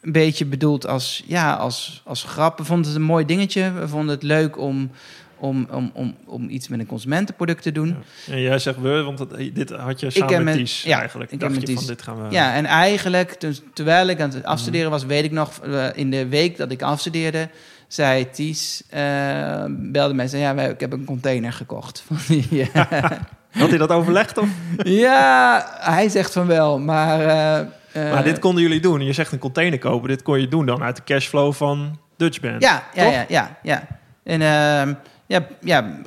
een 0.00 0.12
beetje 0.12 0.44
bedoeld 0.46 0.86
als, 0.86 1.24
ja, 1.26 1.54
als, 1.54 2.02
als 2.04 2.22
grap. 2.24 2.58
We 2.58 2.64
vonden 2.64 2.86
het 2.86 2.96
een 2.96 3.02
mooi 3.06 3.24
dingetje. 3.24 3.72
We 3.72 3.88
vonden 3.88 4.14
het 4.14 4.22
leuk 4.22 4.58
om, 4.58 4.90
om, 5.38 5.66
om, 5.70 5.90
om, 5.94 6.16
om 6.24 6.48
iets 6.48 6.68
met 6.68 6.80
een 6.80 6.86
consumentenproduct 6.86 7.62
te 7.62 7.72
doen. 7.72 7.96
En 8.30 8.40
jij 8.40 8.58
zegt 8.58 8.80
we, 8.80 9.02
want 9.02 9.18
het- 9.18 9.54
dit 9.54 9.70
had 9.70 10.00
je 10.00 10.10
samen 10.10 10.34
heb 10.34 10.42
met 10.44 10.54
Ties 10.56 10.82
ja, 10.82 10.98
eigenlijk. 10.98 11.30
ik 11.32 11.40
heb 11.40 11.52
Dacht 11.54 11.68
je 11.68 11.74
van, 11.74 11.86
dit 11.86 12.02
gaan 12.02 12.22
we... 12.28 12.34
Ja, 12.34 12.54
en 12.54 12.64
eigenlijk, 12.64 13.40
terwijl 13.74 14.06
ik 14.06 14.20
aan 14.20 14.30
het 14.30 14.44
afstuderen 14.44 14.86
Mhm. 14.90 14.94
was, 14.98 15.04
weet 15.04 15.24
ik 15.24 15.30
nog, 15.32 15.58
eh, 15.58 15.86
in 15.94 16.10
de 16.10 16.28
week 16.28 16.56
dat 16.56 16.70
ik 16.70 16.82
afstudeerde, 16.82 17.48
zei 17.88 18.30
Ties, 18.30 18.82
eh, 18.88 19.64
belde 19.68 20.14
mij 20.14 20.24
en 20.24 20.30
zei, 20.30 20.42
ja, 20.42 20.62
ik 20.62 20.80
heb 20.80 20.92
een 20.92 21.04
container 21.04 21.52
gekocht. 21.52 22.02
Van 22.06 22.16
die, 22.28 22.70
eh, 22.72 23.10
Had 23.50 23.68
hij 23.68 23.78
dat 23.78 23.90
overlegd 23.90 24.38
of? 24.38 24.48
ja, 24.84 25.66
hij 25.80 26.08
zegt 26.08 26.32
van 26.32 26.46
wel, 26.46 26.78
maar... 26.78 27.20
eh, 27.20 27.58
eh, 27.58 28.12
maar 28.12 28.24
dit 28.24 28.38
konden 28.38 28.62
jullie 28.62 28.80
doen. 28.80 29.00
Je 29.04 29.12
zegt 29.12 29.32
een 29.32 29.38
container 29.38 29.78
kopen. 29.78 30.08
Dit 30.08 30.22
kon 30.22 30.40
je 30.40 30.48
doen 30.48 30.66
dan 30.66 30.82
uit 30.82 30.96
de 30.96 31.04
cashflow 31.04 31.52
van 31.52 31.98
Dutch 32.16 32.40
Band. 32.40 32.62
Ja, 32.62 32.82
ja, 32.94 33.04
Toch? 33.04 33.12
ja, 33.12 33.24
ja, 33.28 33.58
ja. 33.62 33.82
En 34.24 34.40
ehm, 34.42 34.94
ja, 35.26 35.46
ja, 35.60 36.00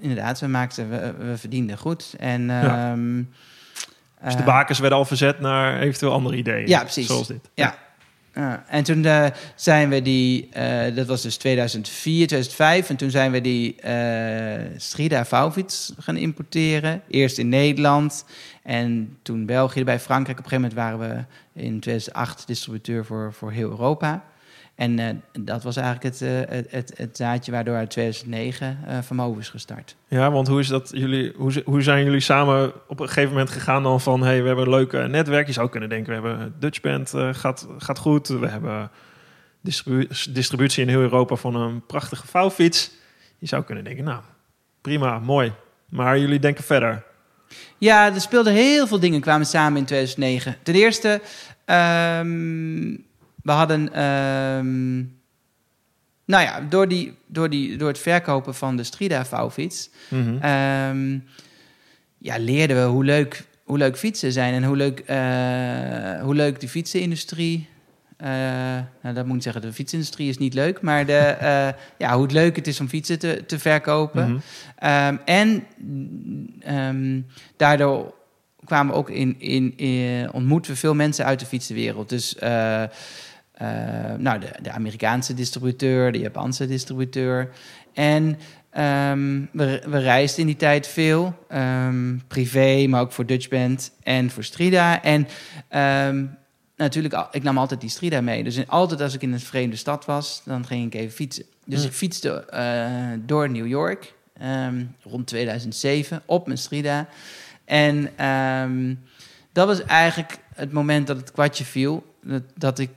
inderdaad, 0.00 0.40
we 0.40 0.46
maakten, 0.46 0.90
we, 0.90 1.14
we 1.18 1.36
verdienden 1.38 1.78
goed. 1.78 2.14
En, 2.18 2.46
Ja. 2.46 2.90
ehm, 2.90 3.22
Dus 4.24 4.32
de 4.34 4.38
eh, 4.40 4.44
bakers 4.46 4.78
werden 4.78 4.98
al 4.98 5.04
verzet 5.04 5.40
naar 5.40 5.80
eventueel 5.80 6.12
andere 6.12 6.36
ideeën. 6.36 6.68
Ja, 6.68 6.80
precies. 6.80 7.06
Zoals 7.06 7.26
dit. 7.26 7.50
Ja. 7.54 7.74
En 8.68 8.84
toen 8.84 9.06
zijn 9.54 9.88
we 9.88 10.02
die, 10.02 10.48
dat 10.94 11.06
was 11.06 11.22
dus 11.22 11.36
2004, 11.36 12.26
2005, 12.26 12.90
en 12.90 12.96
toen 12.96 13.10
zijn 13.10 13.32
we 13.32 13.40
die 13.40 13.80
eh 13.80 14.36
Strida 14.76 15.24
gaan 15.98 16.16
importeren. 16.16 17.02
Eerst 17.08 17.38
in 17.38 17.48
Nederland 17.48 18.24
en 18.62 19.16
toen 19.22 19.46
België, 19.46 19.84
bij 19.84 20.00
Frankrijk. 20.00 20.38
Op 20.38 20.44
een 20.44 20.50
gegeven 20.50 20.76
moment 20.76 20.98
waren 20.98 21.26
we 21.54 21.62
in 21.62 21.80
2008 21.80 22.46
distributeur 22.46 23.04
voor, 23.04 23.32
voor 23.32 23.52
heel 23.52 23.70
Europa. 23.70 24.24
En 24.76 24.98
eh, 24.98 25.08
dat 25.44 25.62
was 25.62 25.76
eigenlijk 25.76 26.14
het, 26.14 26.22
eh, 26.22 26.56
het, 26.56 26.66
het, 26.70 26.92
het 26.96 27.16
zaadje 27.16 27.52
waardoor 27.52 27.76
uit 27.76 27.90
2009 27.90 28.78
eh 28.86 28.98
Van 29.02 29.16
Moven 29.16 29.40
is 29.40 29.48
gestart. 29.48 29.96
Ja, 30.08 30.30
want 30.30 30.48
hoe 30.48 30.60
is 30.60 30.68
dat 30.68 30.90
jullie? 30.94 31.32
Hoe, 31.36 31.62
hoe 31.64 31.82
zijn 31.82 32.04
jullie 32.04 32.20
samen 32.20 32.72
op 32.88 33.00
een 33.00 33.06
gegeven 33.06 33.30
moment 33.30 33.50
gegaan 33.50 33.82
dan 33.82 34.00
van 34.00 34.22
hey, 34.22 34.40
we 34.40 34.46
hebben 34.46 34.64
een 34.64 34.70
leuk 34.70 34.92
eh, 34.92 35.04
netwerk. 35.04 35.46
Je 35.46 35.52
zou 35.52 35.68
kunnen 35.68 35.88
denken, 35.88 36.22
we 36.22 36.28
hebben 36.28 36.54
Dutch 36.58 36.80
Band 36.80 37.14
eh, 37.14 37.28
gaat, 37.32 37.66
gaat 37.78 37.98
goed. 37.98 38.28
We 38.28 38.48
hebben 38.48 38.90
distribu- 39.60 40.08
distributie 40.30 40.82
in 40.82 40.88
heel 40.88 41.00
Europa 41.00 41.34
van 41.34 41.54
een 41.54 41.86
prachtige 41.86 42.26
vouwfiets. 42.26 42.90
Je 43.38 43.46
zou 43.46 43.62
kunnen 43.64 43.84
denken, 43.84 44.04
nou 44.04 44.20
prima, 44.80 45.18
mooi. 45.18 45.52
Maar 45.88 46.18
jullie 46.18 46.38
denken 46.38 46.64
verder. 46.64 47.04
Ja, 47.78 48.14
er 48.14 48.20
speelden 48.20 48.52
heel 48.52 48.86
veel 48.86 49.00
dingen 49.00 49.20
kwamen 49.20 49.46
samen 49.46 49.78
in 49.78 49.84
2009. 49.84 50.56
Ten 50.62 50.74
eerste, 50.74 51.20
ehm, 51.64 52.96
we 53.46 53.52
hadden, 53.52 53.92
ehm, 53.92 54.96
nou 56.24 56.44
ja, 56.44 56.60
door, 56.68 56.88
die, 56.88 57.14
door, 57.26 57.50
die, 57.50 57.76
door 57.76 57.88
het 57.88 57.98
verkopen 57.98 58.54
van 58.54 58.76
de 58.76 58.84
Strida 58.84 59.24
vouwfiets, 59.24 59.90
ehm, 60.40 61.18
ja, 62.18 62.38
leerden 62.38 62.76
we 62.76 62.82
hoe 62.82 63.04
leuk, 63.04 63.44
hoe 63.64 63.78
leuk 63.78 63.96
fietsen 63.96 64.32
zijn 64.32 64.54
en 64.54 64.64
hoe 64.64 64.76
leuk, 64.76 64.98
eh, 64.98 66.22
hoe 66.22 66.34
leuk 66.34 66.60
de 66.60 66.68
fietsenindustrie. 66.68 67.68
eh, 68.16 68.28
nou, 69.02 69.14
dat 69.14 69.26
moet 69.26 69.36
ik 69.36 69.42
zeggen, 69.42 69.62
de 69.62 69.72
fietsindustrie 69.72 70.28
is 70.28 70.38
niet 70.38 70.54
leuk, 70.54 70.80
maar 70.80 71.06
de, 71.06 71.12
eh, 71.50 71.68
ja, 71.98 72.14
hoe 72.14 72.22
het 72.22 72.32
leuk 72.32 72.56
het 72.56 72.66
is 72.66 72.80
om 72.80 72.88
fietsen 72.88 73.18
te, 73.18 73.44
te 73.46 73.58
verkopen. 73.58 74.30
Mhm. 74.30 74.38
Ehm, 74.76 75.16
en 75.24 75.66
daardoor 77.56 78.14
kwamen 78.64 78.92
we 78.92 78.98
ook 78.98 79.10
in, 79.10 79.34
in, 79.38 79.76
in 79.76 80.32
ontmoeten 80.32 80.72
we 80.72 80.78
veel 80.78 80.94
mensen 80.94 81.24
uit 81.24 81.40
de 81.40 81.46
fietsenwereld. 81.46 82.08
Dus 82.08 82.36
eh, 83.56 84.14
nou, 84.18 84.38
de, 84.40 84.50
de 84.62 84.70
Amerikaanse 84.70 85.34
distributeur, 85.34 86.12
de 86.12 86.18
Japanse 86.18 86.66
distributeur. 86.66 87.50
En 87.92 88.38
ehm, 88.70 89.44
we, 89.52 89.82
we 89.86 89.98
reisden 89.98 90.40
in 90.40 90.46
die 90.46 90.56
tijd 90.56 90.86
veel, 90.86 91.44
ehm, 91.48 92.16
privé, 92.26 92.86
maar 92.86 93.00
ook 93.00 93.12
voor 93.12 93.26
Dutch 93.26 93.48
Band 93.48 93.92
en 94.02 94.30
voor 94.30 94.44
Strida. 94.44 95.02
En 95.02 95.28
ehm, 95.68 96.24
natuurlijk, 96.76 97.28
ik 97.30 97.42
nam 97.42 97.58
altijd 97.58 97.80
die 97.80 97.90
Strida 97.90 98.20
mee. 98.20 98.44
Dus 98.44 98.68
altijd 98.68 99.00
als 99.00 99.14
ik 99.14 99.22
in 99.22 99.32
een 99.32 99.40
vreemde 99.40 99.76
stad 99.76 100.04
was, 100.04 100.42
dan 100.44 100.66
ging 100.66 100.86
ik 100.86 101.00
even 101.00 101.14
fietsen. 101.14 101.44
Dus 101.64 101.78
Hmm. 101.78 101.88
ik 101.88 101.94
fietste 101.94 102.30
eh, 102.44 103.18
door 103.26 103.50
New 103.50 103.66
York 103.66 104.14
rond 105.02 105.26
2007 105.26 106.22
op 106.26 106.46
mijn 106.46 106.58
Strida. 106.58 107.08
En 107.64 108.10
dat 109.52 109.66
was 109.66 109.84
eigenlijk 109.84 110.38
het 110.54 110.72
moment 110.72 111.06
dat 111.06 111.16
het 111.16 111.32
kwartje 111.32 111.64
viel. 111.64 112.14
Dat, 112.22 112.42
dat, 112.54 112.78
ik, 112.78 112.90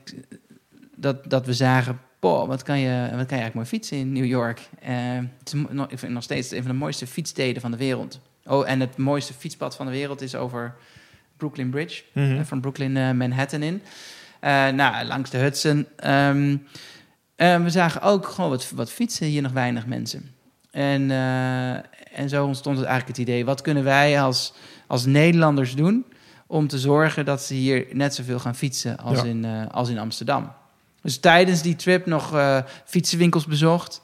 dat, 1.00 1.30
dat 1.30 1.46
we 1.46 1.54
zagen, 1.54 2.00
wat 2.20 2.62
kan, 2.62 2.78
je, 2.78 3.00
wat 3.00 3.08
kan 3.10 3.36
je 3.36 3.42
eigenlijk 3.42 3.54
mooi 3.54 3.66
fietsen 3.66 3.96
in 3.96 4.12
New 4.12 4.24
York. 4.24 4.60
Eh, 4.80 4.90
het 5.38 5.46
is 5.46 5.52
nog- 5.52 5.84
ik 5.84 5.88
vind 5.88 6.00
het 6.00 6.10
nog 6.10 6.22
steeds 6.22 6.50
een 6.50 6.62
van 6.62 6.70
de 6.70 6.76
mooiste 6.76 7.06
fietssteden 7.06 7.62
van 7.62 7.70
de 7.70 7.76
wereld. 7.76 8.20
Oh, 8.44 8.70
en 8.70 8.80
het 8.80 8.96
mooiste 8.96 9.32
fietspad 9.34 9.76
van 9.76 9.86
de 9.86 9.92
wereld 9.92 10.20
is 10.20 10.34
over 10.34 10.74
Brooklyn 11.36 11.70
Bridge. 11.70 12.02
Mhm. 12.12 12.36
eh, 12.36 12.44
van 12.44 12.60
Brooklyn 12.60 12.96
eh, 12.96 13.10
Manhattan 13.10 13.62
in. 13.62 13.82
Nou, 14.76 15.04
langs 15.04 15.30
de 15.30 15.38
Hudson. 15.38 15.86
Ehm, 15.96 16.56
eh, 17.36 17.62
we 17.62 17.70
zagen 17.70 18.02
ook 18.02 18.26
gewoon 18.28 18.50
wat, 18.50 18.70
wat 18.74 18.90
fietsen 18.90 19.26
hier 19.26 19.42
nog 19.42 19.52
weinig 19.52 19.86
mensen. 19.86 20.34
En, 20.70 21.10
en 22.12 22.28
zo 22.28 22.44
ontstond 22.46 22.76
het 22.76 22.86
eigenlijk 22.86 23.18
het 23.18 23.28
idee: 23.28 23.44
wat 23.44 23.60
kunnen 23.60 23.84
wij 23.84 24.20
als, 24.22 24.52
als 24.86 25.04
Nederlanders 25.06 25.74
doen 25.74 26.04
om 26.46 26.66
te 26.68 26.78
zorgen 26.78 27.24
dat 27.24 27.42
ze 27.42 27.54
hier 27.54 27.86
net 27.92 28.14
zoveel 28.14 28.38
gaan 28.38 28.54
fietsen 28.54 28.96
als, 28.98 29.18
Ja. 29.20 29.24
in, 29.24 29.44
als 29.70 29.88
in 29.88 29.98
Amsterdam? 29.98 30.52
Dus 31.02 31.18
tijdens 31.18 31.62
die 31.62 31.76
trip 31.76 32.06
nog 32.06 32.34
eh, 32.34 32.58
fietsenwinkels 32.84 33.46
bezocht. 33.46 34.02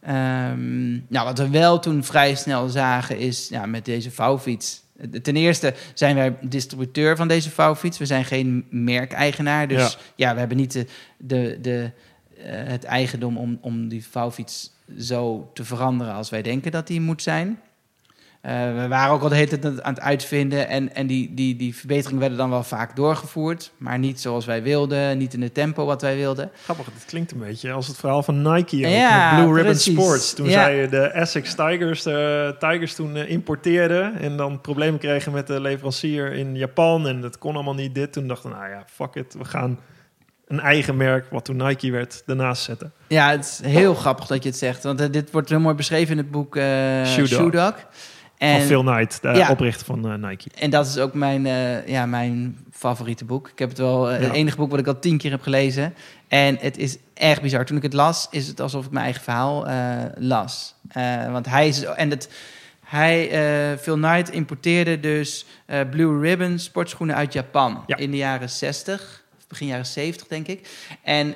Ehm, 0.00 0.90
nou, 0.92 1.24
wat 1.24 1.38
we 1.38 1.48
wel 1.48 1.78
toen 1.78 2.04
vrij 2.04 2.34
snel 2.34 2.68
zagen 2.68 3.18
is 3.18 3.48
ja, 3.48 3.66
met 3.66 3.84
deze 3.84 4.10
vouwfiets. 4.10 4.82
Ten 5.22 5.36
eerste 5.36 5.74
zijn 5.94 6.16
wij 6.16 6.36
distributeur 6.40 7.16
van 7.16 7.28
deze 7.28 7.50
vouwfiets. 7.50 7.98
We 7.98 8.06
zijn 8.06 8.24
geen 8.24 8.66
merkeigenaar. 8.70 9.68
Dus 9.68 9.98
ja, 10.14 10.32
we 10.32 10.38
hebben 10.38 10.56
niet 10.56 10.72
de, 10.72 10.86
de, 11.18 11.58
de, 11.62 11.90
eh, 12.36 12.44
het 12.64 12.84
eigendom 12.84 13.36
om, 13.36 13.58
om 13.60 13.88
die 13.88 14.06
vouwfiets 14.06 14.72
zo 14.98 15.50
te 15.54 15.64
veranderen 15.64 16.14
als 16.14 16.30
wij 16.30 16.42
denken 16.42 16.72
dat 16.72 16.86
die 16.86 17.00
moet 17.00 17.22
zijn. 17.22 17.60
Eh, 18.48 18.54
we 18.82 18.88
waren 18.88 19.12
ook 19.14 19.22
al 19.22 19.28
de 19.28 19.34
hele 19.34 19.58
tijd 19.58 19.82
aan 19.82 19.94
het 19.94 20.02
uitvinden 20.02 20.68
en, 20.68 20.94
en 20.94 21.06
die, 21.06 21.34
die, 21.34 21.56
die 21.56 21.74
verbeteringen 21.74 22.20
werden 22.20 22.38
dan 22.38 22.50
wel 22.50 22.62
vaak 22.62 22.96
doorgevoerd, 22.96 23.72
maar 23.76 23.98
niet 23.98 24.20
zoals 24.20 24.44
wij 24.44 24.62
wilden, 24.62 25.18
niet 25.18 25.34
in 25.34 25.42
het 25.42 25.54
tempo 25.54 25.84
wat 25.84 26.02
wij 26.02 26.16
wilden. 26.16 26.50
Grappig, 26.62 26.86
het 26.94 27.04
klinkt 27.06 27.32
een 27.32 27.38
beetje 27.38 27.72
als 27.72 27.86
het 27.86 27.96
verhaal 27.96 28.22
van 28.22 28.42
Nike 28.42 28.76
Ja, 28.76 29.34
Blue 29.34 29.54
Ribbon 29.54 29.72
precies. 29.72 29.92
Sports. 29.94 30.34
Toen 30.34 30.46
Ja. 30.48 30.52
zij 30.52 30.88
de 30.88 31.00
Essex 31.00 31.54
Tigers, 31.54 32.02
de 32.02 32.54
Tigers 32.58 32.94
toen 32.94 33.16
eh, 33.16 33.30
importeerden 33.30 34.18
en 34.18 34.36
dan 34.36 34.60
problemen 34.60 34.98
kregen 35.00 35.32
met 35.32 35.46
de 35.46 35.60
leverancier 35.60 36.32
in 36.32 36.56
Japan 36.56 37.06
en 37.08 37.20
dat 37.20 37.38
kon 37.38 37.54
allemaal 37.54 37.74
niet 37.74 37.94
dit. 37.94 38.12
Toen 38.12 38.28
dachten 38.28 38.50
we, 38.50 38.56
nou 38.56 38.70
ja, 38.70 38.84
fuck 38.86 39.14
it, 39.14 39.34
we 39.38 39.44
gaan 39.44 39.78
een 40.46 40.60
eigen 40.60 40.96
merk, 40.96 41.26
wat 41.30 41.44
toen 41.44 41.56
Nike 41.56 41.90
werd, 41.90 42.22
ernaast 42.26 42.62
zetten. 42.62 42.92
Ja, 43.06 43.30
het 43.30 43.44
is 43.44 43.70
heel 43.70 43.94
grappig 43.94 44.26
dat 44.26 44.42
je 44.42 44.48
het 44.48 44.58
zegt, 44.58 44.82
want 44.82 45.00
eh, 45.00 45.06
dit 45.10 45.30
wordt 45.30 45.48
heel 45.48 45.60
mooi 45.60 45.74
beschreven 45.74 46.10
in 46.12 46.18
het 46.18 46.30
boek 46.30 46.56
eh 46.56 46.64
Shoe 47.04 47.28
Dog. 47.28 47.38
Shoe 47.38 47.50
Dog. 47.50 47.74
Van 48.38 48.60
Phil 48.60 48.82
Knight, 48.82 49.22
de 49.22 49.28
Ja. 49.28 49.50
oprichter 49.50 49.86
van 49.86 50.10
eh, 50.10 50.28
Nike. 50.28 50.48
En 50.58 50.70
dat 50.70 50.86
is 50.86 50.98
ook 50.98 51.14
mijn, 51.14 51.46
eh, 51.46 51.86
ja, 51.88 52.06
mijn 52.06 52.58
favoriete 52.72 53.24
boek. 53.24 53.48
Ik 53.48 53.58
heb 53.58 53.68
het 53.68 53.78
wel, 53.78 54.10
eh, 54.10 54.20
Ja. 54.20 54.26
het 54.26 54.34
enige 54.34 54.56
boek 54.56 54.70
wat 54.70 54.78
ik 54.78 54.86
al 54.86 54.98
tien 54.98 55.18
keer 55.18 55.30
heb 55.30 55.42
gelezen. 55.42 55.94
En 56.28 56.56
het 56.60 56.78
is 56.78 56.96
echt 57.14 57.42
bizar. 57.42 57.64
Toen 57.64 57.76
ik 57.76 57.82
het 57.82 57.92
las, 57.92 58.26
is 58.30 58.46
het 58.46 58.60
alsof 58.60 58.84
ik 58.84 58.90
mijn 58.90 59.04
eigen 59.04 59.22
verhaal 59.22 59.66
las. 60.18 60.74
Want 61.30 61.46
hij 61.46 61.68
is, 61.68 61.82
en 61.84 62.10
het, 62.10 62.30
hij, 62.84 63.28
Phil 63.80 63.94
Knight 63.94 64.30
importeerde 64.30 65.00
dus 65.00 65.46
Blue 65.90 66.20
Ribbon 66.20 66.58
sportschoenen 66.58 67.16
uit 67.16 67.32
Japan 67.32 67.82
Ja. 67.86 67.96
in 67.96 68.10
de 68.10 68.16
jaren 68.16 68.50
60, 68.50 69.24
of 69.38 69.46
begin 69.46 69.66
jaren 69.66 69.86
70 69.86 70.26
denk 70.26 70.46
ik. 70.46 70.68
En 71.02 71.34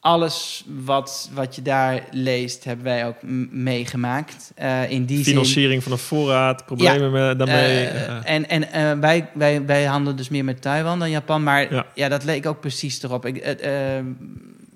alles 0.00 0.64
wat, 0.84 1.30
wat 1.32 1.54
je 1.54 1.62
daar 1.62 2.02
leest, 2.10 2.64
hebben 2.64 2.84
wij 2.84 3.06
ook 3.06 3.16
meegemaakt. 3.50 4.52
Eh, 4.54 4.90
in 4.90 5.04
die 5.04 5.16
zin. 5.16 5.32
Financiering 5.32 5.82
van 5.82 5.92
een 5.92 5.98
voorraad, 5.98 6.66
problemen 6.66 7.10
met, 7.10 7.38
daarmee. 7.38 7.84
Eh, 7.86 8.06
eh, 8.06 8.20
en 8.24 8.48
en 8.48 8.72
eh, 8.72 8.98
wij, 9.00 9.28
wij, 9.34 9.64
wij 9.66 9.84
handelen 9.84 10.16
dus 10.16 10.28
meer 10.28 10.44
met 10.44 10.62
Taiwan 10.62 10.98
dan 10.98 11.10
Japan. 11.10 11.42
Maar 11.42 11.74
Ja. 11.74 11.86
ja, 11.94 12.08
dat 12.08 12.24
leek 12.24 12.46
ook 12.46 12.60
precies 12.60 13.02
erop. 13.02 13.26
Ik, 13.26 13.44
het, 13.44 13.60
eh, 13.60 13.72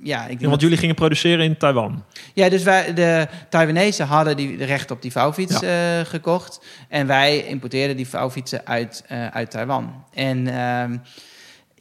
ja, 0.02 0.26
ik 0.26 0.40
ja, 0.40 0.48
want 0.48 0.60
jullie 0.60 0.76
gingen 0.76 0.94
produceren 0.94 1.44
in 1.44 1.56
Taiwan. 1.56 2.04
ja, 2.34 2.48
dus 2.48 2.62
wij, 2.62 2.94
de 2.94 3.26
Taiwanese 3.48 4.02
hadden 4.02 4.36
die 4.36 4.56
de 4.56 4.64
recht 4.64 4.90
op 4.90 5.02
die 5.02 5.12
vouwfiets 5.12 5.62
eh, 5.62 6.00
gekocht. 6.04 6.60
En 6.88 7.06
wij 7.06 7.44
importeerden 7.46 7.96
die 7.96 8.08
vouwfietsen 8.08 8.66
uit, 8.66 9.04
eh, 9.06 9.26
uit 9.26 9.50
Taiwan. 9.50 10.04
En 10.14 10.46
ehm, 10.46 10.96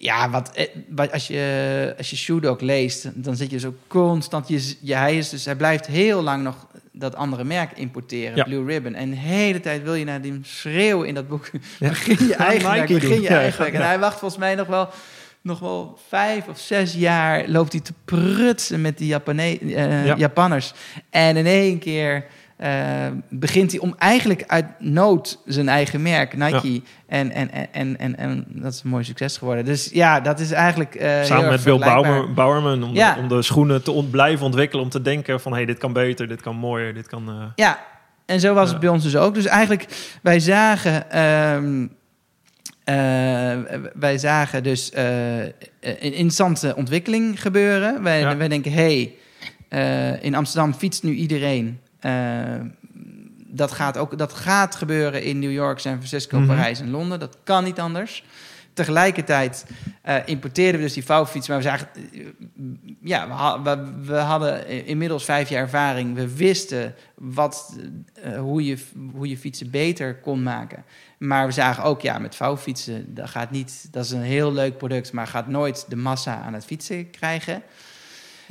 ja, 0.02 0.30
wat, 0.30 0.52
eh, 0.54 0.68
wat, 0.90 1.12
als 1.12 1.28
je, 1.28 1.94
als 1.98 2.10
je 2.10 2.16
Shoe 2.16 2.42
Dog 2.42 2.60
leest, 2.60 3.24
dan 3.24 3.36
zit 3.36 3.52
je 3.52 3.60
zo 3.60 3.74
constant... 3.88 4.48
Je, 4.48 4.76
je, 4.82 4.96
hij, 4.96 5.18
is 5.18 5.30
dus, 5.30 5.46
hij 5.46 5.56
blijft 5.56 5.88
heel 5.88 6.22
lang 6.22 6.44
nog 6.44 6.68
dat 6.92 7.16
andere 7.16 7.44
merk 7.44 7.78
importeren, 7.78 8.36
Ja. 8.36 8.44
Blue 8.44 8.66
Ribbon. 8.66 8.94
En 8.94 9.10
de 9.10 9.16
hele 9.16 9.60
tijd 9.60 9.84
wil 9.84 9.94
je 9.94 10.06
naar 10.06 10.22
die 10.22 10.40
schreeuw 10.44 11.02
in 11.02 11.14
dat 11.14 11.28
boek... 11.28 11.50
Ja. 11.80 11.90
begin 12.06 12.28
je 12.28 12.36
eigen 12.36 12.70
Nike 12.72 12.88
werk, 12.88 13.02
begin 13.02 13.22
je 13.22 13.28
eigen 13.28 13.62
werk. 13.62 13.74
En 13.74 13.86
hij 13.86 14.00
wacht 14.00 14.20
volgens 14.20 14.40
mij 14.40 14.56
nog 14.56 14.68
wel 14.68 14.90
nog 15.44 15.60
wel 15.60 16.00
vijf 16.08 16.48
of 16.48 16.60
zes 16.60 16.94
jaar 16.94 17.48
loopt 17.48 17.72
hij 17.72 17.82
te 17.82 17.94
prutsen 18.06 18.82
met 18.82 18.98
die 18.98 19.08
Japane 19.08 19.60
eh, 19.60 20.06
Ja. 20.06 20.16
Japanners. 20.16 20.74
En 21.10 21.38
in 21.38 21.46
één 21.46 21.80
keer 21.80 22.26
eh, 22.62 23.08
begint 23.30 23.71
hij 23.71 23.80
om 23.80 23.95
eigenlijk 23.97 24.43
uit 24.47 24.65
nood 24.80 25.39
zijn 25.45 25.69
eigen 25.69 26.02
merk, 26.02 26.38
Nike. 26.38 26.82
En, 27.08 27.32
en, 27.32 27.52
en, 27.52 27.67
en, 27.71 27.97
en, 28.00 28.17
en 28.17 28.45
dat 28.47 28.74
is 28.74 28.82
een 28.84 28.89
mooi 28.89 29.04
succes 29.04 29.38
geworden. 29.38 29.65
Dus 29.65 29.89
ja, 29.93 30.19
dat 30.19 30.39
is 30.39 30.52
eigenlijk 30.52 30.95
eh, 30.95 31.24
Samen 31.24 31.50
met 31.50 31.63
Bill. 31.63 31.78
Bauer, 31.80 32.34
Bauerman 32.34 32.84
om, 32.84 32.93
Ja. 32.93 33.13
de, 33.13 33.19
om 33.19 33.28
de 33.28 33.41
schoenen 33.41 33.84
te 33.84 33.91
ont, 33.91 34.12
blijven 34.12 34.45
ontwikkelen. 34.45 34.84
Om 34.84 34.89
te 34.91 35.02
denken 35.02 35.39
van, 35.41 35.54
hey, 35.54 35.65
dit 35.65 35.78
kan 35.78 35.93
beter, 35.93 36.28
dit 36.28 36.41
kan 36.41 36.56
mooier, 36.56 36.93
dit 36.93 37.08
kan... 37.08 37.30
eh, 37.30 37.36
Ja, 37.56 37.80
en 38.26 38.39
zo 38.39 38.54
was 38.54 38.69
het 38.69 38.80
bij 38.80 38.89
ons 38.89 39.04
dus 39.04 39.15
ook. 39.15 39.34
Dus 39.34 39.45
eigenlijk, 39.45 39.86
wij 40.21 40.39
zagen... 40.39 41.12
ehm, 41.12 41.88
eh, 42.84 43.80
wij 43.93 44.17
zagen 44.17 44.63
dus 44.63 44.91
eh, 44.91 45.39
een 45.80 46.00
interessante 46.00 46.76
ontwikkeling 46.76 47.41
gebeuren. 47.41 48.04
Wij, 48.04 48.19
Ja. 48.19 48.38
wij 48.38 48.47
denken, 48.47 48.71
hé, 48.71 49.13
hey, 49.69 50.17
in 50.21 50.36
Amsterdam 50.36 50.74
fietst 50.74 51.04
nu 51.04 51.13
iedereen. 51.13 51.80
Eh, 52.02 52.12
dat, 53.48 53.72
gaat 53.72 53.98
ook, 53.98 54.18
dat 54.18 54.34
gaat 54.34 54.76
gebeuren 54.76 55.24
in 55.24 55.40
New 55.40 55.52
York, 55.52 55.80
San 55.80 55.96
Francisco, 55.96 56.38
Mhm. 56.38 56.48
Parijs 56.48 56.80
en 56.80 56.90
Londen. 56.90 57.20
Dat 57.20 57.38
kan 57.44 57.64
niet 57.64 57.80
anders. 57.80 58.24
Tegelijkertijd 58.74 59.66
eh, 60.02 60.16
importeerden 60.26 60.80
we 60.80 60.86
dus 60.86 60.94
die 60.94 61.06
vouwfiets. 61.06 61.48
Maar 61.48 61.58
we 61.58 61.64
zagen, 61.64 61.88
eh, 62.14 62.26
ja, 63.02 63.28
we, 63.28 63.34
ha- 63.34 63.62
we, 63.62 63.92
we 64.06 64.14
hadden 64.16 64.86
inmiddels 64.86 65.26
vijf 65.26 65.50
jaar 65.50 65.62
ervaring. 65.62 66.16
We 66.16 66.36
wisten 66.36 66.96
wat, 67.16 67.78
hoe, 68.38 68.66
je, 68.66 68.78
hoe 69.14 69.30
je 69.30 69.38
fietsen 69.38 69.70
beter 69.70 70.16
kon 70.16 70.44
maken. 70.44 70.84
Maar 71.18 71.46
we 71.46 71.52
zagen 71.52 71.84
ook, 71.84 72.02
ja, 72.02 72.18
met 72.20 72.36
vouwfietsen, 72.36 73.14
dat 73.16 73.30
gaat 73.30 73.52
niet. 73.52 73.88
Dat 73.92 74.06
is 74.06 74.12
een 74.12 74.22
heel 74.22 74.54
leuk 74.54 74.78
product, 74.78 75.12
maar 75.14 75.28
gaat 75.28 75.48
nooit 75.48 75.86
de 75.90 75.96
massa 75.96 76.42
aan 76.42 76.54
het 76.54 76.66
fietsen 76.66 77.10
krijgen. 77.10 77.62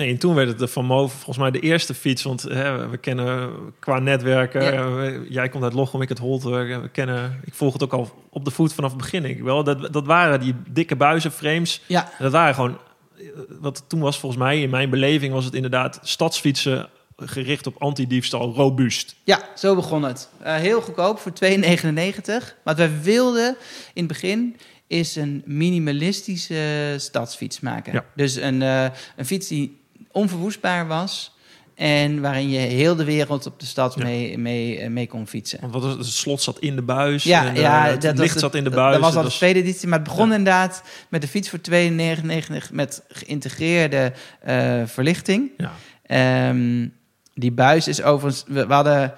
Nee, 0.00 0.10
en 0.10 0.18
toen 0.18 0.34
werd 0.34 0.48
het 0.48 0.58
de 0.58 0.68
Van 0.68 0.84
Moof 0.84 1.12
volgens 1.12 1.38
mij 1.38 1.50
de 1.50 1.60
eerste 1.60 1.94
fiets. 1.94 2.22
Want 2.22 2.42
hè, 2.42 2.88
we 2.88 2.96
kennen 2.96 3.50
qua 3.78 3.98
netwerken... 3.98 4.62
Ja. 4.62 5.02
eh, 5.02 5.30
jij 5.30 5.48
komt 5.48 5.64
uit 5.64 5.72
Lochem, 5.72 6.02
ik 6.02 6.08
het 6.08 6.18
Holte. 6.18 6.50
We 6.50 6.88
kennen, 6.92 7.40
ik 7.44 7.54
volg 7.54 7.72
het 7.72 7.82
ook 7.82 7.92
al 7.92 8.24
op 8.30 8.44
de 8.44 8.50
voet 8.50 8.72
vanaf 8.72 8.90
het 8.90 9.00
begin. 9.00 9.24
Ik 9.24 9.42
wel, 9.42 9.64
dat, 9.64 9.92
dat 9.92 10.06
waren 10.06 10.40
die 10.40 10.54
dikke 10.70 10.96
buizenframes. 10.96 11.82
Ja, 11.86 12.10
Dat 12.18 12.32
waren 12.32 12.54
gewoon... 12.54 12.78
eh, 13.16 13.24
Wat 13.60 13.84
toen 13.86 14.00
was 14.00 14.18
volgens 14.18 14.42
mij, 14.42 14.60
in 14.60 14.70
mijn 14.70 14.90
beleving... 14.90 15.32
was 15.32 15.44
het 15.44 15.54
inderdaad 15.54 15.98
stadsfietsen 16.02 16.88
gericht 17.16 17.66
op 17.66 17.82
antidiefstal, 17.82 18.52
robuust. 18.54 19.14
Ja, 19.24 19.40
zo 19.56 19.74
begon 19.74 20.02
het. 20.02 20.28
Eh, 20.42 20.54
heel 20.54 20.80
goedkoop 20.82 21.18
voor 21.18 21.32
2,99. 21.44 22.54
Wat 22.64 22.76
wij 22.76 23.00
wilden 23.02 23.56
in 23.94 24.02
het 24.04 24.06
begin 24.06 24.56
is 24.86 25.16
een 25.16 25.42
minimalistische 25.46 26.94
stadsfiets 26.96 27.60
maken. 27.60 27.92
Ja. 27.92 28.04
Dus 28.16 28.34
een, 28.36 28.62
eh, 28.62 28.84
een 29.16 29.26
fiets 29.26 29.48
die 29.48 29.79
onverwoestbaar 30.10 30.86
was 30.86 31.34
en 31.74 32.20
waarin 32.20 32.50
je 32.50 32.58
heel 32.58 32.96
de 32.96 33.04
wereld 33.04 33.46
op 33.46 33.60
de 33.60 33.66
stad 33.66 33.94
Ja. 33.94 34.02
mee, 34.04 34.38
mee, 34.38 34.78
eh, 34.78 34.90
mee 34.90 35.06
kon 35.06 35.26
fietsen. 35.26 35.60
Want 35.60 35.72
wat 35.72 35.82
was 35.82 35.92
het? 35.94 36.06
Slot 36.06 36.42
zat 36.42 36.58
in 36.58 36.76
de 36.76 36.82
buis. 36.82 37.24
Ja, 37.24 37.46
en, 37.46 37.54
eh, 37.54 37.60
ja 37.60 37.86
het 37.86 38.02
dat 38.02 38.18
licht 38.18 38.38
zat 38.38 38.54
in 38.54 38.64
de 38.64 38.70
buis. 38.70 38.92
Dat 38.92 39.02
was 39.04 39.16
al 39.16 39.22
de 39.22 39.28
tweede 39.30 39.58
editie, 39.60 39.88
maar 39.88 39.98
het 39.98 40.08
begon 40.08 40.28
Ja. 40.28 40.34
inderdaad 40.34 40.82
met 41.08 41.20
de 41.20 41.28
fiets 41.28 41.48
voor 41.48 41.60
2,99 41.60 42.72
met 42.72 43.02
geïntegreerde 43.08 44.12
eh, 44.40 44.82
verlichting. 44.86 45.50
Ja. 45.56 45.72
Ehm, 46.06 46.88
die 47.34 47.52
buis 47.52 47.88
is 47.88 48.02
overigens... 48.02 48.44
We, 48.46 48.66
we 48.66 48.72
hadden, 48.72 49.14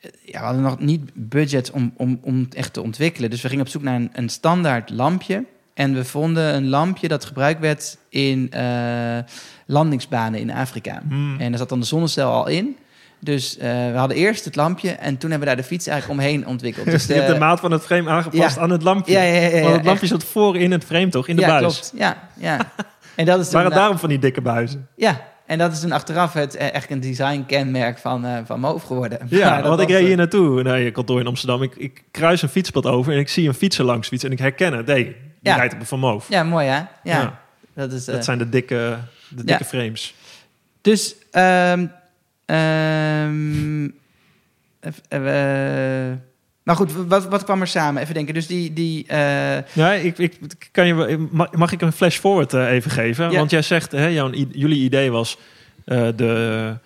ja, 0.00 0.10
we 0.24 0.36
hadden 0.38 0.62
nog 0.62 0.78
niet 0.78 1.10
budget 1.14 1.70
om, 1.70 1.92
om, 1.96 2.18
om 2.22 2.46
echt 2.50 2.72
te 2.72 2.82
ontwikkelen. 2.82 3.30
Dus 3.30 3.42
we 3.42 3.48
gingen 3.48 3.64
op 3.64 3.70
zoek 3.70 3.82
naar 3.82 3.94
een, 3.94 4.10
een 4.12 4.28
standaard 4.28 4.90
lampje. 4.90 5.44
En 5.74 5.94
we 5.94 6.04
vonden 6.04 6.54
een 6.54 6.68
lampje 6.68 7.08
dat 7.08 7.24
gebruikt 7.24 7.60
werd 7.60 7.98
in 8.08 8.50
landingsbanen 9.66 10.40
in 10.40 10.50
Afrika. 10.50 11.02
Hmm. 11.08 11.36
En 11.40 11.48
daar 11.50 11.58
zat 11.58 11.68
dan 11.68 11.80
de 11.80 11.86
zonnecel 11.86 12.30
al 12.30 12.46
in. 12.48 12.76
Dus 13.20 13.56
eh, 13.58 13.70
we 13.70 13.96
hadden 13.96 14.16
eerst 14.16 14.44
het 14.44 14.56
lampje 14.56 14.90
en 14.90 15.16
toen 15.18 15.30
hebben 15.30 15.48
we 15.48 15.54
daar 15.54 15.62
de 15.64 15.68
fiets 15.68 15.86
eigenlijk 15.86 16.20
omheen 16.20 16.46
ontwikkeld. 16.46 16.86
Dus 16.86 17.06
je 17.06 17.12
hebt 17.14 17.26
de 17.32 17.38
maat 17.38 17.60
van 17.60 17.70
het 17.70 17.82
frame 17.82 18.10
aangepast 18.10 18.54
Ja. 18.56 18.62
aan 18.62 18.70
het 18.70 18.82
lampje. 18.82 19.12
Ja, 19.12 19.22
ja, 19.22 19.32
ja, 19.34 19.40
ja, 19.56 19.62
Want 19.62 19.76
het 19.76 19.84
lampje 19.84 20.02
echt. 20.02 20.10
zat 20.10 20.24
voor 20.24 20.56
in 20.56 20.70
het 20.72 20.84
frame 20.84 21.08
toch? 21.08 21.28
In 21.28 21.36
de 21.36 21.42
ja, 21.42 21.48
buis. 21.48 21.60
klopt. 21.62 21.92
Ja, 21.96 22.16
ja. 22.38 22.58
En 23.16 23.24
dat 23.24 23.40
is 23.40 23.50
Waren 23.52 23.70
het 23.70 23.78
daarom 23.78 23.98
van 23.98 24.08
die 24.08 24.18
dikke 24.18 24.40
buizen? 24.40 24.88
Ja, 24.96 25.20
en 25.46 25.58
dat 25.58 25.72
is 25.72 25.80
toen 25.80 25.92
achteraf 25.92 26.32
het 26.32 26.54
eh, 26.56 26.74
echt 26.74 26.90
een 26.90 27.00
design-kenmerk 27.00 27.98
van, 27.98 28.24
eh 28.24 28.32
van 28.44 28.60
Moof 28.60 28.82
geworden. 28.82 29.18
Ja, 29.28 29.62
want 29.62 29.80
ik 29.80 29.88
reed 29.88 29.98
eh, 30.00 30.04
hier 30.06 30.16
naartoe, 30.16 30.62
naar 30.62 30.80
je 30.80 30.90
kantoor 30.90 31.20
in 31.20 31.26
Amsterdam. 31.26 31.62
Ik, 31.62 31.74
ik 31.76 32.02
kruis 32.10 32.42
een 32.42 32.48
fietspad 32.48 32.86
over 32.86 33.12
en 33.12 33.18
ik 33.18 33.28
zie 33.28 33.48
een 33.48 33.54
fietser 33.54 33.84
langs 33.84 34.08
fietsen. 34.08 34.28
En 34.28 34.34
ik 34.36 34.40
herken 34.42 34.72
het. 34.72 34.86
Nee, 34.86 35.04
die 35.04 35.14
Ja. 35.42 35.56
rijdt 35.56 35.74
op 35.74 35.80
een 35.80 35.86
Van 35.86 35.98
Moof. 35.98 36.26
Ja, 36.28 36.42
mooi 36.44 36.66
hè? 36.66 36.76
Ja, 36.76 36.86
Ja. 37.02 37.38
dat 37.74 37.92
is... 37.92 38.06
eh, 38.08 38.14
Dat 38.14 38.24
zijn 38.24 38.38
de 38.38 38.48
dikke, 38.48 38.98
de 39.36 39.42
Ja. 39.44 39.56
dikke 39.58 39.64
frames. 39.64 40.14
Dus, 40.80 41.14
eh, 41.30 41.72
nou 46.64 46.78
goed, 46.78 46.92
wat, 46.92 47.26
wat 47.26 47.44
kwam 47.44 47.60
er 47.60 47.66
samen? 47.66 48.02
Even 48.02 48.14
denken. 48.14 48.34
Dus 48.34 48.46
die... 48.46 48.72
die 48.72 49.06
eh, 49.06 49.62
Ja, 49.72 49.92
ik, 49.92 50.18
ik, 50.18 50.38
kan 50.72 50.86
je, 50.86 51.26
mag, 51.30 51.52
mag 51.52 51.72
ik 51.72 51.80
een 51.80 51.92
flash 51.92 52.18
forward 52.18 52.54
eh, 52.54 52.70
even 52.70 52.90
geven? 52.90 53.30
Ja. 53.30 53.38
Want 53.38 53.50
jij 53.50 53.62
zegt, 53.62 53.92
hè, 53.92 54.06
jouw, 54.06 54.30
jullie 54.32 54.84
idee 54.84 55.10
was 55.10 55.38
de, 55.84 56.76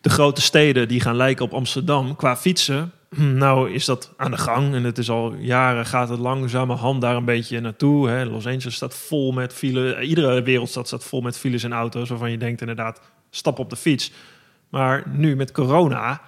de 0.00 0.10
grote 0.10 0.40
steden 0.40 0.88
die 0.88 1.00
gaan 1.00 1.16
lijken 1.16 1.44
op 1.44 1.54
Amsterdam 1.54 2.16
qua 2.16 2.36
fietsen. 2.36 2.92
Nou 3.16 3.70
is 3.70 3.84
dat 3.84 4.12
aan 4.16 4.30
de 4.30 4.38
gang 4.38 4.74
en 4.74 4.84
het 4.84 4.98
is 4.98 5.10
al 5.10 5.34
jaren 5.34 5.86
gaat 5.86 6.08
het 6.08 6.18
langzamerhand 6.18 7.00
daar 7.00 7.16
een 7.16 7.24
beetje 7.24 7.60
naartoe. 7.60 8.08
Hè. 8.08 8.24
Los 8.24 8.46
Angeles 8.46 8.74
staat 8.74 8.94
vol 8.94 9.32
met 9.32 9.52
files. 9.52 10.00
Iedere 10.00 10.42
wereldstad 10.42 10.86
staat 10.86 11.04
vol 11.04 11.20
met 11.20 11.38
files 11.38 11.62
en 11.62 11.72
auto's 11.72 12.08
waarvan 12.08 12.30
je 12.30 12.38
denkt 12.38 12.60
inderdaad 12.60 13.00
stap 13.30 13.58
op 13.58 13.70
de 13.70 13.76
fiets. 13.76 14.12
Maar 14.68 15.02
nu 15.08 15.36
met 15.36 15.52
corona, 15.52 16.20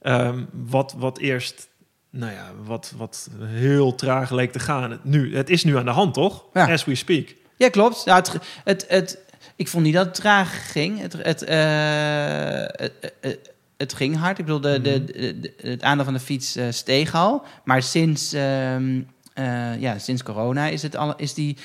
ehm, 0.00 0.44
wat, 0.52 0.94
wat 0.98 1.18
eerst, 1.18 1.68
nou 2.10 2.32
ja, 2.32 2.50
wat, 2.64 2.92
wat 2.96 3.30
heel 3.42 3.94
traag 3.94 4.30
leek 4.30 4.52
te 4.52 4.58
gaan. 4.58 4.90
Het, 4.90 5.04
nu, 5.04 5.36
het 5.36 5.50
is 5.50 5.64
nu 5.64 5.76
aan 5.76 5.84
de 5.84 5.90
hand, 5.90 6.14
toch? 6.14 6.44
Ja. 6.52 6.72
As 6.72 6.84
we 6.84 6.94
speak. 6.94 7.34
ja, 7.56 7.68
klopt. 7.68 8.04
Nou, 8.04 8.18
het, 8.18 8.38
het, 8.64 8.84
het, 8.88 9.18
ik 9.56 9.68
vond 9.68 9.84
niet 9.84 9.94
dat 9.94 10.06
het 10.06 10.14
traag 10.14 10.72
ging. 10.72 11.00
Het, 11.00 11.12
het, 11.12 11.42
eh, 11.42 13.32
het, 13.80 13.94
ging 13.94 14.16
hard. 14.16 14.38
Ik 14.38 14.44
bedoel, 14.44 14.60
de, 14.60 14.80
de, 14.80 15.04
de- 15.04 15.40
de- 15.40 15.54
het 15.62 15.82
aandeel 15.82 16.04
van 16.04 16.14
de 16.14 16.20
fiets 16.20 16.56
eh, 16.56 16.64
steeg 16.70 17.14
al. 17.14 17.42
Maar 17.64 17.82
sinds, 17.82 18.32
ehm, 18.32 19.00
eh, 19.34 19.80
ja, 19.80 19.98
sinds 19.98 20.22
corona 20.22 20.66
is, 20.66 20.82
het 20.82 20.96
al, 20.96 21.16
is 21.16 21.34
die... 21.34 21.56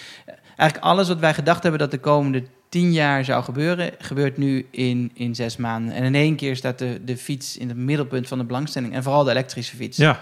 Eigenlijk 0.56 0.89
alles 0.89 1.08
wat 1.08 1.19
wij 1.19 1.34
gedacht 1.34 1.62
hebben 1.62 1.80
dat 1.82 1.91
de 1.91 1.99
komende 1.99 2.43
tien 2.69 2.91
jaar 2.93 3.25
zou 3.25 3.43
gebeuren... 3.43 3.91
gebeurt 3.99 4.38
nu 4.38 4.67
in, 4.71 5.12
in 5.13 5.36
zes 5.36 5.58
maanden. 5.58 5.93
En 5.93 6.04
in 6.04 6.15
één 6.15 6.36
keer 6.36 6.56
staat 6.56 6.80
de, 6.80 7.01
de 7.06 7.17
fiets 7.17 7.58
in 7.58 7.67
het 7.67 7.78
middelpunt 7.78 8.28
van 8.28 8.38
de 8.38 8.43
belangstelling. 8.43 8.93
En 8.93 9.04
vooral 9.04 9.23
de 9.23 9.32
elektrische 9.32 9.75
fiets. 9.75 9.97
Ja, 9.97 10.19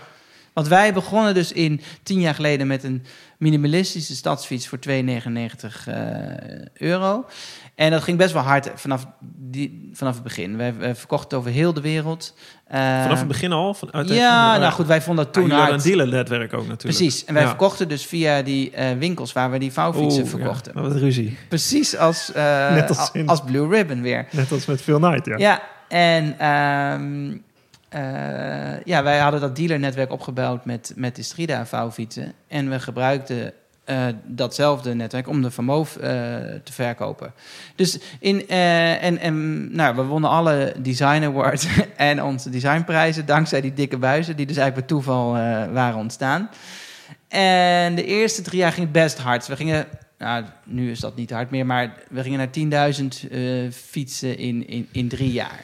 Want 0.53 0.67
wij 0.67 0.93
begonnen 0.93 1.33
dus 1.33 1.51
in 1.51 1.81
tien 2.03 2.19
jaar 2.19 2.35
geleden 2.35 2.67
met 2.67 2.83
een 2.83 3.03
minimalistische 3.43 4.15
stadsfiets 4.15 4.67
voor 4.67 4.79
2,99 4.89 4.91
eh, 5.85 5.95
euro. 6.73 7.25
En 7.75 7.91
dat 7.91 8.03
ging 8.03 8.17
best 8.17 8.33
wel 8.33 8.41
hard 8.41 8.71
vanaf, 8.75 9.07
die, 9.35 9.89
vanaf 9.93 10.13
het 10.13 10.23
begin. 10.23 10.57
Wij, 10.57 10.73
wij 10.77 10.95
verkochten 10.95 11.29
het 11.29 11.37
over 11.37 11.51
heel 11.51 11.73
de 11.73 11.81
wereld. 11.81 12.35
Eh, 12.67 13.01
vanaf 13.01 13.19
het 13.19 13.27
begin 13.27 13.51
al. 13.51 13.73
Van, 13.73 13.93
uit 13.93 14.09
ja, 14.09 14.57
nou 14.57 14.71
goed, 14.73 14.85
wij 14.87 15.01
vonden 15.01 15.25
dat 15.25 15.33
Toen 15.33 15.49
hadden 15.49 15.67
hard. 15.69 15.85
een 15.85 15.91
dealernetwerk 15.91 16.53
ook 16.53 16.67
natuurlijk. 16.67 16.97
Precies. 16.97 17.25
En 17.25 17.33
wij 17.33 17.43
Ja. 17.43 17.49
verkochten 17.49 17.87
dus 17.87 18.05
via 18.05 18.41
die 18.41 18.71
eh, 18.71 18.97
winkels 18.97 19.33
waar 19.33 19.51
we 19.51 19.57
die 19.59 19.71
vouwfietsen 19.71 20.21
Oeh, 20.21 20.31
verkochten. 20.31 20.71
Ja, 20.75 20.81
wat 20.81 20.95
ruzie. 20.95 21.37
Precies 21.47 21.97
als, 21.97 22.31
Net 22.33 22.89
als 22.89 23.09
in- 23.13 23.27
als 23.27 23.41
Blue 23.43 23.67
Ribbon 23.67 24.01
weer. 24.01 24.25
Net 24.31 24.51
als 24.51 24.65
met 24.65 24.81
Phil 24.81 24.97
Knight, 24.99 25.25
ja. 25.25 25.37
Ja, 25.37 25.61
en 25.87 26.39
ehm, 26.39 27.31
eh, 27.31 27.37
ja, 28.85 29.03
wij 29.03 29.19
hadden 29.19 29.41
dat 29.41 29.55
dealernetwerk 29.55 30.11
opgebouwd 30.11 30.65
met, 30.65 30.93
met 30.95 31.15
de 31.15 31.23
Strida 31.23 31.65
vouwfietsen. 31.65 32.33
En 32.47 32.69
we 32.69 32.79
gebruikten 32.79 33.53
eh, 33.83 34.05
datzelfde 34.25 34.93
netwerk 34.93 35.27
om 35.27 35.41
de 35.41 35.51
Van 35.51 35.65
Moof 35.65 35.95
eh, 35.95 36.01
te 36.63 36.71
verkopen. 36.71 37.33
Dus 37.75 37.99
in, 38.19 38.47
eh, 38.47 39.03
en, 39.03 39.17
en 39.17 39.75
nou, 39.75 39.95
we 39.95 40.03
wonnen 40.03 40.29
alle 40.29 40.73
design 40.77 41.23
awards 41.23 41.67
en 41.95 42.23
onze 42.23 42.49
designprijzen 42.49 43.25
dankzij 43.25 43.61
die 43.61 43.73
dikke 43.73 43.97
buizen, 43.97 44.35
die 44.35 44.45
dus 44.45 44.57
eigenlijk 44.57 44.87
bij 44.87 44.97
toeval 44.97 45.35
eh, 45.35 45.71
waren 45.71 45.99
ontstaan. 45.99 46.49
En 47.27 47.95
de 47.95 48.05
eerste 48.05 48.41
drie 48.41 48.59
jaar 48.59 48.71
ging 48.71 48.83
het 48.83 48.91
best 48.91 49.17
hard. 49.17 49.47
We 49.47 49.55
gingen, 49.55 49.85
nou, 50.17 50.45
nu 50.63 50.91
is 50.91 50.99
dat 50.99 51.15
niet 51.15 51.31
hard 51.31 51.49
meer, 51.49 51.65
maar 51.65 51.93
we 52.09 52.21
gingen 52.21 52.49
naar 52.69 52.91
10.000 52.93 53.31
eh, 53.31 53.41
fietsen 53.71 54.37
in, 54.37 54.67
in, 54.67 54.87
in 54.91 55.07
drie 55.07 55.31
jaar. 55.31 55.63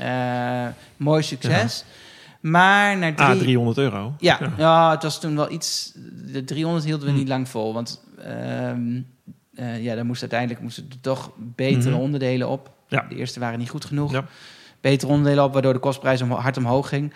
Eh, 0.00 0.66
mooi 0.96 1.22
succes. 1.22 1.84
Maar 2.40 2.96
na 2.98 3.14
drie... 3.14 3.28
Ah, 3.28 3.38
300 3.38 3.78
euro. 3.78 4.14
Ja, 4.18 4.36
Ja. 4.40 4.52
ja. 4.56 4.90
het 4.90 5.02
was 5.02 5.20
toen 5.20 5.36
wel 5.36 5.50
iets. 5.50 5.92
De 6.32 6.44
300 6.44 6.84
hielden 6.84 7.06
we 7.06 7.12
Hm. 7.12 7.18
niet 7.18 7.28
lang 7.28 7.48
vol. 7.48 7.72
Want 7.74 8.04
ehm, 8.24 9.00
eh, 9.54 9.82
ja, 9.84 9.94
daar 9.94 10.06
moest 10.06 10.20
uiteindelijk 10.20 10.60
moesten 10.60 10.86
er 10.90 11.00
toch 11.00 11.30
betere 11.36 11.90
Mhm. 11.90 12.00
onderdelen 12.00 12.48
op. 12.48 12.70
Ja. 12.88 13.06
De 13.08 13.16
eerste 13.16 13.40
waren 13.40 13.58
niet 13.58 13.70
goed 13.70 13.84
genoeg. 13.84 14.12
Ja. 14.12 14.24
Betere 14.80 15.10
onderdelen 15.12 15.44
op, 15.44 15.52
waardoor 15.52 15.72
de 15.72 15.78
kostprijs 15.78 16.22
om, 16.22 16.30
hard 16.32 16.56
omhoog 16.56 16.88
ging. 16.88 17.12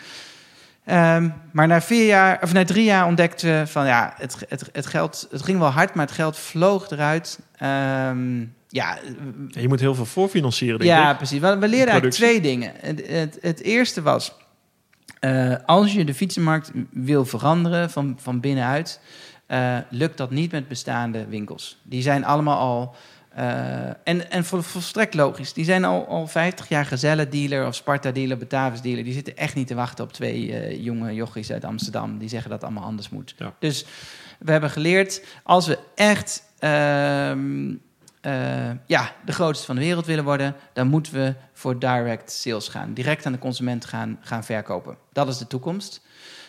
Ehm, 0.84 1.28
maar 1.52 1.66
na 1.66 1.80
vier 1.80 2.06
jaar, 2.06 2.38
of 2.42 2.52
na 2.52 2.64
drie 2.64 2.84
jaar 2.84 3.06
ontdekten 3.06 3.58
we 3.60 3.66
van 3.66 3.86
ja, 3.86 4.14
het, 4.16 4.44
het, 4.48 4.68
het 4.72 4.86
geld, 4.86 5.28
het 5.30 5.42
ging 5.42 5.58
wel 5.58 5.68
hard, 5.70 5.94
maar 5.94 6.06
het 6.06 6.14
geld 6.14 6.36
vloog 6.36 6.90
eruit. 6.90 7.38
Ehm, 7.56 8.44
ja, 8.74 8.98
je 9.48 9.68
moet 9.68 9.80
heel 9.80 9.94
veel 9.94 10.04
voorfinancieren, 10.04 10.78
denk 10.78 10.90
ja, 10.90 11.10
ik. 11.10 11.16
precies. 11.16 11.38
We, 11.38 11.58
we 11.58 11.68
leerden 11.68 11.88
eigenlijk 11.88 12.10
twee 12.10 12.40
dingen. 12.40 12.72
Het, 12.76 13.06
het, 13.06 13.38
het 13.40 13.62
eerste 13.62 14.02
was, 14.02 14.34
eh, 15.20 15.54
als 15.66 15.92
je 15.92 16.04
de 16.04 16.14
fietsenmarkt 16.14 16.70
wil 16.90 17.24
veranderen 17.24 17.90
van, 17.90 18.16
van 18.20 18.40
binnenuit, 18.40 19.00
eh, 19.46 19.78
lukt 19.90 20.16
dat 20.16 20.30
niet 20.30 20.52
met 20.52 20.68
bestaande 20.68 21.26
winkels. 21.26 21.80
Die 21.82 22.02
zijn 22.02 22.24
allemaal 22.24 22.58
al, 22.58 22.94
eh, 23.28 23.86
en, 23.86 24.30
en 24.30 24.44
vol, 24.44 24.60
volstrekt 24.60 25.14
logisch, 25.14 25.52
die 25.52 25.64
zijn 25.64 25.84
al, 25.84 26.06
al 26.06 26.26
50 26.26 26.68
jaar 26.68 26.86
Gazelle-dealer 26.86 27.66
of 27.66 27.74
Sparta-dealer, 27.74 28.38
Batavis-dealer. 28.38 29.04
Die 29.04 29.12
zitten 29.12 29.36
echt 29.36 29.54
niet 29.54 29.66
te 29.66 29.74
wachten 29.74 30.04
op 30.04 30.12
twee 30.12 30.82
jonge 30.82 31.14
jochies 31.14 31.52
uit 31.52 31.64
Amsterdam. 31.64 32.18
Die 32.18 32.28
zeggen 32.28 32.50
dat 32.50 32.60
het 32.60 32.70
allemaal 32.70 32.88
anders 32.88 33.08
moet. 33.08 33.34
Ja. 33.38 33.54
Dus 33.58 33.84
we 34.38 34.50
hebben 34.50 34.70
geleerd, 34.70 35.24
als 35.42 35.66
we 35.66 35.78
echt 35.94 36.42
eh, 38.24 38.70
ja, 38.86 39.12
de 39.24 39.32
grootste 39.32 39.66
van 39.66 39.74
de 39.74 39.80
wereld 39.80 40.06
willen 40.06 40.24
worden, 40.24 40.54
dan 40.72 40.86
moeten 40.86 41.12
we 41.12 41.34
voor 41.52 41.78
direct 41.78 42.32
sales 42.32 42.68
gaan. 42.68 42.94
Direct 42.94 43.26
aan 43.26 43.32
de 43.32 43.38
consument 43.38 43.84
gaan, 43.84 44.18
gaan 44.20 44.44
verkopen. 44.44 44.96
Dat 45.12 45.28
is 45.28 45.38
de 45.38 45.46
toekomst. 45.46 46.00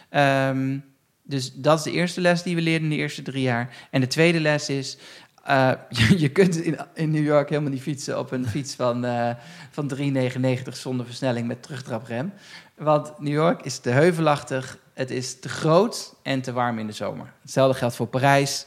Ehm, 0.09 0.77
dus 1.23 1.53
dat 1.53 1.77
is 1.77 1.83
de 1.83 1.91
eerste 1.91 2.21
les 2.21 2.43
die 2.43 2.55
we 2.55 2.61
leerden 2.61 2.83
in 2.83 2.95
de 2.95 3.01
eerste 3.01 3.21
drie 3.21 3.41
jaar. 3.41 3.87
En 3.91 4.01
de 4.01 4.07
tweede 4.07 4.39
les 4.39 4.69
is, 4.69 4.97
eh, 5.43 5.71
je, 5.89 6.19
je 6.19 6.29
kunt 6.29 6.55
in, 6.55 6.77
in 6.93 7.11
New 7.11 7.25
York 7.25 7.49
helemaal 7.49 7.71
niet 7.71 7.81
fietsen 7.81 8.19
op 8.19 8.31
een 8.31 8.47
fiets 8.55 8.75
van, 8.75 9.05
eh 9.05 9.29
van 9.71 9.91
3,99 9.95 10.69
zonder 10.69 11.05
versnelling 11.05 11.47
met 11.47 11.63
terugtraprem. 11.63 12.33
Want 12.75 13.19
New 13.19 13.33
York 13.33 13.61
is 13.61 13.79
te 13.79 13.89
heuvelachtig, 13.89 14.77
het 14.93 15.11
is 15.11 15.39
te 15.39 15.49
groot 15.49 16.15
en 16.23 16.41
te 16.41 16.51
warm 16.51 16.79
in 16.79 16.87
de 16.87 16.93
zomer. 16.93 17.33
Hetzelfde 17.41 17.77
geldt 17.77 17.95
voor 17.95 18.07
Parijs. 18.07 18.65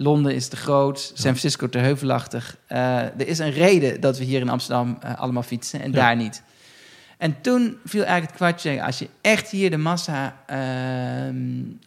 Londen 0.00 0.34
is 0.34 0.48
te 0.48 0.56
groot, 0.56 0.98
San 1.00 1.16
Francisco 1.16 1.68
te 1.68 1.78
heuvelachtig. 1.78 2.56
Eh, 2.66 2.96
er 3.02 3.26
is 3.26 3.38
een 3.38 3.50
reden 3.50 4.00
dat 4.00 4.18
we 4.18 4.24
hier 4.24 4.40
in 4.40 4.48
Amsterdam 4.48 4.98
eh, 5.00 5.18
allemaal 5.18 5.42
fietsen 5.42 5.80
en 5.80 5.90
Ja. 5.90 5.96
daar 5.96 6.16
niet. 6.16 6.42
En 7.16 7.40
toen 7.40 7.78
viel 7.84 8.00
eigenlijk 8.04 8.30
het 8.30 8.36
kwartje, 8.36 8.82
als 8.84 8.98
je 8.98 9.08
echt 9.20 9.50
hier 9.50 9.70
de 9.70 9.76
massa 9.76 10.36
ehm, 10.46 11.36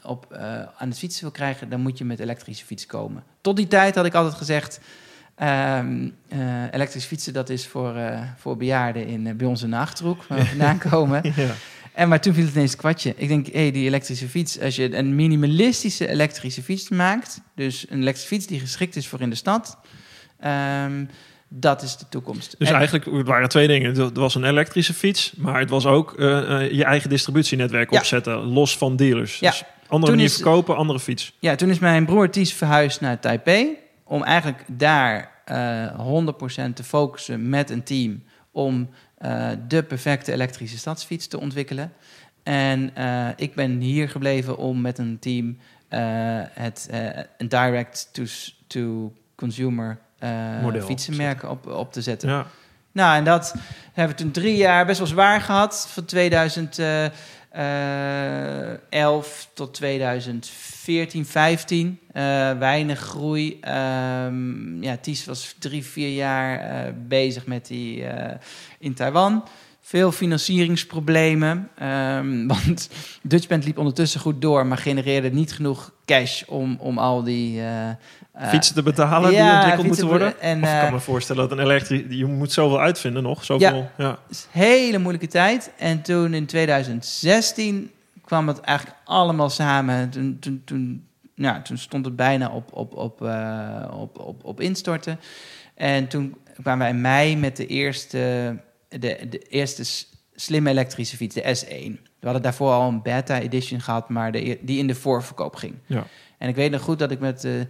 op, 0.03 0.31
eh, 0.31 0.43
aan 0.77 0.89
het 0.89 0.97
fietsen 0.97 1.21
wil 1.21 1.31
krijgen, 1.31 1.69
dan 1.69 1.81
moet 1.81 1.97
je 1.97 2.05
met 2.05 2.19
elektrische 2.19 2.65
fiets 2.65 2.85
komen. 2.85 3.23
Tot 3.41 3.55
die 3.55 3.67
tijd 3.67 3.95
had 3.95 4.05
ik 4.05 4.13
altijd 4.13 4.35
gezegd, 4.35 4.79
ehm, 5.35 6.07
eh, 6.27 6.39
elektrisch 6.71 7.05
fietsen 7.05 7.33
dat 7.33 7.49
is 7.49 7.67
voor, 7.67 7.95
voor 8.37 8.57
bejaarden 8.57 9.07
in, 9.07 9.37
bij 9.37 9.47
ons 9.47 9.63
in 9.63 9.69
de 9.69 9.75
Achterhoek, 9.77 10.23
waar 10.23 10.37
we 10.37 10.45
vandaan 10.55 10.77
komen. 10.77 11.21
Ja. 11.35 11.51
En 11.93 12.09
maar 12.09 12.21
toen 12.21 12.33
viel 12.33 12.45
het 12.45 12.53
ineens 12.53 12.71
het 12.71 12.79
kwartje. 12.79 13.13
Ik 13.17 13.27
denk, 13.27 13.45
hé, 13.45 13.59
hey, 13.61 13.71
die 13.71 13.85
elektrische 13.85 14.27
fiets, 14.27 14.59
als 14.59 14.75
je 14.75 14.95
een 14.97 15.15
minimalistische 15.15 16.07
elektrische 16.07 16.61
fiets 16.63 16.89
maakt, 16.89 17.41
dus 17.55 17.85
een 17.89 17.97
elektrische 18.01 18.27
fiets 18.35 18.47
die 18.47 18.59
geschikt 18.59 18.95
is 18.95 19.07
voor 19.07 19.21
in 19.21 19.29
de 19.29 19.35
stad, 19.35 19.77
ehm, 20.39 21.05
dat 21.47 21.81
is 21.81 21.97
de 21.97 22.05
toekomst. 22.09 22.55
Dus 22.57 22.67
En- 22.69 22.75
eigenlijk 22.75 23.05
het 23.05 23.27
waren 23.27 23.49
twee 23.49 23.67
dingen. 23.67 23.95
Het 23.95 24.17
was 24.17 24.35
een 24.35 24.43
elektrische 24.43 24.93
fiets, 24.93 25.33
maar 25.37 25.59
het 25.59 25.69
was 25.69 25.85
ook 25.85 26.13
eh, 26.19 26.61
eh, 26.65 26.71
je 26.71 26.83
eigen 26.83 27.09
distributienetwerk 27.09 27.91
Ja. 27.91 27.97
opzetten, 27.99 28.35
los 28.37 28.77
van 28.77 28.95
dealers. 28.95 29.39
Ja. 29.39 29.49
Dus 29.49 29.63
andere 29.63 29.99
Toen 30.01 30.09
manier 30.09 30.25
is- 30.25 30.35
verkopen, 30.35 30.75
andere 30.75 30.99
fiets. 30.99 31.35
Ja, 31.39 31.55
toen 31.55 31.69
is 31.69 31.79
mijn 31.79 32.05
broer 32.05 32.29
Ties 32.29 32.53
verhuisd 32.53 33.01
naar 33.01 33.19
Taipei. 33.19 33.77
Om 34.03 34.23
eigenlijk 34.23 34.63
daar 34.67 35.29
eh 35.45 35.99
100% 35.99 36.75
te 36.75 36.83
focussen 36.83 37.49
met 37.49 37.69
een 37.69 37.83
team. 37.83 38.23
Om 38.51 38.89
eh, 38.89 39.10
de 39.67 39.83
perfecte 39.83 40.31
elektrische 40.31 40.77
stadsfiets 40.77 41.27
te 41.27 41.39
ontwikkelen. 41.39 41.91
En 42.43 42.95
eh, 42.95 43.27
ik 43.35 43.55
ben 43.55 43.79
hier 43.79 44.09
gebleven 44.09 44.57
om 44.57 44.81
met 44.81 44.97
een 44.97 45.19
team 45.19 45.57
eh, 45.87 45.99
het 46.53 46.87
eh, 46.91 47.23
een 47.37 47.47
direct-to-consumer 47.47 49.97
fietsenmerk 50.83 51.43
op, 51.43 51.67
op 51.67 51.93
te 51.93 52.01
zetten. 52.01 52.29
Ja. 52.29 52.45
Nou, 52.91 53.17
en 53.17 53.23
dat 53.23 53.55
hebben 53.93 54.15
we 54.15 54.21
toen 54.21 54.31
drie 54.31 54.55
jaar 54.55 54.85
best 54.85 54.97
wel 54.97 55.07
zwaar 55.07 55.41
gehad. 55.41 55.87
Van 55.89 56.05
2011 57.51 59.49
tot 59.53 59.73
2014, 59.73 61.25
15. 61.25 61.99
Eh, 62.11 62.57
weinig 62.57 62.99
groei. 62.99 63.57
Ehm, 63.61 64.83
ja, 64.83 64.97
Ties 64.97 65.25
was 65.25 65.55
drie, 65.59 65.85
vier 65.85 66.09
jaar 66.09 66.59
eh, 66.59 66.93
bezig 67.07 67.45
met 67.45 67.67
die 67.67 68.03
eh, 68.03 68.37
in 68.79 68.93
Taiwan. 68.93 69.43
Veel 69.81 70.11
financieringsproblemen. 70.11 71.69
ehm, 71.77 72.47
want 72.53 72.89
Dutchband 73.21 73.65
liep 73.65 73.77
ondertussen 73.77 74.19
goed 74.19 74.41
door, 74.41 74.65
maar 74.65 74.77
genereerde 74.77 75.31
niet 75.31 75.53
genoeg 75.53 75.93
cash 76.05 76.43
om, 76.43 76.77
om 76.79 76.97
al 76.97 77.23
die... 77.23 77.59
eh, 77.59 77.89
eh, 77.89 77.95
Fietsen 78.37 78.75
te 78.75 78.83
betalen 78.83 79.31
ja, 79.31 79.45
die 79.45 79.53
ontwikkeld 79.53 79.87
moeten 79.87 80.07
worden. 80.07 80.41
en, 80.41 80.63
of 80.63 80.69
ik 80.69 80.75
kan 80.75 80.85
eh, 80.87 80.91
me 80.91 80.99
voorstellen 80.99 81.49
dat 81.49 81.57
een 81.57 81.63
elektrisch... 81.63 82.03
Je 82.09 82.25
moet 82.25 82.51
zoveel 82.51 82.79
uitvinden 82.79 83.23
nog. 83.23 83.43
Zoveel, 83.43 83.89
ja. 83.97 84.19
is 84.29 84.47
een 84.53 84.61
hele 84.61 84.97
moeilijke 84.97 85.27
tijd. 85.27 85.71
En 85.77 86.01
toen 86.01 86.33
in 86.33 86.45
2016 86.45 87.91
kwam 88.25 88.47
het 88.47 88.59
eigenlijk 88.59 88.97
allemaal 89.03 89.49
samen. 89.49 90.09
Toen, 90.09 90.37
toen, 90.39 90.61
toen, 90.65 91.07
ja, 91.35 91.61
toen 91.61 91.77
stond 91.77 92.05
het 92.05 92.15
bijna 92.15 92.49
op, 92.49 92.73
op, 92.73 92.95
op, 92.95 93.21
eh, 93.21 93.87
op, 93.93 94.19
op, 94.19 94.43
op 94.45 94.61
instorten. 94.61 95.19
En 95.75 96.07
toen 96.07 96.37
kwamen 96.61 96.79
wij 96.79 96.89
in 96.89 97.01
mei 97.01 97.37
met 97.37 97.57
de 97.57 97.67
eerste, 97.67 98.57
de, 98.89 99.27
de 99.29 99.39
eerste 99.39 100.05
slimme 100.35 100.69
elektrische 100.69 101.15
fiets, 101.15 101.35
de 101.35 101.55
S1. 101.65 102.01
We 102.19 102.27
hadden 102.27 102.41
daarvoor 102.41 102.71
al 102.71 102.87
een 102.87 103.01
beta 103.01 103.39
edition 103.39 103.81
gehad, 103.81 104.09
maar 104.09 104.31
de, 104.31 104.49
e- 104.49 104.57
die 104.61 104.79
in 104.79 104.87
de 104.87 104.95
voorverkoop 104.95 105.55
ging. 105.55 105.75
Ja. 105.85 106.05
En 106.37 106.49
ik 106.49 106.55
weet 106.55 106.71
nog 106.71 106.81
goed 106.81 106.99
dat 106.99 107.11
ik 107.11 107.19
met 107.19 107.43
eh 107.43 107.51
T- 107.51 107.67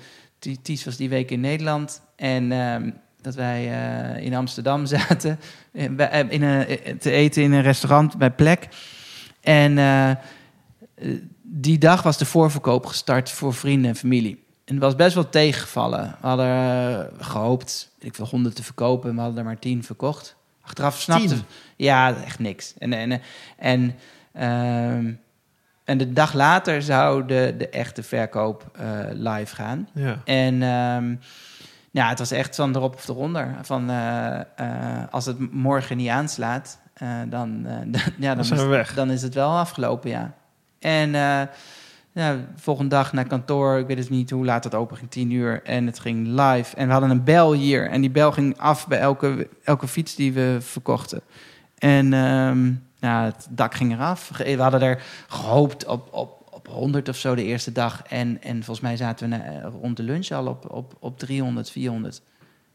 Ties 0.61 0.85
was 0.85 0.97
die 0.97 1.09
week 1.09 1.31
in 1.31 1.39
Nederland. 1.39 2.01
En 2.15 2.51
ehm, 2.51 2.91
dat 3.21 3.35
wij 3.35 3.71
eh, 4.15 4.25
in 4.25 4.33
Amsterdam 4.33 4.85
zaten 4.95 5.39
eh, 5.71 5.89
bij- 5.89 6.25
in 6.29 6.41
een, 6.43 6.65
eh, 6.65 6.95
te 6.95 7.11
eten 7.11 7.43
in 7.43 7.51
een 7.51 7.61
restaurant 7.61 8.17
bij 8.17 8.31
Plek. 8.31 8.67
En 9.41 9.77
die 11.41 11.77
dag 11.77 12.03
was 12.03 12.17
de 12.17 12.25
voorverkoop 12.25 12.85
gestart 12.85 13.29
voor 13.29 13.53
vrienden 13.53 13.89
en 13.89 13.95
familie. 13.95 14.43
En 14.65 14.73
het 14.73 14.83
was 14.85 14.95
best 14.95 15.15
wel 15.15 15.29
tegengevallen. 15.29 16.15
We 16.21 16.27
hadden 16.27 16.45
eh, 16.47 17.25
gehoopt, 17.25 17.91
ik 17.99 18.15
veel, 18.15 18.25
honderd 18.25 18.55
te 18.55 18.63
verkopen. 18.63 19.09
En 19.09 19.15
we 19.15 19.21
hadden 19.21 19.39
er 19.39 19.45
maar 19.45 19.59
tien 19.59 19.83
verkocht. 19.83 20.35
Achteraf 20.61 21.01
snapte... 21.01 21.27
Tien? 21.27 21.43
Ja, 21.75 22.15
echt 22.25 22.39
niks. 22.39 22.73
En, 22.77 22.93
en, 22.93 23.21
en, 23.57 23.95
ehm, 24.33 25.13
en 25.83 25.97
de 25.97 26.13
dag 26.13 26.33
later 26.33 26.81
zou 26.81 27.25
de, 27.25 27.55
de 27.57 27.69
echte 27.69 28.03
verkoop 28.03 28.65
eh, 28.73 28.85
live 29.11 29.55
gaan. 29.55 29.87
Ja. 29.93 30.21
En 30.25 30.63
ehm, 30.63 31.15
ja, 31.91 32.09
het 32.09 32.19
was 32.19 32.31
echt 32.31 32.55
van 32.55 32.75
erop 32.75 32.95
of 32.95 33.07
eronder. 33.07 33.55
Van, 33.61 33.89
eh, 33.89 34.39
eh, 34.39 35.03
als 35.11 35.25
het 35.25 35.53
morgen 35.53 35.97
niet 35.97 36.09
aanslaat, 36.09 36.79
dan, 37.29 37.63
dan, 37.85 38.01
ja, 38.17 38.35
dan, 38.35 38.45
zijn 38.45 38.59
is, 38.59 38.65
weg. 38.65 38.93
dan 38.93 39.11
is 39.11 39.21
het 39.21 39.33
wel 39.33 39.57
afgelopen, 39.57 40.09
ja. 40.09 40.33
En 40.79 41.11
ja, 42.13 42.37
volgende 42.55 42.89
dag 42.89 43.13
naar 43.13 43.27
kantoor, 43.27 43.77
ik 43.77 43.87
weet 43.87 43.97
het 43.97 44.09
niet 44.09 44.29
hoe 44.29 44.45
laat 44.45 44.63
het 44.63 44.75
open 44.75 44.97
ging, 44.97 45.11
tien 45.11 45.31
uur. 45.31 45.63
En 45.63 45.85
het 45.85 45.99
ging 45.99 46.27
live. 46.27 46.75
En 46.75 46.85
we 46.85 46.91
hadden 46.91 47.09
een 47.09 47.23
bel 47.23 47.53
hier. 47.53 47.89
En 47.89 48.01
die 48.01 48.09
bel 48.09 48.31
ging 48.31 48.57
af 48.57 48.87
bij 48.87 48.99
elke, 48.99 49.47
elke 49.63 49.87
fiets 49.87 50.15
die 50.15 50.33
we 50.33 50.57
verkochten. 50.59 51.21
En 51.77 52.13
ehm, 52.13 52.71
ja, 53.01 53.23
het 53.23 53.47
dak 53.49 53.75
ging 53.75 53.93
eraf. 53.93 54.29
We 54.37 54.61
hadden 54.61 54.81
er 54.81 55.03
gehoopt 55.27 55.85
op, 55.85 56.13
op, 56.13 56.47
op 56.49 56.67
100 56.67 57.09
of 57.09 57.15
zo 57.15 57.35
de 57.35 57.43
eerste 57.43 57.71
dag. 57.71 58.03
En, 58.07 58.41
en 58.41 58.55
volgens 58.63 58.79
mij 58.79 58.97
zaten 58.97 59.29
we 59.29 59.35
na- 59.35 59.61
rond 59.81 59.97
de 59.97 60.03
lunch 60.03 60.29
al 60.29 60.47
op, 60.47 60.71
op, 60.71 60.93
op 60.99 61.19
300, 61.19 61.71
400. 61.71 62.21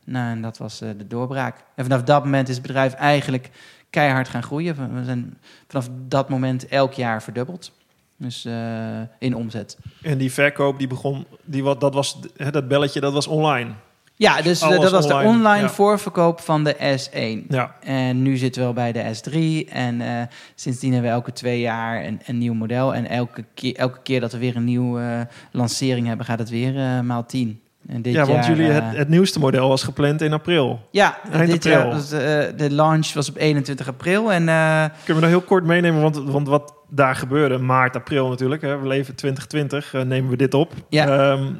Nou, 0.05 0.31
en 0.31 0.43
dat 0.43 0.59
was 0.59 0.81
eh, 0.81 0.89
de 0.99 1.07
doorbraak. 1.07 1.65
En 1.75 1.85
vanaf 1.85 2.03
dat 2.03 2.25
moment 2.25 2.49
is 2.49 2.55
het 2.57 2.67
bedrijf 2.67 2.93
eigenlijk 2.93 3.51
keihard 3.91 4.29
gaan 4.29 4.43
groeien. 4.43 4.95
We 4.95 5.05
zijn 5.05 5.39
vanaf 5.69 5.89
dat 6.09 6.29
moment 6.29 6.69
elk 6.69 6.93
jaar 6.93 7.23
verdubbeld. 7.23 7.73
Dus 8.17 8.45
eh, 8.45 9.01
in 9.19 9.35
omzet. 9.35 9.79
En 10.03 10.19
die 10.19 10.33
verkoop, 10.33 10.79
die 10.79 10.87
begon, 10.87 11.27
die, 11.45 11.63
wat, 11.63 11.81
dat 11.81 11.95
was, 11.95 12.19
hè, 12.37 12.51
dat 12.51 12.69
belletje, 12.69 13.01
dat 13.01 13.13
was 13.13 13.27
online. 13.27 13.71
Ja, 14.19 14.43
dus 14.43 14.63
Alles 14.63 14.81
dat 14.81 14.91
was 14.91 15.07
de 15.07 15.15
online, 15.15 15.63
ja. 15.63 15.69
voorverkoop 15.69 16.41
van 16.41 16.65
de 16.65 16.75
S1. 16.75 17.47
Ja, 17.49 17.77
En 17.81 18.23
nu 18.23 18.37
zitten 18.37 18.63
we 18.63 18.69
al 18.69 18.75
bij 18.75 18.93
de 18.93 19.03
S3. 19.03 19.69
En 19.73 20.01
eh, 20.01 20.23
sindsdien 20.55 20.93
hebben 20.93 21.11
we 21.11 21.17
elke 21.17 21.33
twee 21.33 21.61
jaar 21.61 22.05
een, 22.05 22.21
een 22.27 22.39
nieuw 22.39 22.55
model. 22.55 22.95
En 22.95 23.09
elke 23.09 23.45
keer, 23.55 23.77
elke 23.77 23.99
keer 24.03 24.21
dat 24.21 24.33
we 24.33 24.39
weer 24.39 24.57
een 24.57 24.65
nieuwe 24.65 25.01
eh, 25.01 25.21
lancering 25.53 26.07
hebben, 26.07 26.27
gaat 26.27 26.39
het 26.39 26.51
weer 26.51 26.77
eh, 26.77 27.01
maal 27.01 27.27
10. 27.27 27.61
En 27.87 28.03
dit 28.03 28.13
ja 28.13 28.25
want 28.25 28.45
jaar, 28.45 28.57
jullie, 28.57 28.73
het, 28.73 28.97
het 28.97 29.09
nieuwste 29.09 29.39
model 29.39 29.69
was 29.69 29.83
gepland 29.83 30.23
in 30.23 30.33
april. 30.33 30.81
ja, 30.91 31.19
eind 31.33 31.51
dit 31.51 31.65
jaar 31.65 31.77
april. 31.77 31.93
was 31.93 32.09
de, 32.09 32.53
de 32.57 32.71
launch 32.71 33.13
was 33.13 33.29
op 33.29 33.37
21 33.37 33.89
april. 33.89 34.33
En 34.33 34.45
Kunnen 34.45 34.91
we 35.05 35.13
nog 35.15 35.29
heel 35.29 35.41
kort 35.41 35.65
meenemen, 35.65 36.03
want, 36.03 36.17
want 36.17 36.49
wat 36.49 36.77
daar 36.89 37.15
gebeurde, 37.15 37.59
maart, 37.59 37.97
april 37.97 38.29
natuurlijk, 38.29 38.63
hè, 38.63 38.79
we 38.79 38.87
leven 38.87 39.15
2020, 39.15 39.95
eh, 39.95 40.03
nemen 40.03 40.31
we 40.31 40.37
dit 40.37 40.55
op. 40.55 40.73
Ja. 40.89 41.07
Ehm, 41.07 41.53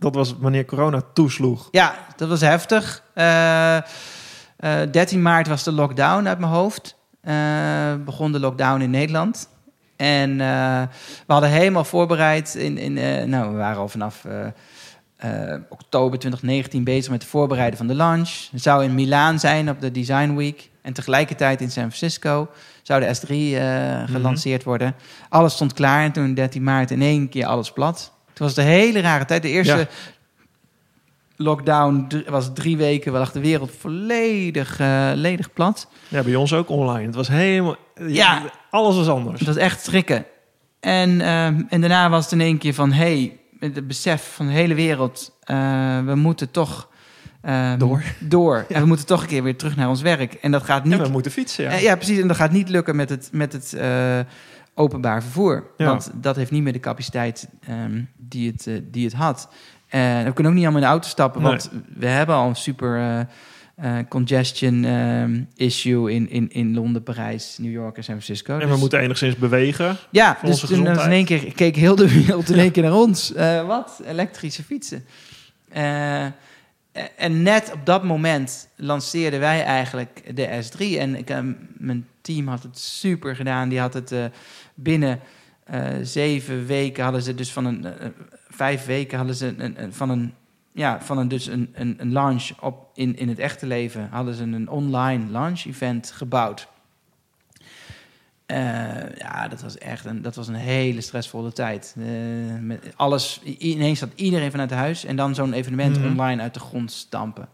dat 0.00 0.14
was 0.14 0.34
wanneer 0.38 0.64
corona 0.64 1.02
toesloeg. 1.14 1.68
ja, 1.70 1.94
dat 2.16 2.28
was 2.28 2.40
heftig. 2.40 3.02
Eh, 3.14 3.76
eh, 3.76 3.82
13 4.90 5.22
maart 5.22 5.48
was 5.48 5.64
de 5.64 5.72
lockdown 5.72 6.26
uit 6.26 6.38
mijn 6.38 6.52
hoofd. 6.52 6.96
Eh, 7.20 7.34
begon 8.04 8.32
de 8.32 8.40
lockdown 8.40 8.80
in 8.80 8.90
Nederland. 8.90 9.48
En 9.96 10.30
eh, 10.40 10.82
we 11.26 11.32
hadden 11.32 11.50
helemaal 11.50 11.84
voorbereid. 11.84 12.54
In, 12.54 12.78
in, 12.78 12.98
eh, 12.98 13.24
nou, 13.24 13.50
we 13.50 13.56
waren 13.56 13.78
al 13.80 13.88
vanaf 13.88 14.24
eh, 14.24 14.46
eh, 15.16 15.60
oktober 15.68 16.18
2019 16.18 16.84
bezig 16.84 17.10
met 17.10 17.22
het 17.22 17.30
voorbereiden 17.30 17.78
van 17.78 17.86
de 17.86 17.94
launch. 17.94 18.48
Het 18.50 18.62
zou 18.62 18.84
in 18.84 18.94
Milaan 18.94 19.38
zijn 19.38 19.70
op 19.70 19.80
de 19.80 19.90
Design 19.90 20.34
Week. 20.34 20.70
En 20.82 20.92
tegelijkertijd 20.92 21.60
in 21.60 21.70
San 21.70 21.92
Francisco 21.92 22.48
zou 22.82 23.00
de 23.00 23.14
S3 23.16 23.28
eh, 23.28 24.14
gelanceerd 24.14 24.64
worden. 24.64 24.94
Alles 25.28 25.52
stond 25.52 25.72
klaar 25.72 26.04
en 26.04 26.12
toen 26.12 26.34
13 26.34 26.62
maart 26.62 26.90
in 26.90 27.02
één 27.02 27.28
keer 27.28 27.46
alles 27.46 27.72
plat. 27.72 28.12
Was 28.40 28.56
een 28.56 28.64
hele 28.64 29.00
rare 29.00 29.24
tijd. 29.24 29.42
De 29.42 29.48
eerste 29.48 29.76
Ja. 29.76 29.86
lockdown 31.36 32.22
was 32.28 32.50
drie 32.54 32.76
weken. 32.76 33.12
lag 33.12 33.32
de 33.32 33.40
wereld 33.40 33.70
volledig, 33.78 34.80
eh, 34.80 35.10
ledig 35.14 35.52
plat. 35.52 35.88
Ja, 36.08 36.22
bij 36.22 36.34
ons 36.34 36.52
ook 36.52 36.68
online. 36.68 37.06
Het 37.06 37.14
was 37.14 37.28
helemaal... 37.28 37.76
Ja. 38.06 38.42
Alles 38.70 38.96
was 38.96 39.08
anders. 39.08 39.38
Het 39.38 39.48
was 39.48 39.56
echt 39.56 39.84
schrikken. 39.84 40.24
En, 40.80 41.20
ehm, 41.20 41.62
en 41.68 41.80
daarna 41.80 42.10
was 42.10 42.24
het 42.24 42.32
in 42.32 42.40
één 42.40 42.58
keer 42.58 42.74
van... 42.74 42.92
hey, 42.92 43.38
met 43.58 43.76
het 43.76 43.86
besef 43.86 44.32
van 44.34 44.46
de 44.46 44.52
hele 44.52 44.74
wereld... 44.74 45.36
eh, 45.42 45.56
we 46.04 46.14
moeten 46.14 46.50
toch... 46.50 46.88
ehm, 47.42 47.78
Door. 47.78 48.02
Door. 48.18 48.64
En 48.68 48.80
we 48.80 48.86
moeten 48.86 49.06
toch 49.06 49.22
een 49.22 49.28
keer 49.28 49.42
weer 49.42 49.56
terug 49.56 49.76
naar 49.76 49.88
ons 49.88 50.02
werk. 50.02 50.34
En 50.34 50.50
dat 50.50 50.62
gaat 50.62 50.84
niet... 50.84 50.92
En 50.92 51.02
we 51.02 51.08
moeten 51.08 51.32
fietsen, 51.32 51.64
ja. 51.64 51.70
Eh, 51.70 51.82
ja, 51.82 51.96
precies. 51.96 52.18
En 52.18 52.28
dat 52.28 52.36
gaat 52.36 52.52
niet 52.52 52.68
lukken 52.68 52.96
met 52.96 53.08
het, 53.10 53.28
met 53.32 53.52
het 53.52 53.76
openbaar 54.74 55.22
vervoer. 55.22 55.64
Ja. 55.76 55.86
Want 55.86 56.10
dat 56.14 56.36
heeft 56.36 56.50
niet 56.50 56.62
meer 56.62 56.72
de 56.72 56.80
capaciteit 56.80 57.48
ehm, 57.66 58.02
die, 58.16 58.50
het, 58.50 58.66
eh, 58.66 58.74
die 58.90 59.04
het 59.04 59.14
had. 59.14 59.48
En 59.88 60.24
we 60.24 60.32
kunnen 60.32 60.52
ook 60.52 60.58
niet 60.58 60.66
allemaal 60.66 60.82
in 60.82 60.86
de 60.88 60.92
auto 60.92 61.08
stappen, 61.08 61.42
Nee. 61.42 61.50
want 61.50 61.70
we 61.96 62.06
hebben 62.06 62.34
al 62.34 62.48
een 62.48 62.56
super 62.56 62.96
eh, 62.98 63.20
eh, 63.74 64.06
congestion 64.08 64.84
ehm, 64.84 65.42
issue 65.54 66.12
in, 66.12 66.30
in, 66.30 66.50
in 66.50 66.74
Londen, 66.74 67.02
Parijs, 67.02 67.58
New 67.60 67.72
York 67.72 67.96
en 67.96 68.04
San 68.04 68.14
Francisco. 68.14 68.52
En 68.54 68.60
we 68.60 68.66
Dus- 68.66 68.78
moeten 68.80 68.98
enigszins 69.00 69.36
bewegen. 69.36 69.96
ja, 70.10 70.38
dus 70.44 70.60
toen 70.60 70.86
in 70.86 70.96
één 70.98 71.24
keer 71.24 71.52
keek 71.54 71.76
heel 71.76 71.94
de 71.96 72.12
wereld 72.14 72.50
in 72.50 72.58
één 72.58 72.70
keer 72.72 72.82
naar 72.82 72.92
ons. 72.94 73.32
Eh, 73.32 73.66
wat? 73.66 74.00
Elektrische 74.06 74.62
fietsen. 74.62 75.04
En 77.16 77.42
net 77.42 77.72
op 77.72 77.86
dat 77.86 78.04
moment 78.04 78.68
lanceerden 78.76 79.40
wij 79.40 79.64
eigenlijk 79.64 80.36
de 80.36 80.62
S3. 80.64 80.98
En 80.98 81.14
ik, 81.14 81.30
eh, 81.30 81.38
mijn 81.76 82.08
team 82.20 82.48
had 82.48 82.62
het 82.62 82.78
super 82.78 83.36
gedaan. 83.36 83.68
Die 83.68 83.80
had 83.80 83.94
het 83.94 84.12
eh, 84.12 84.24
binnen 84.74 85.20
eh, 85.64 85.86
zeven 86.02 86.66
weken 86.66 87.02
hadden 87.04 87.22
ze 87.22 87.34
dus 87.34 87.52
van 87.52 87.64
een 87.64 87.86
vijf 88.48 88.86
weken 88.86 89.16
hadden 89.18 89.36
ze 89.36 89.54
een, 89.56 89.82
een- 89.82 89.92
van 89.92 90.10
een 90.10 90.34
ja 90.72 91.00
van 91.00 91.18
een 91.18 91.28
dus 91.28 91.46
een, 91.46 91.74
een 91.74 92.12
launch 92.12 92.50
op 92.60 92.90
in, 92.94 93.16
in 93.16 93.28
het 93.28 93.38
echte 93.38 93.66
leven 93.66 94.08
hadden 94.10 94.34
ze 94.34 94.42
een 94.42 94.68
online 94.68 95.30
launch 95.30 95.64
event 95.64 96.10
gebouwd. 96.10 96.68
Eh, 98.50 99.16
ja, 99.18 99.48
dat 99.48 99.62
was 99.62 99.78
echt 99.78 100.04
een, 100.04 100.22
dat 100.22 100.34
was 100.34 100.48
een 100.48 100.54
hele 100.54 101.00
stressvolle 101.00 101.52
tijd. 101.52 101.94
Eh, 101.98 102.04
met 102.60 102.92
alles, 102.96 103.40
ineens 103.58 103.98
zat 103.98 104.08
iedereen 104.14 104.50
vanuit 104.50 104.70
huis 104.70 105.04
en 105.04 105.16
dan 105.16 105.34
zo'n 105.34 105.52
evenement 105.52 105.98
Mhm. 105.98 106.06
online 106.06 106.42
uit 106.42 106.54
de 106.54 106.60
grond 106.60 106.92
stampen. 106.92 107.48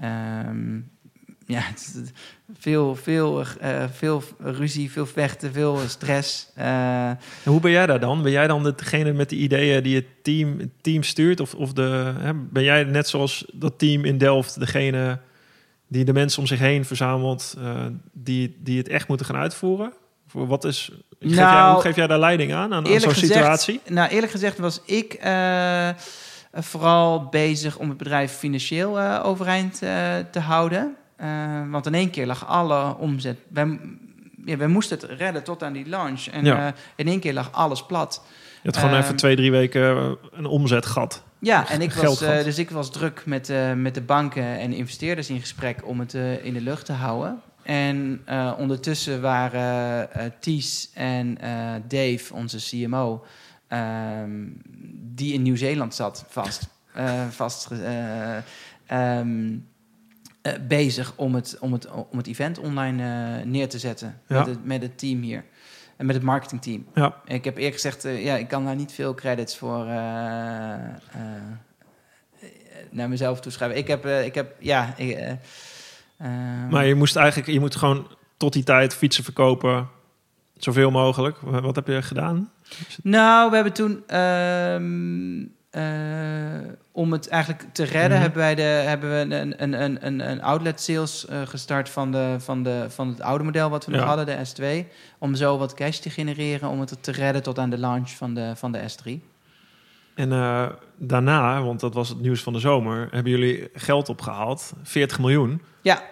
Ehm, 0.00 0.76
ja, 1.46 1.62
veel, 2.58 2.94
veel, 2.96 3.42
eh, 3.60 3.84
veel 3.92 4.22
ruzie, 4.38 4.90
veel 4.90 5.06
vechten, 5.06 5.52
veel 5.52 5.78
stress. 5.86 6.48
Hoe 7.44 7.60
ben 7.60 7.70
jij 7.70 7.86
daar 7.86 8.00
dan? 8.00 8.22
Ben 8.22 8.32
jij 8.32 8.46
dan 8.46 8.62
degene 8.62 9.12
met 9.12 9.28
de 9.30 9.36
ideeën 9.36 9.82
die 9.82 9.94
het 9.96 10.06
team, 10.22 10.58
het 10.58 10.70
team 10.80 11.02
stuurt? 11.02 11.40
Of, 11.40 11.54
of 11.54 11.72
de, 11.72 12.14
hè, 12.18 12.34
ben 12.34 12.62
jij 12.62 12.84
net 12.84 13.08
zoals 13.08 13.44
dat 13.54 13.78
team 13.78 14.04
in 14.04 14.18
Delft 14.18 14.58
degene 14.58 15.18
die 15.88 16.04
de 16.04 16.12
mensen 16.12 16.40
om 16.40 16.46
zich 16.46 16.58
heen 16.58 16.84
verzamelt, 16.84 17.56
die, 18.12 18.56
die 18.60 18.78
het 18.78 18.88
echt 18.88 19.08
moeten 19.08 19.26
gaan 19.26 19.36
uitvoeren? 19.36 19.92
Wat 20.32 20.64
is, 20.64 20.90
geef 21.20 21.34
jij, 21.34 21.44
Nou, 21.44 21.72
hoe 21.72 21.82
geef 21.82 21.96
jij 21.96 22.06
daar 22.06 22.18
leiding 22.18 22.54
aan, 22.54 22.74
aan, 22.74 22.86
zo'n 23.00 23.14
situatie? 23.14 23.80
Nou, 23.86 24.08
eerlijk 24.08 24.32
gezegd 24.32 24.58
was 24.58 24.80
ik 24.84 25.12
eh, 25.12 25.88
vooral 26.52 27.24
bezig 27.24 27.76
om 27.76 27.88
het 27.88 27.98
bedrijf 27.98 28.32
financieel 28.32 28.98
eh, 28.98 29.20
overeind 29.24 29.82
eh, 29.82 30.14
te 30.30 30.40
houden. 30.40 30.96
Want 31.70 31.86
in 31.86 31.94
één 31.94 32.10
keer 32.10 32.26
lag 32.26 32.46
alle 32.46 32.96
omzet. 32.96 33.38
Wij, 33.48 33.78
ja, 34.44 34.56
wij 34.56 34.66
moesten 34.66 34.98
het 34.98 35.10
redden 35.18 35.42
tot 35.42 35.62
aan 35.62 35.72
die 35.72 35.88
launch. 35.88 36.26
En 36.26 36.44
Ja. 36.44 36.74
in 36.96 37.08
één 37.08 37.20
keer 37.20 37.32
lag 37.32 37.52
alles 37.52 37.86
plat. 37.86 38.22
Je 38.62 38.68
had 38.68 38.76
gewoon 38.76 38.94
Ehm, 38.94 39.02
even 39.02 39.16
twee, 39.16 39.36
drie 39.36 39.50
weken 39.50 40.16
een 40.32 40.46
omzetgat. 40.46 41.22
Ja, 41.38 41.68
en 41.68 41.80
ik 41.80 41.92
was, 41.92 42.18
dus 42.18 42.58
ik 42.58 42.70
was 42.70 42.90
druk 42.90 43.22
met, 43.26 43.52
met 43.76 43.94
de 43.94 44.00
banken 44.00 44.58
en 44.58 44.72
investeerders 44.72 45.30
in 45.30 45.40
gesprek 45.40 45.86
om 45.86 46.00
het 46.00 46.14
in 46.42 46.52
de 46.52 46.60
lucht 46.60 46.86
te 46.86 46.92
houden. 46.92 47.42
En 47.68 48.22
eh, 48.24 48.54
ondertussen 48.58 49.20
waren 49.20 50.12
eh 50.12 50.24
Ties 50.40 50.90
en 50.94 51.38
eh, 51.40 51.74
Dave, 51.88 52.34
onze 52.34 52.58
CMO, 52.58 53.24
ehm, 53.66 54.46
die 54.92 55.32
in 55.32 55.42
Nieuw-Zeeland 55.42 55.94
zat, 55.94 56.24
vast, 56.28 56.68
vast 57.30 57.70
eh, 57.70 58.36
ehm, 58.86 59.56
eh, 60.42 60.52
bezig 60.68 61.12
om 61.16 61.34
het, 61.34 61.56
om, 61.60 61.72
het, 61.72 61.90
om 61.90 62.18
het 62.18 62.26
event 62.26 62.58
online 62.58 63.44
neer 63.44 63.68
te 63.68 63.78
zetten 63.78 64.20
Ja. 64.26 64.38
met, 64.38 64.46
het, 64.46 64.64
met 64.64 64.82
het 64.82 64.98
team 64.98 65.20
hier. 65.20 65.44
En 65.96 66.06
met 66.06 66.14
het 66.14 66.24
marketingteam. 66.24 66.86
Ja. 66.94 67.14
Ik 67.24 67.44
heb 67.44 67.56
eerlijk 67.56 67.74
gezegd, 67.74 68.02
ja, 68.02 68.36
ik 68.36 68.48
kan 68.48 68.64
daar 68.64 68.76
niet 68.76 68.92
veel 68.92 69.14
credits 69.14 69.56
voor 69.56 69.84
naar 72.90 73.08
mezelf 73.08 73.40
toeschrijven. 73.40 73.78
Ik 73.78 73.86
heb, 73.86 74.06
ik 74.06 74.34
heb 74.34 74.54
ja, 74.58 74.94
ik, 74.96 75.38
Maar 76.70 76.86
je 76.86 76.94
moest 76.94 77.16
eigenlijk, 77.16 77.48
je 77.50 77.60
moet 77.60 77.76
gewoon 77.76 78.06
tot 78.36 78.52
die 78.52 78.64
tijd 78.64 78.94
fietsen 78.94 79.24
verkopen, 79.24 79.88
zoveel 80.56 80.90
mogelijk. 80.90 81.36
Wat 81.40 81.76
heb 81.76 81.86
je 81.86 82.02
gedaan? 82.02 82.50
Nou, 83.02 83.48
we 83.50 83.54
hebben 83.54 83.72
toen 83.72 84.02
ehm, 84.06 85.42
eh, 85.70 86.70
om 86.92 87.12
het 87.12 87.28
eigenlijk 87.28 87.64
te 87.72 87.84
redden, 87.84 88.10
Mhm. 88.10 88.20
hebben 88.20 88.38
wij 88.38 88.54
de, 88.54 88.62
hebben 88.62 89.10
we 89.10 89.16
een, 89.16 89.62
een, 89.62 89.82
een, 89.82 90.06
een, 90.06 90.30
een 90.30 90.42
outlet 90.42 90.80
sales 90.80 91.26
eh, 91.26 91.40
gestart 91.44 91.88
van, 91.88 92.12
de, 92.12 92.36
van, 92.38 92.62
de, 92.62 92.86
van 92.88 93.08
het 93.08 93.20
oude 93.20 93.44
model 93.44 93.70
wat 93.70 93.86
we 93.86 93.92
nog 93.92 94.04
hadden, 94.04 94.26
de 94.26 94.36
S2, 94.84 94.88
om 95.18 95.34
zo 95.34 95.58
wat 95.58 95.74
cash 95.74 95.98
te 95.98 96.10
genereren 96.10 96.68
om 96.68 96.80
het 96.80 97.02
te 97.02 97.12
redden 97.12 97.42
tot 97.42 97.58
aan 97.58 97.70
de 97.70 97.78
launch 97.78 98.10
van 98.10 98.34
de, 98.34 98.52
van 98.56 98.72
de 98.72 98.80
S3. 98.80 99.10
En 100.18 100.32
eh, 100.32 100.66
daarna, 100.96 101.62
want 101.62 101.80
dat 101.80 101.94
was 101.94 102.08
het 102.08 102.20
nieuws 102.20 102.42
van 102.42 102.52
de 102.52 102.58
zomer, 102.58 103.08
hebben 103.10 103.32
jullie 103.32 103.68
geld 103.74 104.08
opgehaald. 104.08 104.72
40 104.82 105.18
miljoen. 105.18 105.62
Ja. 105.82 106.02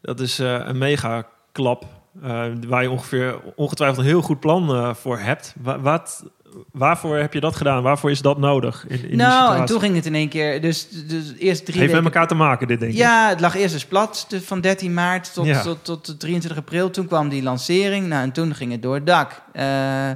Dat 0.00 0.20
is 0.20 0.38
eh, 0.38 0.60
een 0.64 0.78
mega 0.78 1.26
klap. 1.52 1.84
eh, 2.22 2.44
waar 2.66 2.82
je 2.82 2.90
ongeveer 2.90 3.38
ongetwijfeld 3.56 3.98
een 4.00 4.10
heel 4.10 4.22
goed 4.22 4.40
plan 4.40 4.96
voor 4.96 5.18
hebt. 5.18 5.54
Wa- 5.62 5.80
wat, 5.80 6.24
waarvoor 6.72 7.16
heb 7.16 7.32
je 7.32 7.40
dat 7.40 7.56
gedaan? 7.56 7.82
Waarvoor 7.82 8.10
is 8.10 8.22
dat 8.22 8.38
nodig? 8.38 8.86
In, 8.88 9.10
in 9.10 9.16
nou, 9.16 9.56
en 9.56 9.64
toen 9.64 9.80
ging 9.80 9.94
het 9.94 10.06
in 10.06 10.14
één 10.14 10.28
keer, 10.28 10.60
dus, 10.60 10.88
dus 10.88 11.32
eerst 11.38 11.64
drie 11.64 11.78
Heeft 11.78 11.92
weken... 11.92 11.94
met 12.04 12.04
elkaar 12.04 12.28
te 12.28 12.34
maken, 12.34 12.68
dit 12.68 12.80
denk 12.80 12.92
ik. 12.92 12.98
Ja, 12.98 13.28
het 13.28 13.40
lag 13.40 13.54
eerst 13.54 13.74
dus 13.74 13.86
plat 13.86 14.24
de- 14.28 14.42
van 14.42 14.60
13 14.60 14.94
maart 14.94 15.34
tot, 15.34 15.46
Ja. 15.46 15.62
tot, 15.62 15.84
tot 15.84 16.20
23 16.20 16.60
april. 16.60 16.90
Toen 16.90 17.06
kwam 17.06 17.28
die 17.28 17.42
lancering. 17.42 18.06
Nou, 18.06 18.22
en 18.22 18.32
toen 18.32 18.54
ging 18.54 18.72
het 18.72 18.82
door 18.82 18.94
het 18.94 19.06
dak. 19.06 19.42
Eh, 19.52 20.10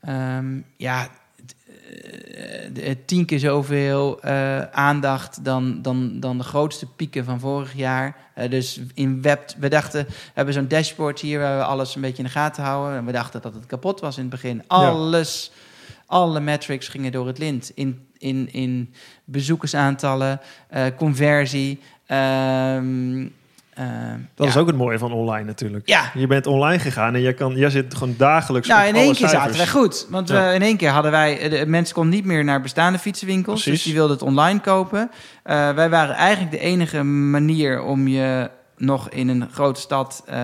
ehm, 0.00 0.46
ja, 0.76 1.08
tien 3.04 3.24
keer 3.24 3.38
zoveel 3.38 4.20
eh, 4.20 4.60
aandacht 4.60 5.44
dan, 5.44 5.82
dan, 5.82 6.20
dan 6.20 6.38
de 6.38 6.44
grootste 6.44 6.86
pieken 6.86 7.24
van 7.24 7.40
vorig 7.40 7.74
jaar. 7.74 8.16
Eh, 8.34 8.50
dus 8.50 8.80
in 8.94 9.22
web, 9.22 9.54
we 9.58 9.68
dachten, 9.68 10.06
we 10.06 10.12
hebben 10.34 10.54
zo'n 10.54 10.68
dashboard 10.68 11.20
hier 11.20 11.38
waar 11.38 11.58
we 11.58 11.64
alles 11.64 11.94
een 11.94 12.00
beetje 12.00 12.18
in 12.18 12.24
de 12.24 12.30
gaten 12.30 12.62
houden. 12.62 12.98
En 12.98 13.04
we 13.04 13.12
dachten 13.12 13.42
dat 13.42 13.54
het 13.54 13.66
kapot 13.66 14.00
was 14.00 14.16
in 14.16 14.22
het 14.22 14.30
begin. 14.30 14.62
Alles, 14.66 15.52
alle 16.06 16.40
metrics 16.40 16.88
gingen 16.88 17.12
door 17.12 17.26
het 17.26 17.38
lint. 17.38 17.72
In, 17.74 18.06
in, 18.18 18.52
in 18.52 18.94
bezoekersaantallen, 19.24 20.40
eh, 20.68 20.86
conversie, 20.96 21.80
ehm, 22.06 23.26
dat 24.34 24.46
is 24.46 24.56
ook 24.56 24.66
het 24.66 24.76
mooie 24.76 24.98
van 24.98 25.12
online 25.12 25.44
natuurlijk. 25.44 25.88
Ja. 25.88 26.10
Je 26.14 26.26
bent 26.26 26.46
online 26.46 26.78
gegaan 26.78 27.14
en 27.14 27.20
je 27.20 27.32
kan, 27.32 27.56
jij 27.56 27.70
zit 27.70 27.94
gewoon 27.94 28.14
dagelijks. 28.18 28.68
Nou, 28.68 28.82
op 28.82 28.88
in 28.88 28.94
één 28.94 29.14
keer 29.14 29.28
cijfers. 29.28 29.42
zaten 29.42 29.56
wij 29.56 29.66
goed. 29.66 30.06
Want 30.10 30.28
we, 30.28 30.52
in 30.54 30.62
één 30.62 30.76
keer 30.76 30.90
hadden 30.90 31.10
wij... 31.10 31.48
De 31.48 31.66
mensen 31.66 31.94
konden 31.94 32.14
niet 32.14 32.24
meer 32.24 32.44
naar 32.44 32.60
bestaande 32.60 32.98
fietsenwinkels. 32.98 33.62
Precies. 33.62 33.72
Dus 33.72 33.82
die 33.82 33.94
wilden 33.94 34.16
het 34.16 34.26
online 34.26 34.60
kopen. 34.60 35.10
Eh, 35.42 35.70
wij 35.70 35.90
waren 35.90 36.14
eigenlijk 36.14 36.50
de 36.50 36.58
enige 36.58 37.02
manier 37.02 37.82
om 37.82 38.08
je 38.08 38.50
nog 38.76 39.08
in 39.10 39.28
een 39.28 39.48
grote 39.52 39.80
stad 39.80 40.22
eh, 40.26 40.36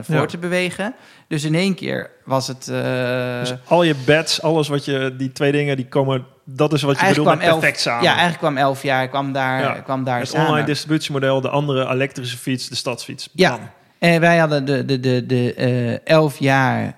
voor 0.00 0.14
Ja. 0.14 0.26
te 0.26 0.38
bewegen. 0.38 0.94
Dus 1.28 1.44
in 1.44 1.54
één 1.54 1.74
keer 1.74 2.10
was 2.24 2.46
het... 2.46 2.68
eh, 2.68 3.38
Dus 3.40 3.54
al 3.64 3.82
je 3.82 3.94
bets, 4.04 4.42
alles 4.42 4.68
wat 4.68 4.84
je, 4.84 5.14
die 5.18 5.32
twee 5.32 5.52
dingen, 5.52 5.76
die 5.76 5.86
komen, 5.88 6.26
dat 6.44 6.72
is 6.72 6.82
wat 6.82 7.00
je 7.00 7.06
bedoelt 7.08 7.28
met 7.28 7.40
elf- 7.40 7.58
perfect 7.58 7.80
samen. 7.80 8.02
Ja, 8.02 8.10
eigenlijk 8.10 8.38
kwam 8.38 8.56
elf 8.56 8.82
jaar, 8.82 9.08
kwam 9.08 9.32
daar, 9.32 9.60
Ja. 9.60 9.72
kwam 9.80 10.04
daar 10.04 10.18
het 10.18 10.28
samen. 10.28 10.48
online 10.48 10.66
distributiemodel, 10.66 11.40
de 11.40 11.48
andere 11.48 11.88
elektrische 11.92 12.36
fiets, 12.38 12.68
de 12.68 12.76
stadsfiets. 12.76 13.28
Ja. 13.32 13.50
Bam. 13.50 13.68
En 13.98 14.20
wij 14.20 14.38
hadden 14.38 14.64
de, 14.64 14.84
de, 14.84 15.00
de, 15.00 15.26
de 15.26 15.54
eh, 15.54 16.06
elf 16.14 16.38
jaar 16.38 16.96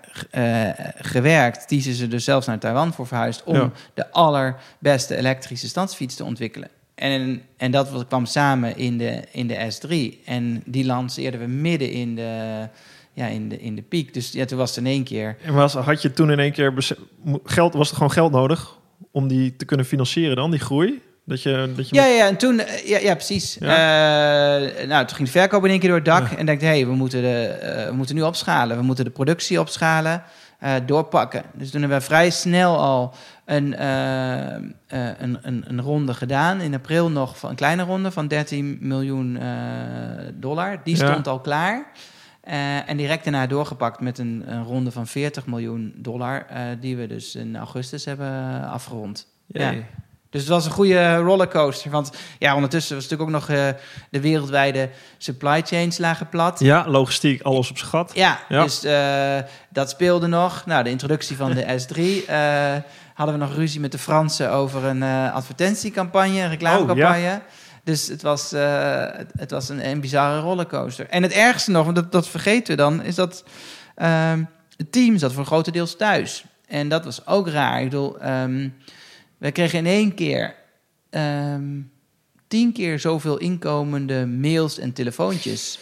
gewerkt. 0.99 1.69
Die 1.69 1.81
ze 1.95 2.09
dus 2.09 2.25
zelfs 2.25 2.47
naar 2.47 2.59
Taiwan 2.59 2.93
voor 2.93 3.07
verhuisd... 3.07 3.43
om 3.45 3.55
Ja. 3.57 3.71
de 3.95 4.11
allerbeste 4.13 5.17
elektrische 5.17 5.69
stadsfiets 5.69 6.15
te 6.17 6.25
ontwikkelen. 6.25 6.69
En, 7.01 7.43
en 7.57 7.71
dat 7.71 8.07
kwam 8.09 8.27
samen 8.27 8.77
in 8.77 8.99
de, 8.99 9.23
in 9.33 9.47
de 9.47 9.73
S3. 9.73 10.25
En 10.25 10.63
die 10.67 10.87
lanceerden 10.87 11.41
we 11.41 11.47
midden 11.47 11.91
in 11.91 12.15
de, 12.15 12.69
ja, 13.13 13.27
in 13.27 13.49
de, 13.49 13.61
in 13.61 13.75
de 13.75 13.83
piek. 13.83 14.15
Dus 14.15 14.33
ja, 14.33 14.45
toen 14.45 14.59
was 14.59 14.69
het 14.69 14.85
in 14.85 14.91
één 14.91 15.05
keer... 15.05 15.37
En 15.43 15.55
was, 15.55 15.75
had 15.75 16.03
je 16.03 16.13
toen 16.13 16.31
in 16.31 16.39
één 16.39 16.53
keer 16.53 16.75
geld, 17.45 17.75
was 17.75 17.89
er 17.89 17.95
gewoon 17.95 18.13
geld 18.13 18.33
nodig 18.33 18.79
om 19.11 19.29
die 19.29 19.57
te 19.57 19.65
kunnen 19.65 19.87
financieren 19.87 20.37
dan, 20.37 20.51
die 20.51 20.61
groei? 20.61 21.01
Dat 21.25 21.43
je, 21.43 21.73
dat 21.77 21.89
je 21.89 21.95
Ja, 21.95 22.07
ja, 22.07 22.27
en 22.27 22.37
toen, 22.37 22.61
eh, 22.61 22.89
ja, 22.89 22.99
ja 22.99 23.15
precies. 23.15 23.59
Eh, 23.59 23.69
nou, 24.87 25.07
toen 25.07 25.17
ging 25.17 25.29
de 25.29 25.39
verkoop 25.39 25.65
in 25.65 25.71
één 25.71 25.79
keer 25.79 25.89
door 25.89 25.99
het 25.99 26.07
dak. 26.07 26.31
Ja. 26.31 26.37
En 26.37 26.47
dacht, 26.47 26.61
hé, 26.61 26.67
hey, 26.67 26.87
we, 26.87 26.93
moeten 26.93 27.23
de, 27.23 27.45
eh, 27.47 27.87
we 27.87 27.95
moeten 27.95 28.15
nu 28.15 28.23
opschalen. 28.23 28.77
We 28.77 28.83
moeten 28.83 29.05
de 29.05 29.11
productie 29.11 29.61
opschalen, 29.61 30.23
doorpakken. 30.87 31.43
Dus 31.55 31.71
toen 31.71 31.81
hebben 31.81 31.99
we 31.99 32.05
vrij 32.05 32.31
snel 32.31 32.79
al 32.79 33.15
een, 33.51 33.77
eh, 33.77 34.55
eh, 34.57 34.63
een, 35.19 35.39
een, 35.43 35.65
een 35.69 35.81
ronde 35.81 36.15
gedaan. 36.15 36.61
In 36.61 36.75
april 36.75 37.11
nog 37.11 37.39
van 37.39 37.51
een 37.51 37.57
kleine 37.57 37.83
ronde 37.83 38.11
van 38.11 38.29
13 38.29 38.79
miljoen 38.81 39.37
eh, 39.37 39.49
dollar. 40.35 40.81
Die 40.85 40.97
Ja. 40.97 41.11
stond 41.11 41.29
al 41.29 41.41
klaar. 41.41 41.87
En 42.87 42.97
direct 42.97 43.25
daarna 43.25 43.47
doorgepakt 43.47 44.01
met 44.01 44.19
een, 44.19 44.43
een 44.47 44.65
ronde 44.65 44.91
van 44.91 45.07
40 45.07 45.47
miljoen 45.47 45.93
dollar. 45.97 46.47
die 46.81 46.97
we 46.97 47.07
dus 47.07 47.35
in 47.35 47.57
augustus 47.57 48.05
hebben 48.05 48.63
afgerond. 48.69 49.27
Ja. 49.47 49.73
Dus 50.31 50.41
het 50.41 50.51
was 50.51 50.65
een 50.65 50.71
goede 50.73 51.17
rollercoaster. 51.17 51.91
Want 51.91 52.11
ja, 52.39 52.55
ondertussen 52.55 52.95
was 52.97 53.09
natuurlijk 53.09 53.31
ook 53.31 53.37
nog 53.49 53.75
de 54.11 54.21
wereldwijde 54.21 54.89
supply 55.19 55.63
chains 55.63 55.99
lagen 55.99 56.29
plat. 56.29 56.61
Ja, 56.61 56.89
logistiek, 56.89 57.43
alles 57.43 57.71
op 57.71 57.77
gat. 57.79 58.11
Ja, 58.15 58.39
Ja. 58.49 58.63
dus 58.63 58.81
dat 59.71 59.91
speelde 59.91 60.27
nog. 60.27 60.67
Nou, 60.67 60.85
de 60.85 60.91
introductie 60.91 61.37
van 61.37 61.51
de 61.53 61.65
S3. 61.79 62.31
Hadden 63.21 63.39
we 63.39 63.45
nog 63.45 63.55
ruzie 63.55 63.81
met 63.81 63.93
de 63.93 63.99
Fransen 63.99 64.51
over 64.51 64.85
een 64.85 65.03
eh, 65.03 65.35
advertentiecampagne, 65.35 66.41
een 66.41 66.49
reclamecampagne. 66.49 67.41
Dus 67.85 68.07
het 68.07 68.23
was, 68.23 68.53
eh, 68.53 69.01
het, 69.13 69.31
het 69.37 69.51
was 69.51 69.69
een, 69.69 69.87
een 69.89 70.01
bizarre 70.01 70.41
rollercoaster. 70.41 71.09
En 71.09 71.23
het 71.23 71.33
ergste 71.33 71.71
nog, 71.71 71.85
want 71.85 71.97
dat, 71.97 72.13
dat 72.13 72.29
vergeten 72.29 72.77
we 72.77 72.83
dan, 72.83 73.03
is 73.03 73.15
dat 73.15 73.45
ehm, 73.95 74.45
het 74.77 74.93
team 74.93 75.19
zat 75.19 75.33
voor 75.33 75.45
grotendeels 75.45 75.97
thuis. 75.97 76.45
En 76.67 76.89
dat 76.89 77.05
was 77.05 77.27
ook 77.27 77.49
raar. 77.49 77.79
Ik 77.79 77.85
bedoel, 77.85 78.19
ehm, 78.21 78.69
we 79.39 79.51
kregen 79.53 79.79
in 79.79 79.87
één 79.87 80.15
keer 80.15 80.55
ehm, 81.11 81.81
tien 82.49 82.73
keer 82.73 82.99
zoveel 82.99 83.39
inkomende 83.39 84.27
mails 84.27 84.79
en 84.79 84.93
telefoontjes. 84.93 85.79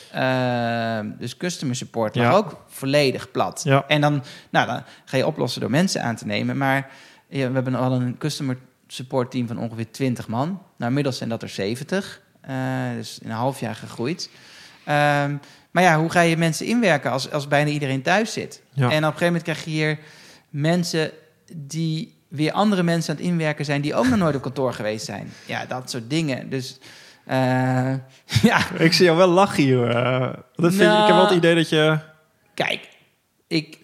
Dus 1.19 1.37
customer 1.37 1.77
support 1.77 2.15
lag 2.15 2.25
Ja. 2.25 2.33
ook 2.37 2.65
volledig 2.69 3.31
plat. 3.31 3.61
Ja. 3.65 3.85
En 3.89 4.01
dan, 4.01 4.23
nou, 4.51 4.67
dan 4.67 4.83
ga 5.05 5.17
je 5.17 5.27
oplossen 5.27 5.61
door 5.61 5.71
mensen 5.71 6.03
aan 6.03 6.17
te 6.17 6.27
nemen. 6.27 6.57
Maar 6.57 6.77
ja, 6.77 6.87
we 7.29 7.39
hebben 7.39 7.75
al 7.75 7.93
een 7.93 8.19
customer 8.19 8.57
support 8.87 9.31
team 9.31 9.47
van 9.47 9.59
ongeveer 9.59 9.91
20 9.91 10.29
man. 10.29 10.47
Nou, 10.49 10.89
inmiddels 10.89 11.17
zijn 11.17 11.29
dat 11.29 11.43
er 11.43 11.49
70. 11.49 12.21
Eh, 12.41 12.57
dus 12.97 13.19
in 13.23 13.31
een 13.31 13.37
half 13.37 13.61
jaar 13.61 13.75
gegroeid. 13.75 14.31
Ehm, 14.85 15.37
maar 15.71 15.83
ja, 15.83 15.99
hoe 15.99 16.11
ga 16.11 16.21
je 16.21 16.37
mensen 16.37 16.67
inwerken 16.67 17.11
als, 17.11 17.31
als 17.31 17.49
bijna 17.49 17.71
iedereen 17.71 18.03
thuis 18.03 18.33
zit? 18.33 18.63
Ja. 18.73 18.83
En 18.83 18.89
op 18.89 18.93
een 18.95 19.03
gegeven 19.05 19.27
moment 19.27 19.43
krijg 19.43 19.65
je 19.65 19.71
hier 19.71 19.99
mensen 20.51 21.11
die 21.55 22.15
weer 22.29 22.53
andere 22.53 22.83
mensen 22.83 23.11
aan 23.15 23.21
het 23.21 23.31
inwerken 23.31 23.65
zijn... 23.65 23.81
die 23.81 23.95
ook 23.95 24.07
nog 24.09 24.19
nooit 24.19 24.37
op 24.37 24.43
kantoor 24.43 24.73
geweest 24.73 25.05
zijn. 25.05 25.33
Ja, 25.47 25.67
dat 25.67 25.91
soort 25.91 26.11
dingen. 26.11 26.51
Dus 26.51 26.79
eh, 27.27 27.37
ja, 28.51 28.71
Ik 28.79 28.93
zie 28.93 29.05
jou 29.05 29.17
wel 29.17 29.29
lachen 29.29 29.63
hier. 29.63 29.91
eh. 29.91 30.21
dat 30.55 30.75
vind 30.75 30.93
ik 30.93 30.99
heb 30.99 31.09
wel 31.09 31.21
het 31.21 31.25
Nou. 31.29 31.35
idee 31.37 31.55
dat 31.55 31.69
je... 31.69 31.99
kijk, 32.55 32.89
ik... 33.47 33.78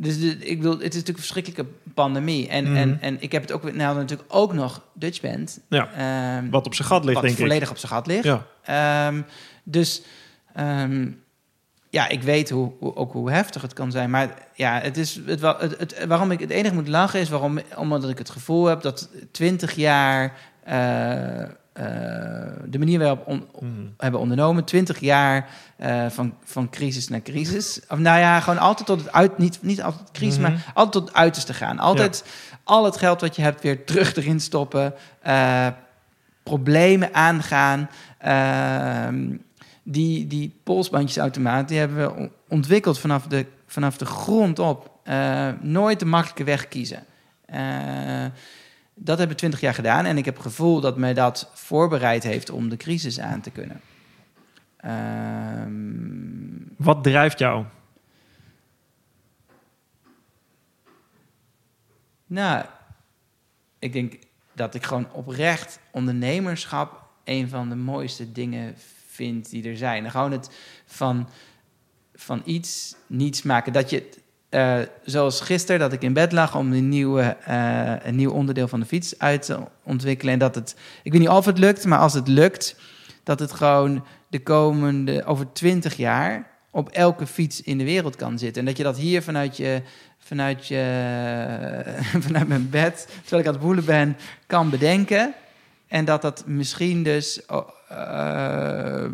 Dus 0.00 0.20
de, 0.20 0.36
ik 0.36 0.56
bedoel, 0.56 0.72
het 0.72 0.80
is 0.80 0.84
natuurlijk 0.86 1.08
een 1.08 1.24
verschrikkelijke 1.24 1.66
pandemie. 1.94 2.48
En, 2.48 2.64
Mhm. 2.64 2.76
en, 2.76 2.98
en 3.00 3.16
ik 3.20 3.32
heb 3.32 3.42
het 3.42 3.52
ook... 3.52 3.72
Nou, 3.72 3.96
natuurlijk 3.96 4.28
ook 4.34 4.52
nog 4.52 4.82
Dutch 4.94 5.20
Band. 5.20 5.60
Ja, 5.68 5.88
ehm, 5.92 6.50
wat 6.50 6.66
op 6.66 6.74
zijn 6.74 6.88
gat 6.88 7.02
ligt, 7.04 7.14
wat 7.14 7.22
denk 7.22 7.36
ik. 7.36 7.40
volledig 7.44 7.70
op 7.70 7.78
zijn 7.78 7.92
gat 7.92 8.06
ligt. 8.06 8.24
Ja. 8.24 8.46
Ehm, 8.62 9.22
dus 9.64 10.02
ehm, 10.54 11.08
ja, 11.90 12.08
ik 12.08 12.22
weet 12.22 12.50
hoe, 12.50 12.72
hoe, 12.80 12.96
ook 12.96 13.12
hoe 13.12 13.30
heftig 13.30 13.62
het 13.62 13.72
kan 13.72 13.90
zijn. 13.90 14.10
Maar 14.10 14.34
ja, 14.54 14.80
het 14.80 14.96
is 14.96 15.20
het, 15.26 15.40
het, 15.40 15.78
het- 15.78 16.04
waarom 16.06 16.30
ik 16.30 16.40
het 16.40 16.50
enige 16.50 16.74
moet 16.74 16.88
lachen 16.88 17.20
is 17.20 17.28
waarom, 17.28 17.58
omdat 17.76 18.08
ik 18.08 18.18
het 18.18 18.30
gevoel 18.30 18.66
heb 18.66 18.80
dat 18.82 19.08
20 19.32 19.74
jaar 19.74 20.32
eh, 20.64 21.48
de 22.66 22.78
manier 22.78 22.98
waarop 22.98 23.24
we 23.26 23.30
on- 23.32 23.48
Mhm. 23.60 23.86
hebben 23.96 24.20
ondernomen, 24.20 24.64
20 24.64 24.98
jaar 25.00 25.48
eh, 25.76 26.06
van, 26.08 26.34
van 26.44 26.70
crisis 26.70 27.08
naar 27.08 27.22
crisis. 27.22 27.80
Of 27.88 27.98
nou 27.98 28.18
ja, 28.18 28.40
gewoon 28.40 28.58
altijd 28.58 28.86
tot 28.86 29.00
het 29.00 29.12
uit, 29.12 29.38
niet, 29.38 29.58
niet 29.62 29.82
altijd 29.82 30.10
crisis, 30.12 30.38
Mhm. 30.38 30.50
maar 30.52 30.64
altijd 30.74 30.92
tot 30.92 31.08
het 31.08 31.16
uiterste 31.16 31.54
gaan. 31.54 31.78
Altijd 31.78 32.24
al 32.64 32.84
het 32.84 32.96
geld 32.96 33.20
wat 33.20 33.36
je 33.36 33.42
hebt 33.42 33.62
weer 33.62 33.84
terug 33.84 34.16
erin 34.16 34.40
stoppen. 34.40 34.94
eh, 35.22 35.66
problemen 36.42 37.14
aangaan. 37.14 37.88
Ehm, 38.18 39.36
die, 39.82 40.26
die 40.26 40.60
polsbandjesautomaat, 40.64 41.68
die 41.68 41.78
hebben 41.78 41.96
we 41.98 42.14
on- 42.14 42.30
ontwikkeld 42.48 42.98
vanaf 42.98 43.26
de, 43.26 43.46
vanaf 43.66 43.96
de 43.96 44.04
grond 44.06 44.58
op. 44.58 44.90
Eh, 45.04 45.48
nooit 45.60 45.98
de 45.98 46.04
makkelijke 46.04 46.44
weg 46.44 46.68
kiezen. 46.68 47.04
Eh, 47.46 47.60
dat 48.98 49.18
hebben 49.18 49.36
we 49.36 49.40
twintig 49.42 49.60
jaar 49.60 49.74
gedaan. 49.74 50.04
En 50.04 50.18
ik 50.18 50.24
heb 50.24 50.34
het 50.34 50.42
gevoel 50.42 50.80
dat 50.80 50.96
mij 50.96 51.14
dat 51.14 51.50
voorbereid 51.54 52.22
heeft 52.22 52.50
om 52.50 52.68
de 52.68 52.76
crisis 52.76 53.20
aan 53.20 53.40
te 53.40 53.50
kunnen. 53.50 53.80
Ehm, 54.76 55.68
Wat 56.76 57.02
drijft 57.02 57.38
jou? 57.38 57.64
Nou, 62.26 62.64
ik 63.78 63.92
denk 63.92 64.18
dat 64.52 64.74
ik 64.74 64.84
gewoon 64.84 65.12
oprecht 65.12 65.80
ondernemerschap 65.90 67.02
een 67.24 67.48
van 67.48 67.68
de 67.68 67.76
mooiste 67.76 68.32
dingen 68.32 68.74
vind 69.06 69.50
die 69.50 69.68
er 69.68 69.76
zijn. 69.76 70.04
En 70.04 70.10
gewoon 70.10 70.32
het 70.32 70.50
van, 70.86 71.28
van 72.14 72.42
iets 72.44 72.96
niets 73.06 73.42
maken. 73.42 73.72
Dat 73.72 73.90
je, 73.90 74.08
eh, 74.48 74.78
zoals 75.04 75.40
gisteren, 75.40 75.80
dat 75.80 75.92
ik 75.92 76.02
in 76.02 76.12
bed 76.12 76.32
lag 76.32 76.56
om 76.56 76.72
een, 76.72 76.88
nieuwe, 76.88 77.22
eh, 77.44 77.92
een 78.02 78.16
nieuw 78.16 78.30
onderdeel 78.30 78.68
van 78.68 78.80
de 78.80 78.86
fiets 78.86 79.18
uit 79.18 79.42
te 79.42 79.58
ontwikkelen. 79.84 80.32
En 80.32 80.38
dat 80.38 80.54
het, 80.54 80.76
ik 81.02 81.12
weet 81.12 81.20
niet 81.20 81.30
of 81.30 81.44
het 81.44 81.58
lukt, 81.58 81.84
maar 81.84 81.98
als 81.98 82.14
het 82.14 82.28
lukt, 82.28 82.76
dat 83.22 83.38
het 83.38 83.52
gewoon 83.52 84.04
de 84.28 84.42
komende, 84.42 85.24
over 85.24 85.52
twintig 85.52 85.96
jaar 85.96 86.46
op 86.70 86.88
elke 86.88 87.26
fiets 87.26 87.62
in 87.62 87.78
de 87.78 87.84
wereld 87.84 88.16
kan 88.16 88.38
zitten. 88.38 88.60
En 88.60 88.68
dat 88.68 88.76
je 88.76 88.82
dat 88.82 88.96
hier 88.96 89.22
vanuit 89.22 89.56
je, 89.56 89.82
vanuit 90.18 90.66
je, 90.66 91.82
vanuit 92.26 92.48
mijn 92.48 92.70
bed, 92.70 93.08
terwijl 93.20 93.42
ik 93.42 93.48
aan 93.48 93.54
het 93.54 93.62
woelen 93.62 93.84
ben, 93.84 94.16
kan 94.46 94.70
bedenken. 94.70 95.34
En 95.88 96.04
dat 96.04 96.22
dat 96.22 96.44
misschien 96.46 97.02
dus 97.02 97.40
oh, 97.46 97.68
eh, 97.88 99.10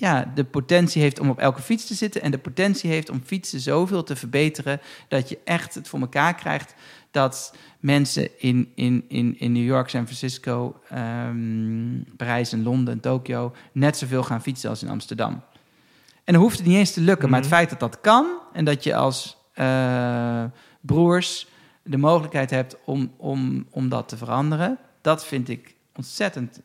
ja, 0.00 0.32
de 0.34 0.44
potentie 0.44 1.02
heeft 1.02 1.20
om 1.20 1.30
op 1.30 1.38
elke 1.38 1.62
fiets 1.62 1.86
te 1.86 1.94
zitten. 1.94 2.22
En 2.22 2.30
de 2.30 2.38
potentie 2.38 2.90
heeft 2.90 3.10
om 3.10 3.22
fietsen 3.24 3.60
zoveel 3.60 4.02
te 4.02 4.16
verbeteren. 4.16 4.80
dat 5.08 5.28
je 5.28 5.38
echt 5.44 5.74
het 5.74 5.88
voor 5.88 6.00
elkaar 6.00 6.34
krijgt. 6.34 6.74
dat 7.10 7.54
mensen 7.80 8.40
in, 8.40 8.72
in, 8.74 9.04
in, 9.08 9.38
in 9.38 9.52
New 9.52 9.64
York, 9.64 9.88
San 9.88 10.04
Francisco, 10.04 10.80
ehm, 10.88 12.02
Parijs 12.16 12.52
en 12.52 12.62
Londen 12.62 12.94
en 12.94 13.00
Tokio. 13.00 13.52
net 13.72 13.96
zoveel 13.96 14.22
gaan 14.22 14.42
fietsen 14.42 14.70
als 14.70 14.82
in 14.82 14.88
Amsterdam. 14.88 15.32
En 16.24 16.32
dan 16.34 16.42
hoeft 16.42 16.58
het 16.58 16.66
niet 16.66 16.76
eens 16.76 16.92
te 16.92 17.00
lukken. 17.00 17.28
Maar 17.30 17.38
het 17.40 17.48
Mhm. 17.48 17.56
feit 17.58 17.70
dat 17.70 17.80
dat 17.80 18.00
kan. 18.00 18.26
en 18.52 18.64
dat 18.64 18.84
je 18.84 18.94
als 18.94 19.36
eh, 19.54 20.44
broers 20.80 21.46
de 21.82 21.96
mogelijkheid 21.96 22.50
hebt 22.50 22.76
om, 22.84 23.12
om, 23.16 23.66
om 23.70 23.88
dat 23.88 24.08
te 24.08 24.16
veranderen. 24.16 24.78
dat 25.02 25.24
vind 25.26 25.48
ik 25.48 25.74
ontzettend 25.96 26.60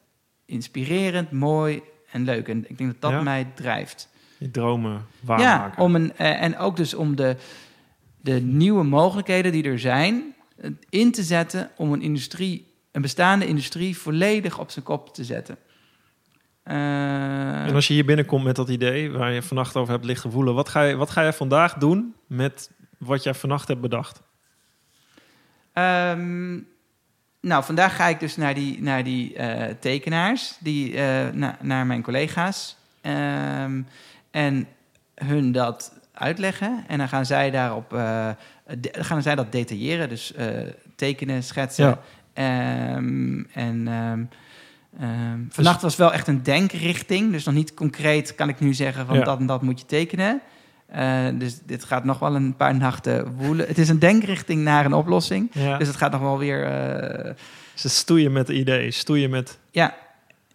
inspirerend, 0.45 1.31
mooi 1.31 1.81
en 2.13 2.23
leuk. 2.23 2.47
En 2.47 2.69
ik 2.69 2.77
denk 2.77 2.91
dat 2.91 3.01
dat 3.01 3.11
Ja. 3.11 3.21
mij 3.21 3.47
drijft. 3.55 4.09
Je 4.37 4.51
dromen 4.51 4.91
Ja, 4.91 4.99
waarmaken. 5.21 5.83
om 5.83 5.95
een, 5.95 6.17
eh, 6.17 6.41
en 6.41 6.57
ook 6.57 6.75
dus 6.77 6.93
om 6.93 7.15
de, 7.15 7.35
de 8.21 8.41
nieuwe 8.41 8.83
mogelijkheden 8.83 9.51
die 9.51 9.63
er 9.63 9.79
zijn 9.79 10.33
eh, 10.57 10.69
in 10.89 11.11
te 11.11 11.23
zetten 11.23 11.69
om 11.75 11.93
een 11.93 12.01
industrie, 12.01 12.67
een 12.91 13.01
bestaande 13.01 13.47
industrie 13.47 13.97
volledig 13.97 14.59
op 14.59 14.71
zijn 14.71 14.85
kop 14.85 15.13
te 15.13 15.23
zetten. 15.23 15.57
en 16.63 17.73
als 17.73 17.87
je 17.87 17.93
hier 17.93 18.05
binnenkomt 18.05 18.43
met 18.43 18.55
dat 18.55 18.69
idee 18.69 19.11
waar 19.11 19.31
je 19.31 19.41
vannacht 19.41 19.75
over 19.75 19.93
hebt 19.93 20.05
liggen 20.05 20.31
voelen, 20.31 20.53
wat 20.53 20.69
ga 20.69 20.81
je, 20.81 20.95
wat 20.95 21.09
ga 21.09 21.21
je 21.21 21.33
vandaag 21.33 21.73
doen 21.73 22.13
met 22.27 22.71
wat 22.97 23.23
jij 23.23 23.33
vannacht 23.33 23.67
hebt 23.67 23.81
bedacht? 23.81 24.21
Ehm, 25.73 26.59
nou, 27.43 27.63
vandaag 27.63 27.95
ga 27.95 28.07
ik 28.07 28.19
dus 28.19 28.35
naar 28.35 28.53
die, 28.53 28.81
naar 28.81 29.03
die 29.03 29.37
uh, 29.37 29.63
tekenaars, 29.79 30.55
die, 30.59 30.93
uh, 30.93 31.29
na, 31.33 31.57
naar 31.61 31.85
mijn 31.85 32.01
collega's. 32.01 32.77
Um, 33.01 33.87
en 34.31 34.67
hun 35.15 35.51
dat 35.51 35.93
uitleggen. 36.13 36.83
En 36.87 36.97
dan 36.97 37.09
gaan 37.09 37.25
zij 37.25 37.51
daarop 37.51 37.93
uh, 37.93 38.29
de, 38.77 38.89
gaan 38.93 39.21
zij 39.21 39.35
dat 39.35 39.51
detailleren. 39.51 40.09
Dus 40.09 40.33
tekenen, 40.95 41.43
schetsen. 41.43 41.99
Ja. 42.33 42.95
Um, 42.95 43.47
en 43.53 43.83
dus 44.99 45.55
vannacht 45.55 45.81
was 45.81 45.95
wel 45.95 46.13
echt 46.13 46.27
een 46.27 46.43
denkrichting. 46.43 47.31
Dus 47.31 47.43
nog 47.43 47.53
niet 47.53 47.73
concreet 47.73 48.35
kan 48.35 48.49
ik 48.49 48.59
nu 48.59 48.73
zeggen 48.73 49.05
van 49.05 49.17
ja. 49.17 49.23
dat 49.23 49.39
en 49.39 49.45
dat 49.45 49.61
moet 49.61 49.79
je 49.79 49.85
tekenen. 49.85 50.41
Uh, 50.95 51.27
dus 51.33 51.59
dit 51.65 51.83
gaat 51.83 52.03
nog 52.03 52.19
wel 52.19 52.35
een 52.35 52.55
paar 52.55 52.75
nachten 52.75 53.35
woelen. 53.35 53.67
Het 53.67 53.77
is 53.77 53.89
een 53.89 53.99
denkrichting 53.99 54.61
naar 54.61 54.85
een 54.85 54.93
oplossing. 54.93 55.49
Ja. 55.53 55.77
Dus 55.77 55.87
het 55.87 55.97
gaat 55.97 56.11
nog 56.11 56.21
wel 56.21 56.37
weer. 56.37 56.63
Uh... 57.25 57.31
Ze 57.73 57.89
stoeien 57.89 58.31
met 58.31 58.49
ideeën, 58.49 58.93
stoeien 58.93 59.29
met. 59.29 59.59
Ja. 59.71 59.95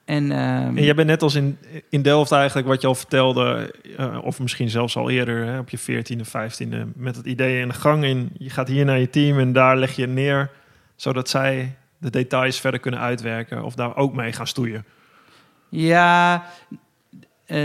En, 0.04 0.24
um... 0.24 0.76
en 0.76 0.84
jij 0.84 0.94
bent 0.94 1.08
net 1.08 1.22
als 1.22 1.34
in, 1.34 1.58
in 1.90 2.02
Delft 2.02 2.32
eigenlijk 2.32 2.68
wat 2.68 2.80
je 2.80 2.86
al 2.86 2.94
vertelde, 2.94 3.74
uh, 3.98 4.18
of 4.22 4.40
misschien 4.40 4.70
zelfs 4.70 4.96
al 4.96 5.10
eerder 5.10 5.44
hè, 5.46 5.58
op 5.58 5.70
je 5.70 5.78
14e, 5.78 6.26
15e, 6.26 6.92
met 6.94 7.16
het 7.16 7.26
idee 7.26 7.60
in 7.60 7.68
de 7.68 7.74
gang 7.74 8.04
in. 8.04 8.30
Je 8.38 8.50
gaat 8.50 8.68
hier 8.68 8.84
naar 8.84 8.98
je 8.98 9.10
team 9.10 9.38
en 9.38 9.52
daar 9.52 9.76
leg 9.76 9.96
je 9.96 10.06
neer, 10.06 10.50
zodat 10.96 11.28
zij 11.28 11.76
de 11.98 12.10
details 12.10 12.60
verder 12.60 12.80
kunnen 12.80 13.00
uitwerken 13.00 13.64
of 13.64 13.74
daar 13.74 13.96
ook 13.96 14.14
mee 14.14 14.32
gaan 14.32 14.46
stoeien. 14.46 14.84
Ja, 15.68 16.44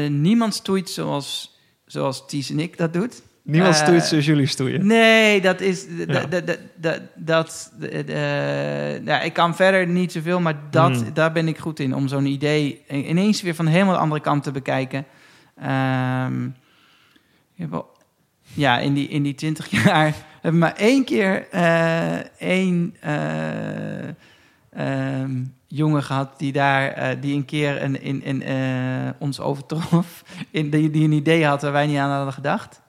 niemand 0.10 0.54
stoeit 0.54 0.90
zoals 0.90 1.53
zoals 1.94 2.26
Ties 2.28 2.50
en 2.50 2.60
ik 2.60 2.78
dat 2.78 2.94
doet. 2.94 3.22
Niemand 3.44 3.76
uh, 3.76 3.82
stoeit 3.82 4.04
zoals 4.04 4.26
jullie 4.26 4.46
stoeien. 4.46 4.88
Nee, 4.88 5.42
dat 5.42 5.62
is... 5.62 5.86
Ja. 6.08 6.26
Dat, 6.26 6.58
dat, 7.16 7.72
ja, 9.06 9.22
ik 9.22 9.34
kan 9.34 9.56
verder 9.56 9.88
niet 9.88 10.12
zoveel, 10.12 10.40
maar 10.40 10.56
dat, 10.70 10.92
mm. 10.92 11.14
daar 11.14 11.32
ben 11.32 11.48
ik 11.48 11.58
goed 11.58 11.80
in. 11.80 11.96
Om 11.96 12.08
zo'n 12.08 12.26
idee 12.26 12.84
ineens 12.88 13.42
weer 13.42 13.56
van 13.56 13.66
helemaal 13.66 13.94
de 13.94 14.00
andere 14.00 14.22
kant 14.22 14.44
te 14.44 14.52
bekijken. 14.52 15.06
Um, 16.26 16.56
ja, 18.42 18.80
in 18.80 18.94
die, 18.94 19.08
in 19.08 19.24
die 19.24 19.36
twintig 19.36 19.70
jaar 19.84 20.16
hebben 20.42 20.52
we 20.52 20.58
maar 20.58 20.76
één 20.76 21.04
keer 21.04 21.48
uh, 21.54 22.42
één... 22.42 22.96
Um, 24.78 25.54
jongen 25.76 26.04
gehad 26.04 26.40
die 26.40 26.52
daar 26.52 26.98
uh, 26.98 27.22
die 27.22 27.36
een 27.36 27.46
keer 27.46 27.82
een, 27.82 28.02
in, 28.02 28.24
in, 28.24 28.50
uh, 28.50 29.10
ons 29.18 29.40
overtrof. 29.40 30.24
In, 30.52 30.70
die, 30.70 30.90
die 30.90 31.04
een 31.04 31.12
idee 31.12 31.46
had 31.46 31.62
waar 31.62 31.72
wij 31.72 31.86
niet 31.88 31.98
aan 31.98 32.10
hadden 32.10 32.34
gedacht. 32.34 32.82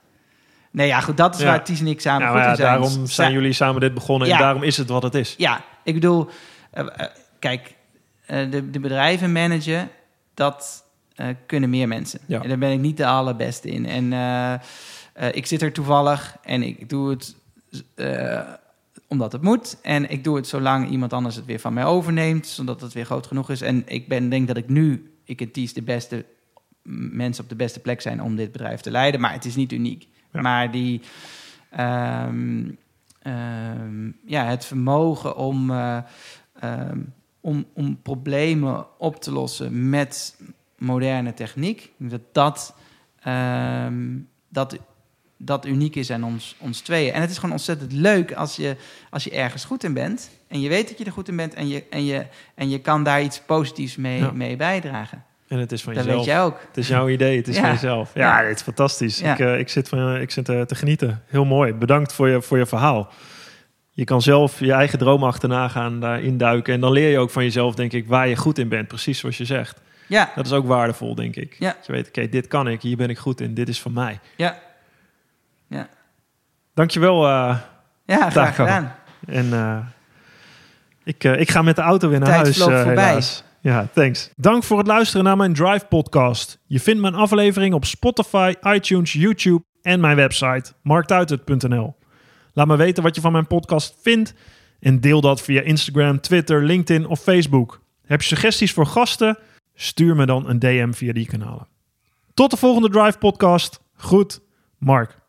Nee, 0.71 0.87
ja, 0.87 1.01
goed, 1.01 1.17
dat 1.17 1.35
is 1.35 1.41
ja. 1.41 1.47
waar 1.47 1.65
Ties 1.65 1.81
en 1.81 1.87
ik 1.87 2.01
samen 2.01 2.27
ja, 2.27 2.33
goed 2.33 2.41
ja, 2.41 2.55
zijn. 2.55 2.81
Daarom 2.81 3.07
zijn 3.07 3.33
jullie 3.33 3.53
samen 3.53 3.81
dit 3.81 3.95
begonnen 3.95 4.31
en 4.31 4.39
daarom 4.39 4.63
is 4.63 4.77
het 4.77 4.89
wat 4.89 5.03
het 5.03 5.15
is. 5.15 5.35
Ja, 5.37 5.61
ik 5.83 5.95
bedoel, 5.95 6.29
uh, 6.75 6.87
kijk, 7.39 7.75
de, 8.27 8.71
de 8.71 8.81
bedrijven 8.81 9.33
managen, 9.33 9.91
dat 10.35 10.85
kunnen 11.47 11.71
meer 11.71 11.89
mensen. 11.89 12.21
En 12.29 12.49
daar 12.49 12.59
ben 12.59 12.73
ik 12.73 12.81
niet 12.81 12.97
de 12.97 13.07
allerbeste 13.07 13.69
in. 13.69 14.13
En 14.13 14.61
ik 15.33 15.47
zit 15.47 15.63
er 15.63 15.73
toevallig 15.73 16.37
en 16.43 16.63
ik 16.63 16.89
doe 16.89 17.11
het 17.11 17.35
omdat 19.09 19.33
het 19.33 19.43
moet. 19.43 19.81
En 19.83 20.11
ik 20.11 20.25
doe 20.25 20.37
het 20.37 20.47
zolang 20.47 20.91
iemand 20.91 21.13
anders 21.13 21.37
het 21.37 21.45
weer 21.45 21.61
van 21.61 21.75
mij 21.75 21.85
overneemt, 21.85 22.47
zodat 22.47 22.81
het 22.81 22.93
weer 22.93 23.05
groot 23.05 23.27
genoeg 23.27 23.51
is. 23.51 23.61
En 23.61 23.83
ik 23.87 24.09
ben, 24.09 24.29
denk 24.29 24.47
dat 24.47 24.57
ik 24.57 24.69
nu, 24.69 25.15
ik 25.25 25.41
en 25.41 25.51
Ties, 25.51 25.73
de 25.73 25.83
beste 25.83 26.25
mensen 27.13 27.43
op 27.45 27.51
de 27.51 27.57
beste 27.57 27.81
plek 27.81 28.01
zijn 28.01 28.23
om 28.23 28.37
dit 28.37 28.53
bedrijf 28.53 28.81
te 28.81 28.91
leiden. 28.91 29.21
Maar 29.21 29.33
het 29.33 29.45
is 29.45 29.57
niet 29.57 29.73
uniek. 29.73 30.09
Ja. 30.33 30.41
Maar 30.41 30.71
die, 30.71 31.01
um, 31.81 32.79
um, 33.27 34.19
ja, 34.27 34.45
het 34.45 34.65
vermogen 34.65 35.37
om, 35.37 35.71
uh, 35.71 35.99
um, 36.65 37.13
om, 37.41 37.65
om 37.75 38.03
problemen 38.03 38.87
op 38.99 39.21
te 39.21 39.33
lossen 39.33 39.89
met 39.89 40.41
moderne 40.79 41.35
techniek, 41.35 41.93
dat 41.97 42.21
dat, 42.33 42.75
dat 44.49 44.79
dat 45.37 45.67
uniek 45.67 45.97
is 45.97 46.11
aan 46.11 46.25
ons, 46.25 46.57
ons 46.59 46.81
tweeën. 46.81 47.13
En 47.13 47.21
het 47.21 47.31
is 47.31 47.37
gewoon 47.37 47.55
ontzettend 47.55 47.93
leuk 47.93 48.33
als 48.33 48.57
je, 48.57 48.77
als 49.11 49.25
je 49.25 49.31
ergens 49.31 49.65
goed 49.65 49.85
in 49.85 49.95
bent. 49.95 50.31
En 50.49 50.61
je 50.61 50.69
weet 50.69 50.89
dat 50.89 50.99
je 50.99 51.05
er 51.05 51.13
goed 51.13 51.29
in 51.29 51.37
bent. 51.37 51.55
En 51.55 51.69
je, 51.69 51.85
en 51.91 52.05
je, 52.05 52.27
en 52.55 52.71
je 52.71 52.81
kan 52.81 53.05
daar 53.05 53.23
iets 53.23 53.41
positiefs 53.41 53.97
mee, 53.97 54.33
mee 54.33 54.57
bijdragen. 54.57 55.25
En 55.49 55.59
het 55.59 55.73
is 55.73 55.83
van 55.83 55.95
dat 55.95 56.05
jezelf. 56.05 56.25
weet 56.25 56.35
jij 56.35 56.43
ook. 56.43 56.61
Het 56.67 56.77
is 56.77 56.89
jouw 56.89 57.09
idee, 57.09 57.37
het 57.37 57.49
is 57.49 57.57
ja. 57.57 57.61
van 57.61 57.71
jezelf. 57.71 58.11
Ja, 58.15 58.41
ja, 58.41 58.49
het 58.49 58.57
is 58.57 58.63
fantastisch. 58.63 59.21
Ik, 59.21 59.39
uh, 59.39 59.59
ik 59.59 59.69
zit, 59.69 59.89
van, 59.89 60.17
ik 60.17 60.31
zit 60.31 60.49
uh, 60.49 60.63
te 60.63 60.75
genieten. 60.75 61.23
Heel 61.27 61.45
mooi. 61.45 61.73
Bedankt 61.73 62.13
voor 62.13 62.29
je, 62.29 62.43
voor 62.43 62.59
je 62.59 62.67
verhaal. 62.67 63.13
Je 63.91 64.05
kan 64.05 64.23
zelf 64.23 64.61
je 64.61 64.73
eigen 64.73 64.99
droom 64.99 65.25
achterna 65.25 65.69
gaan, 65.69 66.01
daarin 66.01 66.39
duiken. 66.39 66.75
En 66.75 66.81
dan 66.81 66.93
leer 66.93 67.11
je 67.11 67.19
ook 67.19 67.31
van 67.31 67.43
jezelf, 67.43 67.75
denk 67.75 67.93
ik, 67.93 68.07
waar 68.07 68.29
je 68.29 68.37
goed 68.37 68.59
in 68.59 68.69
bent. 68.69 68.89
Precies 68.89 69.19
zoals 69.19 69.37
je 69.37 69.45
zegt. 69.45 69.81
Ja. 70.07 70.33
Dat 70.35 70.47
is 70.47 70.53
ook 70.53 70.67
waardevol, 70.67 71.15
denk 71.15 71.37
ik. 71.37 71.57
Ja. 71.59 71.77
Je 71.87 71.93
weet, 71.93 72.09
oké, 72.09 72.29
dit 72.29 72.47
kan 72.47 72.69
ik, 72.69 72.83
hier 72.83 72.97
ben 72.97 73.09
ik 73.09 73.19
goed 73.19 73.41
in, 73.41 73.55
dit 73.55 73.69
is 73.69 73.81
van 73.81 73.93
mij. 73.93 74.19
Ja. 74.37 74.59
Ja. 75.69 75.89
Dankjewel. 76.75 77.27
Uh, 77.29 77.59
ja, 78.05 78.31
graag 78.31 78.55
gedaan. 78.55 78.95
En 79.27 79.47
uh, 79.47 79.79
ik, 81.05 81.25
uh, 81.25 81.41
ik 81.41 81.51
ga 81.51 81.63
met 81.63 81.77
de 81.77 81.83
auto 81.83 82.09
weer 82.09 82.19
naar 82.19 82.29
Tijd 82.29 82.43
huis. 82.43 82.59
voorbij. 82.59 83.05
Helaas. 83.07 83.45
Ja, 83.61 83.89
thanks. 83.93 84.31
Dank 84.37 84.65
voor 84.65 84.79
het 84.79 84.87
luisteren 84.87 85.25
naar 85.25 85.37
mijn 85.37 85.55
Drive 85.55 85.87
podcast. 85.87 86.59
Je 86.67 86.81
vindt 86.81 87.01
mijn 87.01 87.15
aflevering 87.15 87.75
op 87.75 87.85
Spotify, 87.85 88.55
iTunes, 88.63 89.13
YouTube 89.13 89.63
en 89.83 90.01
mijn 90.01 90.17
website 90.17 90.73
marktuitert.nl. 90.83 91.97
Laat 92.53 92.67
me 92.67 92.77
weten 92.77 93.03
wat 93.03 93.15
je 93.15 93.21
van 93.21 93.33
mijn 93.33 93.47
podcast 93.47 93.97
vindt 94.03 94.35
en 94.81 95.01
deel 95.01 95.21
dat 95.21 95.41
via 95.41 95.61
Instagram, 95.61 96.21
Twitter, 96.21 96.63
LinkedIn 96.63 97.07
of 97.07 97.21
Facebook. 97.21 97.81
Heb 98.07 98.21
je 98.21 98.27
suggesties 98.27 98.73
voor 98.73 98.87
gasten? 98.87 99.39
Stuur 99.75 100.17
me 100.17 100.27
dan 100.27 100.49
een 100.49 100.59
DM 100.59 100.93
via 100.93 101.13
die 101.13 101.27
kanalen. 101.27 101.69
Tot 102.35 102.51
de 102.51 102.57
volgende 102.57 102.89
Drive 102.89 103.19
podcast. 103.19 103.81
Goed, 103.97 104.41
Mark. 104.79 105.24